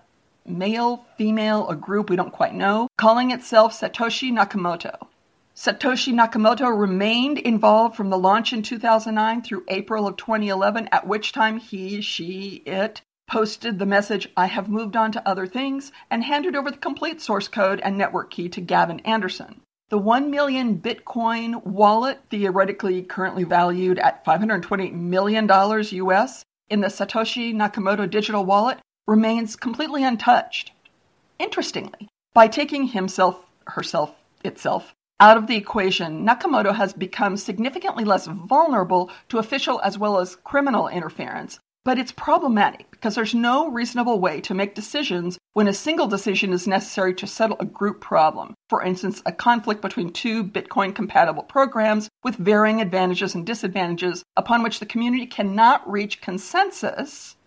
male, 0.45 1.06
female, 1.18 1.68
a 1.70 1.76
group 1.76 2.10
we 2.10 2.16
don't 2.16 2.34
quite 2.34 2.54
know, 2.54 2.88
calling 2.97 3.32
itself 3.32 3.74
Satoshi 3.74 4.32
Nakamoto. 4.32 5.08
Satoshi 5.56 6.14
Nakamoto 6.14 6.70
remained 6.70 7.38
involved 7.38 7.95
from 7.95 8.10
the 8.10 8.18
launch 8.18 8.54
in 8.54 8.64
2009 8.64 9.41
through 9.41 9.66
April 9.68 10.08
of 10.08 10.16
2011, 10.18 10.88
at 10.91 11.06
which 11.06 11.32
time 11.32 11.58
he, 11.58 12.02
she, 12.02 12.64
it 12.66 13.02
posted 13.28 13.78
the 13.78 13.86
message, 13.86 14.28
I 14.36 14.47
have 14.47 14.70
moved 14.70 14.95
on 14.95 15.12
to 15.12 15.28
other 15.28 15.45
things, 15.45 15.91
and 16.10 16.24
handed 16.24 16.56
over 16.56 16.72
the 16.72 16.78
complete 16.78 17.22
source 17.22 17.47
code 17.47 17.80
and 17.82 17.97
network 17.97 18.32
key 18.32 18.50
to 18.50 18.62
Gavin 18.62 19.02
Andresen. 19.06 19.60
The 19.89 19.97
1 19.97 20.29
million 20.29 20.77
Bitcoin 20.79 21.65
wallet, 21.65 22.19
theoretically 22.29 23.01
currently 23.01 23.43
valued 23.43 23.97
at 23.97 24.23
$528 24.23 24.93
million 24.93 25.49
US, 25.49 26.45
in 26.69 26.81
the 26.81 26.87
Satoshi 26.89 27.55
Nakamoto 27.55 28.07
digital 28.07 28.45
wallet 28.45 28.77
remains 29.07 29.55
completely 29.55 30.03
untouched. 30.03 30.73
Interestingly, 31.39 32.07
by 32.35 32.47
taking 32.47 32.85
himself, 32.89 33.43
herself, 33.65 34.13
itself 34.43 34.93
out 35.19 35.37
of 35.37 35.47
the 35.47 35.57
equation, 35.57 36.23
Nakamoto 36.23 36.73
has 36.73 36.93
become 36.93 37.35
significantly 37.35 38.05
less 38.05 38.27
vulnerable 38.27 39.09
to 39.29 39.39
official 39.39 39.81
as 39.81 39.97
well 39.97 40.19
as 40.19 40.37
criminal 40.37 40.87
interference. 40.87 41.59
But 41.86 41.97
it's 41.97 42.11
problematic 42.11 42.91
because 42.91 43.15
there's 43.15 43.34
no 43.34 43.69
reasonable 43.69 44.19
way 44.19 44.41
to 44.41 44.53
make 44.53 44.75
decisions 44.75 45.38
when 45.53 45.67
a 45.67 45.73
single 45.73 46.07
decision 46.07 46.51
is 46.51 46.67
necessary 46.67 47.13
to 47.15 47.25
settle 47.25 47.55
a 47.59 47.65
group 47.65 48.01
problem. 48.01 48.53
For 48.69 48.84
instance, 48.84 49.21
a 49.25 49.32
conflict 49.32 49.82
between 49.82 50.11
two 50.11 50.43
Bitcoin 50.43 50.93
compatible 50.93 51.43
programs 51.43 52.09
with 52.23 52.36
varying 52.36 52.82
advantages 52.82 53.34
and 53.34 53.45
disadvantages 53.45 54.23
upon 54.36 54.61
which 54.61 54.80
the 54.80 54.86
community 54.86 55.25
cannot 55.25 55.89
reach 55.89 56.21
consensus. 56.21 57.38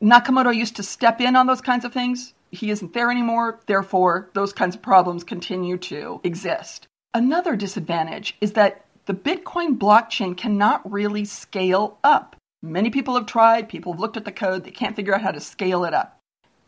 Nakamoto 0.00 0.54
used 0.54 0.76
to 0.76 0.82
step 0.82 1.20
in 1.20 1.34
on 1.34 1.46
those 1.46 1.60
kinds 1.60 1.84
of 1.84 1.92
things. 1.92 2.32
He 2.52 2.70
isn't 2.70 2.94
there 2.94 3.10
anymore, 3.10 3.60
therefore, 3.66 4.30
those 4.34 4.52
kinds 4.52 4.76
of 4.76 4.82
problems 4.82 5.24
continue 5.24 5.76
to 5.78 6.20
exist. 6.24 6.86
Another 7.12 7.56
disadvantage 7.56 8.36
is 8.40 8.52
that 8.52 8.86
the 9.06 9.14
Bitcoin 9.14 9.78
blockchain 9.78 10.36
cannot 10.36 10.90
really 10.90 11.24
scale 11.24 11.98
up. 12.04 12.36
Many 12.62 12.90
people 12.90 13.14
have 13.14 13.24
tried, 13.24 13.70
people 13.70 13.92
have 13.92 14.00
looked 14.00 14.18
at 14.18 14.26
the 14.26 14.32
code, 14.32 14.64
they 14.64 14.70
can't 14.70 14.94
figure 14.94 15.14
out 15.14 15.22
how 15.22 15.30
to 15.30 15.40
scale 15.40 15.84
it 15.84 15.94
up. 15.94 16.20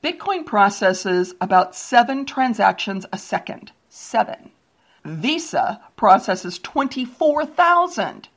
Bitcoin 0.02 0.46
processes 0.46 1.34
about 1.40 1.74
seven 1.74 2.24
transactions 2.24 3.04
a 3.12 3.18
second. 3.18 3.72
Seven. 3.90 4.50
Visa 5.04 5.82
processes 5.96 6.58
24,000 6.60 8.28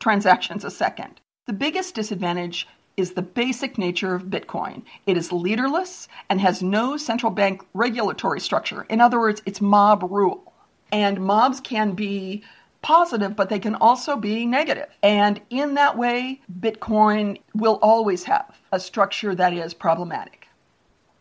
transactions 0.00 0.64
a 0.64 0.70
second. 0.70 1.20
The 1.46 1.52
biggest 1.52 1.94
disadvantage 1.94 2.66
is 2.96 3.12
the 3.12 3.22
basic 3.22 3.78
nature 3.78 4.14
of 4.14 4.24
Bitcoin. 4.24 4.82
It 5.06 5.16
is 5.16 5.32
leaderless 5.32 6.08
and 6.28 6.40
has 6.40 6.62
no 6.62 6.96
central 6.96 7.30
bank 7.30 7.64
regulatory 7.74 8.40
structure. 8.40 8.86
In 8.90 9.00
other 9.00 9.20
words, 9.20 9.40
it's 9.46 9.60
mob 9.60 10.02
rule. 10.02 10.52
And 10.90 11.20
mobs 11.20 11.60
can 11.60 11.92
be 11.92 12.42
positive, 12.84 13.34
but 13.34 13.48
they 13.48 13.58
can 13.58 13.74
also 13.76 14.14
be 14.14 14.44
negative. 14.44 14.88
And 15.02 15.40
in 15.48 15.74
that 15.74 15.96
way, 15.96 16.42
Bitcoin 16.60 17.40
will 17.54 17.78
always 17.80 18.24
have 18.24 18.54
a 18.70 18.78
structure 18.78 19.34
that 19.34 19.54
is 19.54 19.72
problematic. 19.72 20.46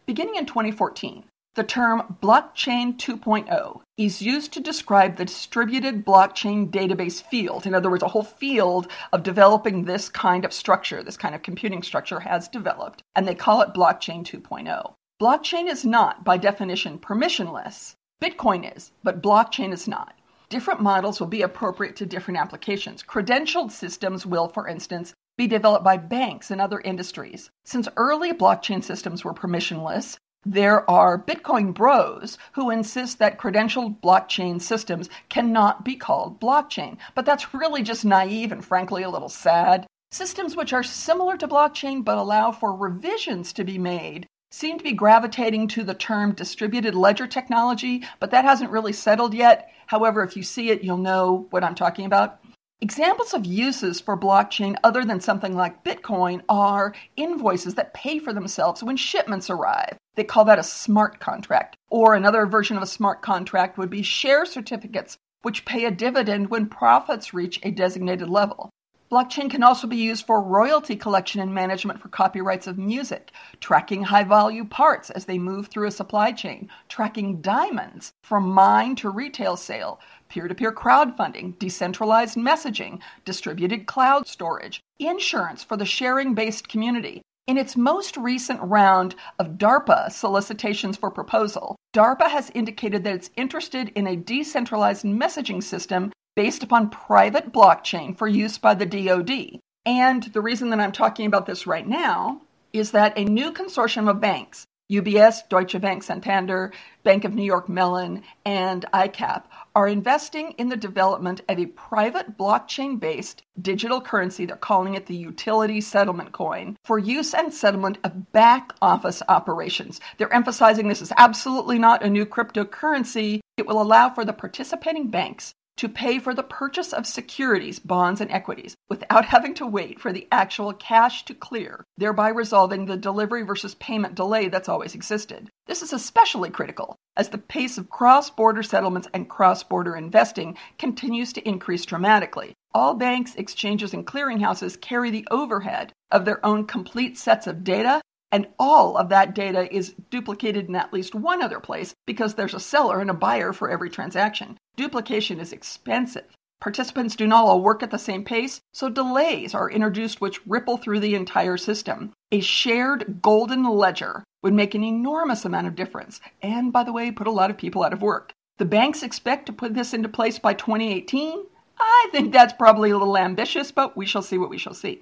Beginning 0.05 0.36
in 0.36 0.45
2014, 0.45 1.24
the 1.55 1.64
term 1.64 2.18
blockchain 2.22 2.97
2.0 2.97 3.80
is 3.97 4.22
used 4.22 4.51
to 4.53 4.59
describe 4.59 5.16
the 5.16 5.26
distributed 5.26 6.05
blockchain 6.05 6.70
database 6.70 7.24
field. 7.30 7.66
In 7.66 7.74
other 7.74 7.89
words, 7.89 8.03
a 8.03 8.09
whole 8.09 8.24
field 8.24 8.89
of 9.14 9.24
developing 9.24 9.86
this 9.86 10.09
kind 10.09 10.43
of 10.43 10.51
structure, 10.51 11.01
this 11.01 11.16
kind 11.16 11.34
of 11.34 11.43
computing 11.43 11.82
structure 11.82 12.20
has 12.20 12.49
developed, 12.49 13.03
and 13.16 13.26
they 13.26 13.36
call 13.36 13.61
it 13.61 13.74
blockchain 13.74 14.26
2.0. 14.26 14.93
Blockchain 15.22 15.70
is 15.70 15.86
not, 15.86 16.26
by 16.26 16.36
definition, 16.36 16.99
permissionless, 16.99 17.95
Bitcoin 18.22 18.76
is, 18.76 18.91
but 19.03 19.22
blockchain 19.22 19.72
is 19.72 19.88
not. 19.88 20.16
Different 20.54 20.82
models 20.82 21.20
will 21.20 21.26
be 21.26 21.41
appropriate 21.41 21.95
to 21.95 22.06
different 22.06 22.39
applications. 22.39 23.01
Credentialed 23.01 23.72
systems 23.72 24.24
will, 24.24 24.49
for 24.49 24.68
instance, 24.68 25.16
be 25.36 25.47
developed 25.47 25.84
by 25.84 25.97
banks 25.97 26.51
and 26.51 26.62
other 26.62 26.80
industries. 26.80 27.49
Since 27.66 27.89
early 27.97 28.34
blockchain 28.34 28.84
systems 28.84 29.26
were 29.26 29.34
permissionless, 29.34 30.16
there 30.45 30.88
are 30.88 31.18
Bitcoin 31.18 31.74
bros 31.74 32.38
who 32.51 32.70
insist 32.70 33.18
that 33.18 33.39
credentialed 33.39 33.99
blockchain 33.99 34.62
systems 34.62 35.10
cannot 35.28 35.84
be 35.84 35.95
called 35.95 36.39
blockchain. 36.39 36.99
But 37.16 37.26
that's 37.26 37.56
really 37.56 37.82
just 37.82 38.06
naive 38.06 38.51
and 38.51 38.64
frankly 38.64 39.01
a 39.01 39.10
little 39.10 39.30
sad. 39.30 39.88
Systems 40.12 40.56
which 40.56 40.72
are 40.72 40.84
similar 40.84 41.36
to 41.38 41.47
blockchain 41.47 42.06
but 42.06 42.20
allow 42.20 42.51
for 42.51 42.76
revisions 42.76 43.54
to 43.54 43.64
be 43.64 43.80
made 43.80 44.28
seem 44.54 44.78
to 44.78 44.84
be 44.84 44.91
gravitating 44.91 45.68
to 45.68 45.84
the 45.84 45.95
term 45.95 46.32
distributed 46.32 46.93
ledger 46.93 47.26
technology, 47.26 48.04
but 48.20 48.30
that 48.30 48.45
hasn't 48.45 48.70
really 48.70 48.93
settled 48.93 49.34
yet. 49.34 49.72
However, 49.88 50.24
if 50.24 50.38
you 50.38 50.43
see 50.43 50.70
it, 50.70 50.84
you'll 50.84 50.97
know 50.97 51.47
what 51.49 51.64
I'm 51.64 51.74
talking 51.74 52.06
about. 52.06 52.39
Examples 52.80 53.34
of 53.34 53.47
uses 53.47 53.99
for 53.99 54.16
blockchain 54.16 54.76
other 54.84 55.04
than 55.04 55.20
something 55.20 55.56
like 55.56 55.84
Bitcoin 55.84 56.43
are 56.49 56.93
invoices 57.16 57.74
that 57.76 57.95
pay 57.95 58.20
for 58.20 58.32
themselves 58.32 58.84
when 58.84 58.95
shipments 58.95 59.49
arrive. 59.49 59.97
They 60.16 60.24
call 60.24 60.45
that 60.45 60.60
a 60.60 60.64
smart 60.64 61.20
contract. 61.20 61.76
Or 61.89 62.14
another 62.14 62.45
version 62.45 62.78
of 62.78 62.84
a 62.84 62.88
smart 62.88 63.24
contract 63.24 63.80
would 63.80 63.89
be 63.89 64.04
share 64.04 64.45
certificates, 64.45 65.18
which 65.41 65.66
pay 65.66 65.86
a 65.86 65.91
dividend 65.91 66.51
when 66.51 66.68
profits 66.68 67.34
reach 67.34 67.60
a 67.64 67.72
designated 67.72 68.30
level. 68.30 68.70
Blockchain 69.14 69.47
can 69.47 69.61
also 69.61 69.86
be 69.86 69.97
used 69.97 70.26
for 70.26 70.41
royalty 70.41 70.95
collection 70.95 71.39
and 71.39 71.53
management 71.53 72.01
for 72.01 72.07
copyrights 72.07 72.66
of 72.66 72.80
music, 72.80 73.32
tracking 73.59 74.01
high 74.01 74.24
value 74.24 74.66
parts 74.66 75.11
as 75.11 75.26
they 75.26 75.38
move 75.38 75.68
through 75.68 75.86
a 75.88 75.91
supply 75.91 76.32
chain, 76.32 76.68
tracking 76.89 77.39
diamonds 77.39 78.14
from 78.24 78.49
mine 78.49 78.95
to 78.95 79.11
retail 79.11 79.55
sale, 79.55 79.99
peer 80.30 80.47
to 80.47 80.55
peer 80.55 80.72
crowdfunding, 80.72 81.59
decentralized 81.59 82.36
messaging, 82.38 82.99
distributed 83.24 83.86
cloud 83.86 84.26
storage, 84.26 84.82
insurance 84.97 85.64
for 85.64 85.78
the 85.78 85.86
sharing 85.86 86.34
based 86.34 86.68
community. 86.68 87.22
In 87.45 87.55
its 87.55 87.78
most 87.78 88.18
recent 88.18 88.59
round 88.64 89.14
of 89.38 89.59
DARPA 89.59 90.11
solicitations 90.11 90.97
for 90.97 91.11
proposal, 91.11 91.76
DARPA 91.93 92.32
has 92.32 92.49
indicated 92.55 93.03
that 93.03 93.14
it's 93.14 93.30
interested 93.38 93.89
in 93.93 94.07
a 94.07 94.16
decentralized 94.16 95.05
messaging 95.05 95.61
system 95.61 96.11
based 96.36 96.63
upon 96.63 96.89
private 96.89 97.51
blockchain 97.51 98.17
for 98.17 98.27
use 98.27 98.57
by 98.57 98.73
the 98.73 98.86
DoD. 98.86 99.59
And 99.86 100.23
the 100.23 100.41
reason 100.41 100.69
that 100.69 100.79
I'm 100.79 100.91
talking 100.91 101.25
about 101.25 101.45
this 101.45 101.67
right 101.67 101.88
now 101.88 102.41
is 102.71 102.91
that 102.91 103.17
a 103.17 103.25
new 103.25 103.51
consortium 103.51 104.09
of 104.09 104.19
banks, 104.21 104.65
UBS, 104.91 105.47
Deutsche 105.49 105.79
Bank, 105.79 106.03
Santander, 106.03 106.71
Bank 107.03 107.23
of 107.23 107.34
New 107.34 107.43
York 107.43 107.69
Mellon, 107.69 108.23
and 108.45 108.86
ICAP, 108.93 109.43
are 109.75 109.88
investing 109.88 110.51
in 110.51 110.69
the 110.69 110.77
development 110.77 111.41
of 111.49 111.59
a 111.59 111.67
private 111.67 112.38
blockchain 112.38 112.99
based 112.99 113.43
digital 113.61 114.01
currency. 114.01 114.45
They're 114.45 114.55
calling 114.55 114.95
it 114.95 115.05
the 115.05 115.15
utility 115.15 115.81
settlement 115.81 116.31
coin 116.31 116.77
for 116.84 116.97
use 116.97 117.34
and 117.34 117.53
settlement 117.53 117.97
of 118.03 118.31
back 118.31 118.73
office 118.81 119.21
operations. 119.27 119.99
They're 120.17 120.34
emphasizing 120.34 120.88
this 120.88 121.01
is 121.01 121.13
absolutely 121.17 121.77
not 121.77 122.03
a 122.03 122.09
new 122.09 122.25
cryptocurrency. 122.25 123.41
It 123.57 123.67
will 123.67 123.81
allow 123.81 124.09
for 124.09 124.25
the 124.25 124.34
participating 124.34 125.09
banks 125.09 125.53
to 125.78 125.89
pay 125.89 126.19
for 126.19 126.34
the 126.34 126.43
purchase 126.43 126.93
of 126.93 127.07
securities, 127.07 127.80
bonds, 127.80 128.21
and 128.21 128.32
equities 128.32 128.76
without 128.89 129.26
having 129.26 129.53
to 129.55 129.65
wait 129.65 129.99
for 129.99 130.13
the 130.13 130.28
actual 130.32 130.74
cash 130.74 131.26
to 131.26 131.34
clear, 131.34 131.84
thereby 131.97 132.30
resolving 132.30 132.86
the 132.86 132.97
delivery 132.97 133.43
versus 133.43 133.76
payment 133.76 134.15
delay 134.15 134.47
that's 134.47 134.69
always 134.69 134.95
existed. 134.95 135.49
This 135.65 135.82
is 135.82 135.93
especially 135.93 136.49
critical 136.49 136.95
as 137.17 137.30
the 137.30 137.38
pace 137.38 137.78
of 137.78 137.89
cross 137.89 138.30
border 138.30 138.63
settlements 138.63 139.07
and 139.13 139.30
cross 139.30 139.63
border 139.63 139.95
investing 139.95 140.57
continues 140.78 141.34
to 141.34 141.47
increase 141.47 141.86
dramatically. 141.86 142.53
All 142.74 142.93
banks, 142.93 143.36
exchanges, 143.36 143.93
and 143.93 144.05
clearinghouses 144.05 144.80
carry 144.80 145.11
the 145.11 145.28
overhead 145.32 145.93
of 146.11 146.26
their 146.26 146.43
own 146.45 146.65
complete 146.65 147.17
sets 147.17 147.47
of 147.47 147.63
data 147.63 148.01
and 148.34 148.47
all 148.57 148.97
of 148.97 149.09
that 149.09 149.36
data 149.36 149.71
is 149.71 149.93
duplicated 150.09 150.67
in 150.67 150.76
at 150.76 150.91
least 150.91 151.13
one 151.13 151.43
other 151.43 151.59
place 151.59 151.93
because 152.07 152.34
there's 152.34 152.55
a 152.55 152.59
seller 152.59 152.99
and 152.99 153.11
a 153.11 153.13
buyer 153.13 153.53
for 153.53 153.69
every 153.69 153.91
transaction. 153.91 154.57
Duplication 154.76 155.39
is 155.39 155.53
expensive. 155.53 156.26
Participants 156.59 157.15
do 157.15 157.28
not 157.28 157.45
all 157.45 157.61
work 157.61 157.84
at 157.84 157.91
the 157.91 157.99
same 157.99 158.24
pace, 158.24 158.61
so 158.74 158.89
delays 158.89 159.53
are 159.53 159.69
introduced 159.69 160.19
which 160.19 160.39
ripple 160.47 160.78
through 160.78 160.99
the 160.99 161.13
entire 161.13 161.57
system. 161.57 162.11
A 162.32 162.39
shared 162.39 163.21
golden 163.21 163.65
ledger 163.65 164.24
would 164.41 164.53
make 164.53 164.74
an 164.74 164.84
enormous 164.84 165.45
amount 165.45 165.67
of 165.67 165.76
difference, 165.76 166.21
and 166.41 166.74
by 166.74 166.84
the 166.84 166.93
way, 166.93 167.11
put 167.11 167.28
a 167.28 167.32
lot 167.32 167.51
of 167.51 167.57
people 167.57 167.84
out 167.84 167.93
of 167.93 168.01
work. 168.01 168.34
The 168.57 168.65
banks 168.65 169.03
expect 169.03 169.45
to 169.47 169.53
put 169.53 169.74
this 169.74 169.93
into 169.93 170.09
place 170.09 170.39
by 170.39 170.53
2018. 170.53 171.45
I 171.80 172.07
think 172.11 172.32
that's 172.32 172.53
probably 172.53 172.91
a 172.91 172.97
little 172.97 173.17
ambitious, 173.17 173.71
but 173.71 173.95
we 173.95 174.05
shall 174.05 174.21
see 174.21 174.38
what 174.38 174.49
we 174.49 174.57
shall 174.57 174.74
see. 174.74 175.01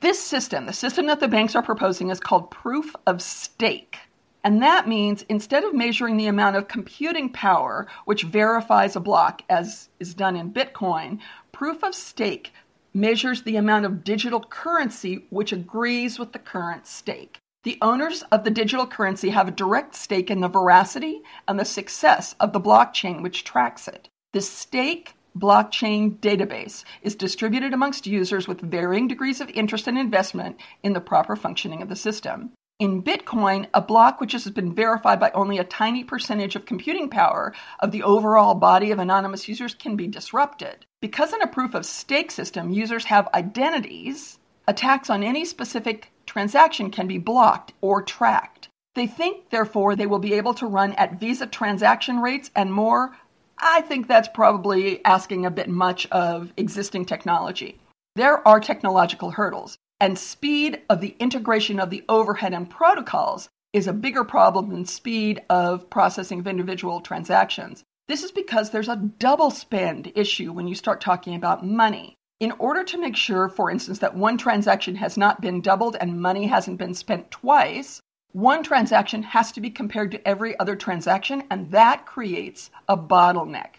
This 0.00 0.22
system, 0.22 0.66
the 0.66 0.72
system 0.72 1.06
that 1.06 1.20
the 1.20 1.28
banks 1.28 1.54
are 1.54 1.62
proposing, 1.62 2.10
is 2.10 2.20
called 2.20 2.50
proof 2.50 2.94
of 3.06 3.22
stake. 3.22 3.98
And 4.46 4.62
that 4.62 4.86
means 4.86 5.24
instead 5.28 5.64
of 5.64 5.74
measuring 5.74 6.18
the 6.18 6.28
amount 6.28 6.54
of 6.54 6.68
computing 6.68 7.30
power 7.30 7.88
which 8.04 8.22
verifies 8.22 8.94
a 8.94 9.00
block, 9.00 9.42
as 9.48 9.88
is 9.98 10.14
done 10.14 10.36
in 10.36 10.52
Bitcoin, 10.52 11.18
proof 11.50 11.82
of 11.82 11.96
stake 11.96 12.52
measures 12.94 13.42
the 13.42 13.56
amount 13.56 13.86
of 13.86 14.04
digital 14.04 14.38
currency 14.38 15.26
which 15.30 15.50
agrees 15.50 16.20
with 16.20 16.30
the 16.30 16.38
current 16.38 16.86
stake. 16.86 17.38
The 17.64 17.76
owners 17.82 18.22
of 18.30 18.44
the 18.44 18.52
digital 18.52 18.86
currency 18.86 19.30
have 19.30 19.48
a 19.48 19.50
direct 19.50 19.96
stake 19.96 20.30
in 20.30 20.42
the 20.42 20.48
veracity 20.48 21.22
and 21.48 21.58
the 21.58 21.64
success 21.64 22.36
of 22.38 22.52
the 22.52 22.60
blockchain 22.60 23.24
which 23.24 23.42
tracks 23.42 23.88
it. 23.88 24.08
The 24.32 24.42
stake 24.42 25.14
blockchain 25.36 26.20
database 26.20 26.84
is 27.02 27.16
distributed 27.16 27.74
amongst 27.74 28.06
users 28.06 28.46
with 28.46 28.60
varying 28.60 29.08
degrees 29.08 29.40
of 29.40 29.50
interest 29.50 29.88
and 29.88 29.98
investment 29.98 30.60
in 30.84 30.92
the 30.92 31.00
proper 31.00 31.34
functioning 31.34 31.82
of 31.82 31.88
the 31.88 31.96
system. 31.96 32.52
In 32.78 33.02
Bitcoin, 33.02 33.68
a 33.72 33.80
block 33.80 34.20
which 34.20 34.32
has 34.32 34.46
been 34.50 34.74
verified 34.74 35.18
by 35.18 35.30
only 35.30 35.56
a 35.56 35.64
tiny 35.64 36.04
percentage 36.04 36.56
of 36.56 36.66
computing 36.66 37.08
power 37.08 37.54
of 37.80 37.90
the 37.90 38.02
overall 38.02 38.54
body 38.54 38.90
of 38.90 38.98
anonymous 38.98 39.48
users 39.48 39.74
can 39.74 39.96
be 39.96 40.06
disrupted. 40.06 40.84
Because 41.00 41.32
in 41.32 41.40
a 41.40 41.46
proof 41.46 41.72
of 41.72 41.86
stake 41.86 42.30
system, 42.30 42.70
users 42.70 43.06
have 43.06 43.30
identities, 43.32 44.38
attacks 44.68 45.08
on 45.08 45.22
any 45.22 45.46
specific 45.46 46.12
transaction 46.26 46.90
can 46.90 47.06
be 47.06 47.16
blocked 47.16 47.72
or 47.80 48.02
tracked. 48.02 48.68
They 48.94 49.06
think, 49.06 49.48
therefore, 49.48 49.96
they 49.96 50.06
will 50.06 50.18
be 50.18 50.34
able 50.34 50.52
to 50.54 50.66
run 50.66 50.92
at 50.94 51.18
Visa 51.18 51.46
transaction 51.46 52.20
rates 52.20 52.50
and 52.54 52.70
more. 52.70 53.16
I 53.58 53.80
think 53.80 54.06
that's 54.06 54.28
probably 54.28 55.02
asking 55.02 55.46
a 55.46 55.50
bit 55.50 55.70
much 55.70 56.06
of 56.08 56.52
existing 56.58 57.06
technology. 57.06 57.78
There 58.16 58.46
are 58.46 58.60
technological 58.60 59.30
hurdles 59.30 59.78
and 60.00 60.18
speed 60.18 60.82
of 60.90 61.00
the 61.00 61.16
integration 61.18 61.80
of 61.80 61.90
the 61.90 62.04
overhead 62.08 62.52
and 62.52 62.68
protocols 62.68 63.48
is 63.72 63.86
a 63.86 63.92
bigger 63.92 64.24
problem 64.24 64.70
than 64.70 64.84
speed 64.84 65.42
of 65.50 65.88
processing 65.90 66.40
of 66.40 66.46
individual 66.46 67.00
transactions. 67.00 67.84
This 68.08 68.22
is 68.22 68.30
because 68.30 68.70
there's 68.70 68.88
a 68.88 68.96
double 68.96 69.50
spend 69.50 70.12
issue 70.14 70.52
when 70.52 70.68
you 70.68 70.74
start 70.74 71.00
talking 71.00 71.34
about 71.34 71.66
money. 71.66 72.14
In 72.38 72.52
order 72.52 72.84
to 72.84 72.98
make 72.98 73.16
sure, 73.16 73.48
for 73.48 73.70
instance, 73.70 73.98
that 74.00 74.14
one 74.14 74.38
transaction 74.38 74.96
has 74.96 75.16
not 75.16 75.40
been 75.40 75.60
doubled 75.60 75.96
and 75.98 76.20
money 76.20 76.46
hasn't 76.46 76.78
been 76.78 76.94
spent 76.94 77.30
twice, 77.30 78.00
one 78.32 78.62
transaction 78.62 79.22
has 79.22 79.50
to 79.52 79.60
be 79.60 79.70
compared 79.70 80.10
to 80.10 80.28
every 80.28 80.58
other 80.58 80.76
transaction, 80.76 81.44
and 81.50 81.70
that 81.70 82.04
creates 82.04 82.70
a 82.88 82.96
bottleneck. 82.96 83.76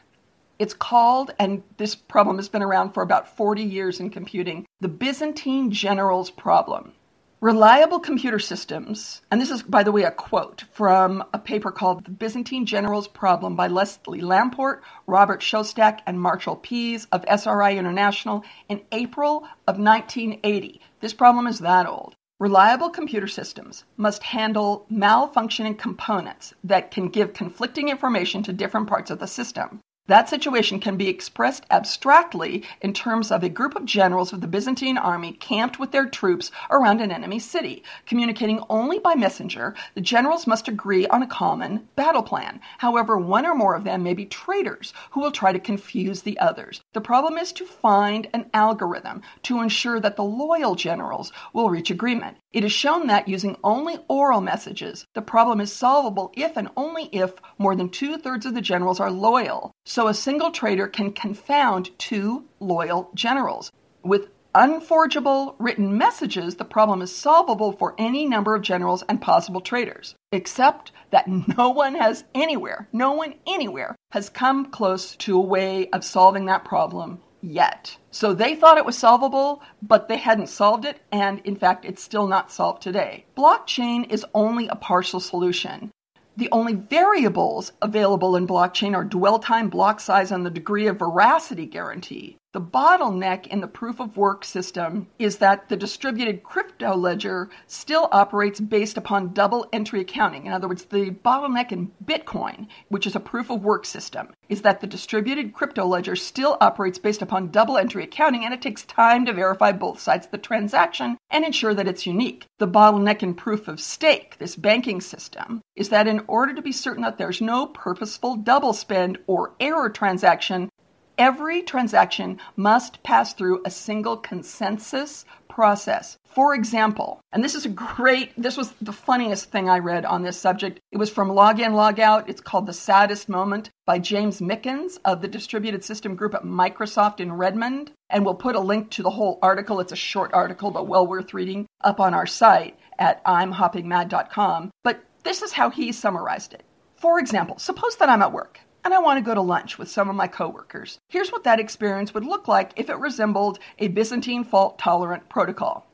It's 0.57 0.74
called, 0.74 1.34
and 1.38 1.61
this 1.78 1.93
problem 1.95 2.38
has 2.38 2.49
been 2.49 2.63
around 2.63 2.93
for 2.93 3.03
about 3.03 3.38
40 3.38 3.61
years 3.61 3.99
in 3.99 4.09
computing, 4.09 4.65
the 4.80 4.88
Byzantine 4.88 5.71
generals 5.71 6.30
problem. 6.30 6.93
Reliable 7.41 7.99
computer 7.99 8.38
systems, 8.38 9.23
and 9.32 9.41
this 9.41 9.49
is, 9.49 9.63
by 9.63 9.82
the 9.82 9.91
way, 9.91 10.03
a 10.03 10.11
quote 10.11 10.65
from 10.71 11.23
a 11.34 11.39
paper 11.39 11.71
called 11.71 12.05
The 12.05 12.11
Byzantine 12.11 12.67
Generals 12.67 13.07
Problem 13.07 13.55
by 13.55 13.69
Leslie 13.69 14.21
Lamport, 14.21 14.82
Robert 15.07 15.41
Shostak, 15.41 16.01
and 16.05 16.21
Marshall 16.21 16.57
Pease 16.57 17.07
of 17.11 17.25
SRI 17.28 17.75
International 17.75 18.43
in 18.69 18.82
April 18.91 19.47
of 19.67 19.80
1980. 19.80 20.80
This 20.99 21.13
problem 21.13 21.47
is 21.47 21.57
that 21.57 21.88
old. 21.88 22.13
Reliable 22.39 22.91
computer 22.91 23.28
systems 23.28 23.84
must 23.97 24.21
handle 24.21 24.86
malfunctioning 24.91 25.75
components 25.75 26.53
that 26.63 26.91
can 26.91 27.09
give 27.09 27.34
conflicting 27.34 27.89
information 27.89 28.43
to 28.43 28.53
different 28.53 28.86
parts 28.86 29.09
of 29.09 29.17
the 29.17 29.25
system. 29.25 29.80
That 30.08 30.30
situation 30.30 30.80
can 30.80 30.95
be 30.95 31.10
expressed 31.10 31.66
abstractly 31.70 32.64
in 32.82 32.93
terms 32.93 33.30
of 33.30 33.43
a 33.43 33.49
group 33.49 33.76
of 33.76 33.84
generals 33.84 34.32
of 34.32 34.39
the 34.39 34.47
Byzantine 34.47 34.97
army 34.97 35.34
camped 35.34 35.80
with 35.80 35.91
their 35.91 36.05
troops 36.05 36.49
around 36.72 37.01
an 37.01 37.12
enemy 37.12 37.39
city. 37.39 37.84
Communicating 38.05 38.64
only 38.70 38.99
by 38.99 39.16
messenger, 39.16 39.76
the 39.95 40.01
generals 40.01 40.47
must 40.47 40.70
agree 40.70 41.05
on 41.08 41.24
a 41.24 41.28
common 41.28 41.89
battle 41.97 42.24
plan. 42.24 42.62
However, 42.78 43.18
one 43.18 43.45
or 43.45 43.53
more 43.53 43.76
of 43.76 43.84
them 43.84 44.01
may 44.01 44.14
be 44.14 44.26
traitors 44.26 44.93
who 45.12 45.20
will 45.20 45.32
try 45.32 45.51
to 45.51 45.60
confuse 45.60 46.22
the 46.22 46.39
others. 46.39 46.80
The 46.93 47.01
problem 47.01 47.38
is 47.38 47.51
to 47.53 47.66
find 47.66 48.30
an 48.34 48.49
algorithm 48.53 49.24
to 49.43 49.60
ensure 49.60 49.99
that 49.99 50.16
the 50.16 50.24
loyal 50.24 50.76
generals 50.76 51.34
will 51.51 51.70
reach 51.70 51.91
agreement. 51.91 52.38
It 52.53 52.64
is 52.64 52.72
shown 52.72 53.08
that 53.08 53.28
using 53.28 53.58
only 53.62 53.97
oral 54.08 54.39
messages, 54.39 55.05
the 55.14 55.22
problem 55.22 55.60
is 55.60 55.74
solvable 55.74 56.32
if 56.36 56.55
and 56.55 56.70
only 56.78 57.10
if 57.12 57.34
more 57.58 57.76
than 57.76 57.89
two 57.89 58.18
thirds 58.18 58.45
of 58.45 58.55
the 58.55 58.62
generals 58.62 59.01
are 59.01 59.12
loyal. 59.12 59.74
So 59.97 60.07
a 60.07 60.13
single 60.13 60.51
traitor 60.51 60.87
can 60.87 61.11
confound 61.11 61.89
two 61.97 62.45
loyal 62.59 63.09
generals. 63.15 63.71
With 64.03 64.29
unforgeable 64.53 65.55
written 65.57 65.97
messages, 65.97 66.57
the 66.57 66.65
problem 66.65 67.01
is 67.01 67.15
solvable 67.15 67.71
for 67.71 67.95
any 67.97 68.27
number 68.27 68.53
of 68.53 68.61
generals 68.61 69.03
and 69.09 69.19
possible 69.19 69.59
traitors, 69.59 70.13
except 70.31 70.91
that 71.09 71.27
no 71.27 71.71
one 71.71 71.95
has 71.95 72.25
anywhere, 72.35 72.87
no 72.93 73.13
one 73.13 73.33
anywhere 73.47 73.95
has 74.11 74.29
come 74.29 74.69
close 74.69 75.15
to 75.15 75.35
a 75.35 75.41
way 75.41 75.89
of 75.89 76.03
solving 76.03 76.45
that 76.45 76.63
problem 76.63 77.19
yet. 77.41 77.97
So 78.11 78.35
they 78.35 78.53
thought 78.53 78.77
it 78.77 78.85
was 78.85 78.99
solvable, 78.99 79.63
but 79.81 80.07
they 80.07 80.17
hadn't 80.17 80.49
solved 80.49 80.85
it, 80.85 80.99
and 81.11 81.39
in 81.39 81.55
fact, 81.55 81.85
it's 81.85 82.03
still 82.03 82.27
not 82.27 82.51
solved 82.51 82.83
today. 82.83 83.25
Blockchain 83.35 84.11
is 84.11 84.23
only 84.35 84.67
a 84.67 84.75
partial 84.75 85.19
solution. 85.19 85.89
The 86.38 86.49
only 86.51 86.75
variables 86.75 87.71
available 87.81 88.35
in 88.35 88.45
blockchain 88.45 88.95
are 88.95 89.03
dwell 89.03 89.39
time, 89.39 89.69
block 89.69 89.99
size, 89.99 90.31
and 90.31 90.45
the 90.45 90.51
degree 90.51 90.85
of 90.85 90.99
veracity 90.99 91.65
guarantee. 91.65 92.38
The 92.58 92.64
bottleneck 92.64 93.45
in 93.45 93.62
the 93.62 93.68
proof 93.68 93.99
of 93.99 94.18
work 94.18 94.43
system 94.43 95.05
is 95.20 95.38
that 95.38 95.70
the 95.70 95.78
distributed 95.78 96.41
crypto 96.41 96.95
ledger 96.95 97.51
still 97.68 98.10
operates 98.12 98.60
based 98.60 98.97
upon 98.97 99.34
double 99.34 99.68
entry 99.72 100.01
accounting. 100.01 100.47
In 100.47 100.51
other 100.51 100.68
words, 100.68 100.86
the 100.86 101.12
bottleneck 101.12 101.72
in 101.72 101.91
Bitcoin, 102.03 102.66
which 102.89 103.05
is 103.05 103.16
a 103.16 103.20
proof 103.20 103.51
of 103.51 103.64
work 103.64 103.86
system, 103.86 104.30
is 104.49 104.64
that 104.64 104.82
the 104.82 104.88
distributed 104.88 105.53
crypto 105.53 105.86
ledger 105.86 106.16
still 106.16 106.58
operates 106.60 106.97
based 106.97 107.22
upon 107.22 107.51
double 107.51 107.78
entry 107.78 108.03
accounting 108.03 108.43
and 108.43 108.55
it 108.55 108.62
takes 108.64 108.82
time 108.86 109.28
to 109.28 109.34
verify 109.34 109.72
both 109.72 109.99
sides 109.99 110.26
of 110.26 110.32
the 110.32 110.39
transaction 110.39 111.16
and 111.30 111.45
ensure 111.45 111.76
that 111.76 111.88
it's 111.88 112.08
unique. 112.08 112.47
The 112.58 112.68
bottleneck 112.68 113.22
in 113.22 113.36
proof 113.36 113.68
of 113.68 113.80
stake, 113.80 114.36
this 114.39 114.55
banking 114.55 114.99
system, 114.99 115.62
is 115.76 115.89
that 115.89 116.08
in 116.08 116.22
order 116.28 116.55
to 116.55 116.64
be 116.64 116.72
certain 116.72 117.03
that 117.03 117.20
there's 117.20 117.39
no 117.39 117.68
purposeful 117.68 118.36
double 118.36 118.74
spend 118.74 119.20
or 119.28 119.53
error 119.60 119.91
transaction, 119.91 120.70
Every 121.18 121.63
transaction 121.63 122.39
must 122.55 123.01
pass 123.01 123.34
through 123.34 123.63
a 123.65 123.72
single 123.72 124.18
consensus 124.18 125.26
process. 125.49 126.20
For 126.26 126.53
example, 126.53 127.22
and 127.32 127.43
this 127.43 127.55
is 127.55 127.65
a 127.65 127.70
great, 127.70 128.39
this 128.39 128.55
was 128.55 128.72
the 128.84 128.93
funniest 128.93 129.49
thing 129.49 129.68
I 129.68 129.80
read 129.80 130.05
on 130.05 130.22
this 130.22 130.38
subject. 130.38 130.80
It 130.91 130.97
was 130.97 131.09
from 131.09 131.30
Login 131.30 131.72
Logout. 131.72 132.30
It's 132.30 132.39
called 132.39 132.68
The 132.68 132.74
Saddest 132.74 133.30
Moment 133.30 133.72
by 133.88 133.97
James 133.97 134.41
Mickens 134.41 134.99
of 135.05 135.24
the 135.24 135.28
Distributed 135.28 135.84
System 135.84 136.15
Group 136.15 136.36
at 136.36 136.43
Microsoft 136.43 137.20
in 137.20 137.34
Redmond. 137.34 137.91
And 138.11 138.24
we'll 138.24 138.36
put 138.36 138.55
a 138.55 138.59
link 138.59 138.91
to 138.91 139.01
the 139.01 139.09
whole 139.09 139.39
article. 139.41 139.80
It's 139.80 139.91
a 139.91 139.95
short 139.95 140.32
article, 140.36 140.70
but 140.70 140.88
well 140.88 141.07
worth 141.07 141.34
reading 141.34 141.65
up 141.84 141.99
on 141.99 142.13
our 142.13 142.28
site 142.28 142.78
at 142.99 143.26
imhoppingmad.com. 143.26 144.70
But 144.84 145.03
this 145.24 145.41
is 145.41 145.53
how 145.53 145.72
he 145.72 145.91
summarized 145.91 146.53
it. 146.53 146.63
For 146.95 147.20
example, 147.20 147.57
suppose 147.57 147.95
that 147.95 148.09
I'm 148.09 148.22
at 148.22 148.32
work 148.32 148.59
and 148.88 148.93
I 148.93 148.99
want 148.99 149.17
to 149.17 149.29
go 149.29 149.33
to 149.33 149.41
lunch 149.41 149.77
with 149.77 149.91
some 149.91 150.09
of 150.09 150.15
my 150.15 150.27
coworkers. 150.27 150.97
Here's 151.09 151.29
what 151.29 151.43
that 151.43 151.59
experience 151.59 152.13
would 152.13 152.23
look 152.23 152.47
like 152.47 152.71
if 152.77 152.89
it 152.89 152.95
resembled 152.99 153.59
a 153.79 153.89
Byzantine 153.89 154.45
fault 154.45 154.79
tolerant 154.79 155.27
protocol. 155.27 155.85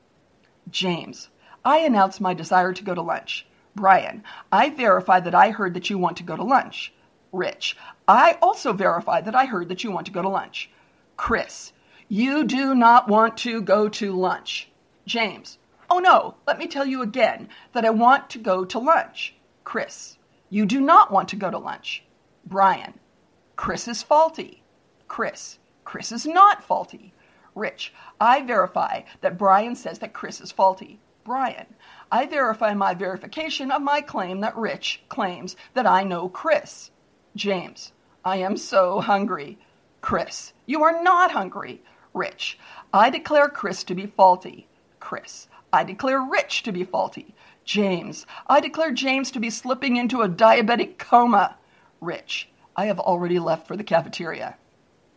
James, 0.70 1.28
I 1.64 1.78
announce 1.78 2.20
my 2.20 2.34
desire 2.34 2.72
to 2.72 2.84
go 2.84 2.94
to 2.94 3.02
lunch. 3.02 3.48
Brian, 3.74 4.22
I 4.52 4.70
verify 4.70 5.18
that 5.18 5.34
I 5.34 5.50
heard 5.50 5.74
that 5.74 5.90
you 5.90 5.98
want 5.98 6.18
to 6.18 6.22
go 6.22 6.36
to 6.36 6.44
lunch. 6.44 6.94
Rich, 7.32 7.76
I 8.06 8.38
also 8.40 8.72
verify 8.72 9.20
that 9.22 9.34
I 9.34 9.46
heard 9.46 9.70
that 9.70 9.82
you 9.82 9.90
want 9.90 10.06
to 10.06 10.12
go 10.12 10.22
to 10.22 10.28
lunch. 10.28 10.70
Chris, 11.16 11.72
you 12.08 12.44
do 12.44 12.76
not 12.76 13.08
want 13.08 13.36
to 13.38 13.60
go 13.60 13.88
to 13.88 14.12
lunch. 14.12 14.68
James, 15.04 15.58
oh 15.90 15.98
no, 15.98 16.36
let 16.46 16.60
me 16.60 16.68
tell 16.68 16.86
you 16.86 17.02
again 17.02 17.48
that 17.72 17.84
I 17.84 17.90
want 17.90 18.30
to 18.30 18.38
go 18.38 18.64
to 18.64 18.78
lunch. 18.78 19.34
Chris, 19.64 20.16
you 20.48 20.64
do 20.64 20.80
not 20.80 21.10
want 21.10 21.30
to 21.30 21.36
go 21.36 21.50
to 21.50 21.58
lunch. 21.58 22.03
Brian. 22.46 22.94
Chris 23.56 23.88
is 23.88 24.02
faulty. 24.02 24.62
Chris. 25.08 25.58
Chris 25.84 26.12
is 26.12 26.26
not 26.26 26.62
faulty. 26.62 27.14
Rich. 27.54 27.94
I 28.20 28.42
verify 28.42 29.02
that 29.20 29.38
Brian 29.38 29.74
says 29.76 30.00
that 30.00 30.12
Chris 30.12 30.40
is 30.40 30.52
faulty. 30.52 31.00
Brian. 31.24 31.74
I 32.12 32.26
verify 32.26 32.74
my 32.74 32.92
verification 32.92 33.70
of 33.70 33.80
my 33.80 34.00
claim 34.00 34.40
that 34.40 34.56
Rich 34.56 35.02
claims 35.08 35.56
that 35.72 35.86
I 35.86 36.02
know 36.02 36.28
Chris. 36.28 36.90
James. 37.34 37.92
I 38.24 38.36
am 38.36 38.56
so 38.56 39.00
hungry. 39.00 39.58
Chris. 40.00 40.52
You 40.66 40.82
are 40.82 41.02
not 41.02 41.30
hungry. 41.30 41.82
Rich. 42.12 42.58
I 42.92 43.08
declare 43.08 43.48
Chris 43.48 43.84
to 43.84 43.94
be 43.94 44.06
faulty. 44.06 44.68
Chris. 45.00 45.48
I 45.72 45.82
declare 45.82 46.20
Rich 46.20 46.62
to 46.64 46.72
be 46.72 46.84
faulty. 46.84 47.34
James. 47.64 48.26
I 48.46 48.60
declare 48.60 48.92
James 48.92 49.30
to 49.30 49.40
be 49.40 49.50
slipping 49.50 49.96
into 49.96 50.22
a 50.22 50.28
diabetic 50.28 50.98
coma 50.98 51.56
rich. 52.04 52.48
I 52.76 52.86
have 52.86 53.00
already 53.00 53.38
left 53.38 53.66
for 53.66 53.76
the 53.76 53.84
cafeteria. 53.84 54.56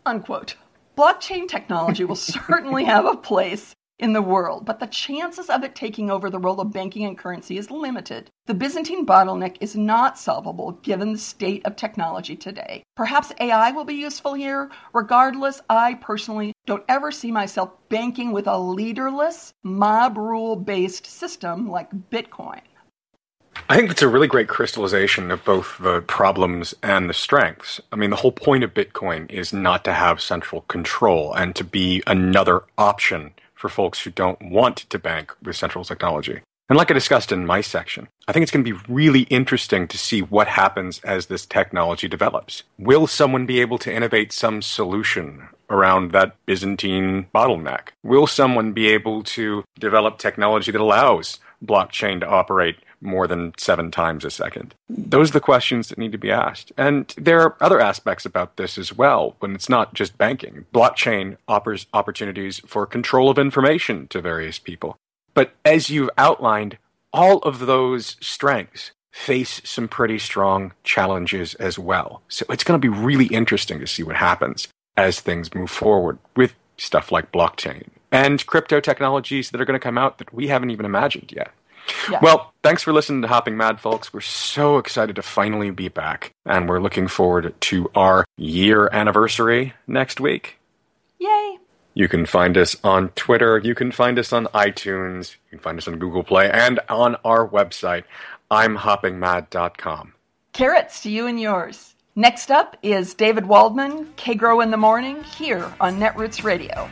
Unquote. 0.06 0.56
Blockchain 0.98 1.48
technology 1.48 2.06
will 2.06 2.16
certainly 2.16 2.86
have 2.86 3.06
a 3.06 3.16
place 3.16 3.76
in 4.00 4.14
the 4.14 4.22
world, 4.22 4.66
but 4.66 4.80
the 4.80 4.88
chances 4.88 5.50
of 5.50 5.64
it 5.64 5.76
taking 5.76 6.12
over 6.12 6.30
the 6.30 6.40
role 6.40 6.62
of 6.62 6.72
banking 6.72 7.04
and 7.06 7.18
currency 7.18 7.58
is 7.58 7.72
limited. 7.72 8.30
The 8.46 8.54
Byzantine 8.54 9.06
bottleneck 9.06 9.58
is 9.60 9.76
not 9.76 10.20
solvable 10.20 10.74
given 10.84 11.14
the 11.14 11.18
state 11.18 11.66
of 11.66 11.76
technology 11.76 12.36
today. 12.36 12.84
Perhaps 12.96 13.34
AI 13.40 13.72
will 13.72 13.86
be 13.86 13.96
useful 13.96 14.34
here. 14.36 14.70
Regardless, 14.94 15.62
I 15.70 15.96
personally 15.96 16.54
don't 16.68 16.84
ever 16.88 17.12
see 17.12 17.32
myself 17.32 17.72
banking 17.90 18.32
with 18.32 18.48
a 18.48 18.58
leaderless, 18.58 19.54
mob 19.64 20.18
rule 20.18 20.56
based 20.56 21.08
system 21.08 21.68
like 21.68 21.90
Bitcoin. 22.12 22.62
I 23.70 23.76
think 23.76 23.92
it's 23.92 24.02
a 24.02 24.08
really 24.08 24.28
great 24.28 24.48
crystallization 24.48 25.30
of 25.30 25.44
both 25.44 25.78
the 25.78 26.00
problems 26.00 26.74
and 26.82 27.10
the 27.10 27.14
strengths. 27.14 27.82
I 27.92 27.98
mean, 27.98 28.12
the 28.12 28.16
whole 28.16 28.32
point 28.32 28.64
of 28.64 28.74
Bitcoin 28.74 29.30
is 29.30 29.52
not 29.52 29.84
to 29.84 29.92
have 29.92 30.22
central 30.22 30.62
control 30.62 31.34
and 31.34 31.54
to 31.58 31.66
be 31.66 32.02
another 32.08 32.62
option 32.78 33.34
for 33.54 33.68
folks 33.68 34.00
who 34.00 34.10
don't 34.10 34.42
want 34.42 34.78
to 34.78 34.98
bank 34.98 35.36
with 35.44 35.58
central 35.58 35.84
technology. 35.84 36.40
And 36.70 36.78
like 36.78 36.90
I 36.92 36.94
discussed 36.94 37.34
in 37.34 37.46
my 37.46 37.60
section, 37.60 38.08
I 38.26 38.32
think 38.32 38.44
it's 38.44 38.52
going 38.54 38.64
to 38.64 38.74
be 38.74 38.80
really 38.88 39.24
interesting 39.24 39.86
to 39.90 39.98
see 39.98 40.22
what 40.22 40.48
happens 40.48 41.00
as 41.00 41.26
this 41.26 41.46
technology 41.46 42.08
develops. 42.08 42.64
Will 42.80 43.06
someone 43.06 43.46
be 43.46 43.60
able 43.60 43.80
to 43.80 43.94
innovate 43.94 44.32
some 44.32 44.62
solution 44.62 45.50
around 45.70 46.12
that 46.12 46.38
Byzantine 46.46 47.28
bottleneck? 47.36 47.90
Will 48.02 48.28
someone 48.28 48.72
be 48.72 48.88
able 48.88 49.24
to 49.24 49.66
develop 49.78 50.20
technology 50.20 50.72
that 50.72 50.80
allows 50.80 51.40
blockchain 51.66 52.20
to 52.22 52.28
operate 52.28 52.78
more 53.02 53.28
than 53.28 53.54
seven 53.58 53.92
times 53.92 54.26
a 54.26 54.32
second? 54.32 54.76
Those 54.90 55.30
are 55.30 55.34
the 55.34 55.40
questions 55.40 55.90
that 55.90 55.98
need 55.98 56.12
to 56.12 56.18
be 56.18 56.32
asked. 56.32 56.72
And 56.78 57.14
there 57.18 57.42
are 57.42 57.56
other 57.60 57.80
aspects 57.80 58.26
about 58.26 58.58
this 58.58 58.78
as 58.78 58.94
well, 58.94 59.36
when 59.40 59.56
it's 59.56 59.70
not 59.70 59.94
just 59.94 60.18
banking. 60.18 60.66
Blockchain 60.74 61.38
offers 61.48 61.88
opportunities 61.94 62.60
for 62.66 62.86
control 62.86 63.30
of 63.30 63.38
information 63.38 64.08
to 64.10 64.22
various 64.22 64.60
people. 64.60 64.98
But 65.34 65.54
as 65.64 65.90
you've 65.90 66.10
outlined, 66.18 66.78
all 67.14 67.40
of 67.40 67.60
those 67.66 68.18
strengths 68.20 68.92
face 69.12 69.62
some 69.64 69.88
pretty 69.88 70.20
strong 70.20 70.74
challenges 70.84 71.56
as 71.56 71.80
well. 71.80 72.22
So 72.28 72.46
it's 72.50 72.64
going 72.64 72.80
to 72.80 72.92
be 72.92 72.96
really 72.96 73.26
interesting 73.26 73.80
to 73.80 73.88
see 73.88 74.04
what 74.04 74.16
happens 74.16 74.68
as 74.96 75.20
things 75.20 75.54
move 75.54 75.72
forward 75.72 76.20
with 76.36 76.56
stuff 76.78 77.12
like 77.12 77.32
blockchain 77.32 77.88
and 78.12 78.46
crypto 78.46 78.80
technologies 78.80 79.50
that 79.50 79.60
are 79.60 79.66
going 79.66 79.80
to 79.80 79.84
come 79.84 79.98
out 79.98 80.18
that 80.18 80.34
we 80.34 80.48
haven't 80.48 80.70
even 80.70 80.86
imagined 80.86 81.32
yet. 81.36 81.52
Yeah. 82.10 82.20
Well, 82.22 82.54
thanks 82.64 82.84
for 82.84 82.94
listening 82.94 83.22
to 83.22 83.28
Hopping 83.28 83.58
Mad, 83.58 83.80
folks. 83.80 84.14
We're 84.14 84.22
so 84.22 84.78
excited 84.78 85.16
to 85.18 85.22
finally 85.22 85.72
be 85.72 85.90
back, 85.90 86.34
and 86.46 86.68
we're 86.70 86.80
looking 86.80 87.08
forward 87.08 87.54
to 87.60 87.92
our 87.96 88.26
year 88.38 88.90
anniversary 88.92 89.74
next 89.88 90.20
week. 90.20 90.58
Yay! 91.20 91.58
You 91.94 92.08
can 92.08 92.26
find 92.26 92.58
us 92.58 92.76
on 92.84 93.10
Twitter. 93.10 93.58
You 93.58 93.74
can 93.74 93.92
find 93.92 94.20
us 94.20 94.32
on 94.32 94.46
iTunes. 94.48 95.32
You 95.32 95.58
can 95.58 95.60
find 95.60 95.78
us 95.78 95.88
on 95.88 95.98
Google 95.98 96.24
Play 96.24 96.50
and 96.52 96.80
on 96.90 97.16
our 97.26 97.48
website, 97.48 98.04
imhoppingmad.com. 98.52 100.14
Carrots 100.54 101.02
to 101.02 101.10
you 101.10 101.28
and 101.28 101.40
yours. 101.42 101.96
Next 102.16 102.50
up 102.52 102.78
is 102.82 103.14
David 103.14 103.46
Waldman, 103.46 104.06
Kagro 104.16 104.64
in 104.64 104.72
the 104.72 104.78
Morning, 104.78 105.24
here 105.24 105.72
on 105.80 106.00
Netroots 106.00 106.44
Radio. 106.44 106.90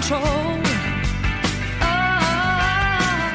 Control. 0.00 0.60
Ah, 1.80 3.34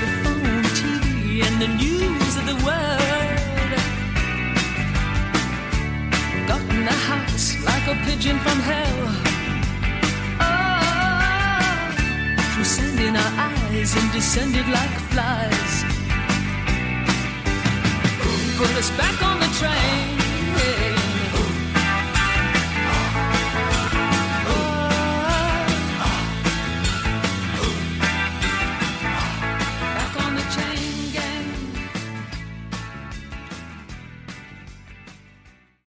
the 0.00 0.08
phone, 0.22 0.62
TV, 0.78 1.42
and 1.46 1.56
the 1.64 1.70
news 1.82 2.32
of 2.40 2.44
the 2.50 2.58
world 2.66 3.72
got 6.50 6.62
in 6.74 6.82
the 6.90 6.98
house 7.10 7.46
like 7.70 7.86
a 7.94 7.96
pigeon 8.06 8.38
from 8.44 8.58
hell. 8.70 9.00
Oh, 10.46 11.88
through 12.52 12.68
sand 12.74 13.00
in 13.00 13.16
our 13.16 13.32
eyes 13.48 13.90
and 13.98 14.08
descended 14.12 14.68
like 14.78 14.96
flies. 15.10 15.74
Put 18.58 18.72
us 18.82 18.90
back 19.02 19.16
on 19.28 19.40
the 19.40 19.50
train. 19.60 20.95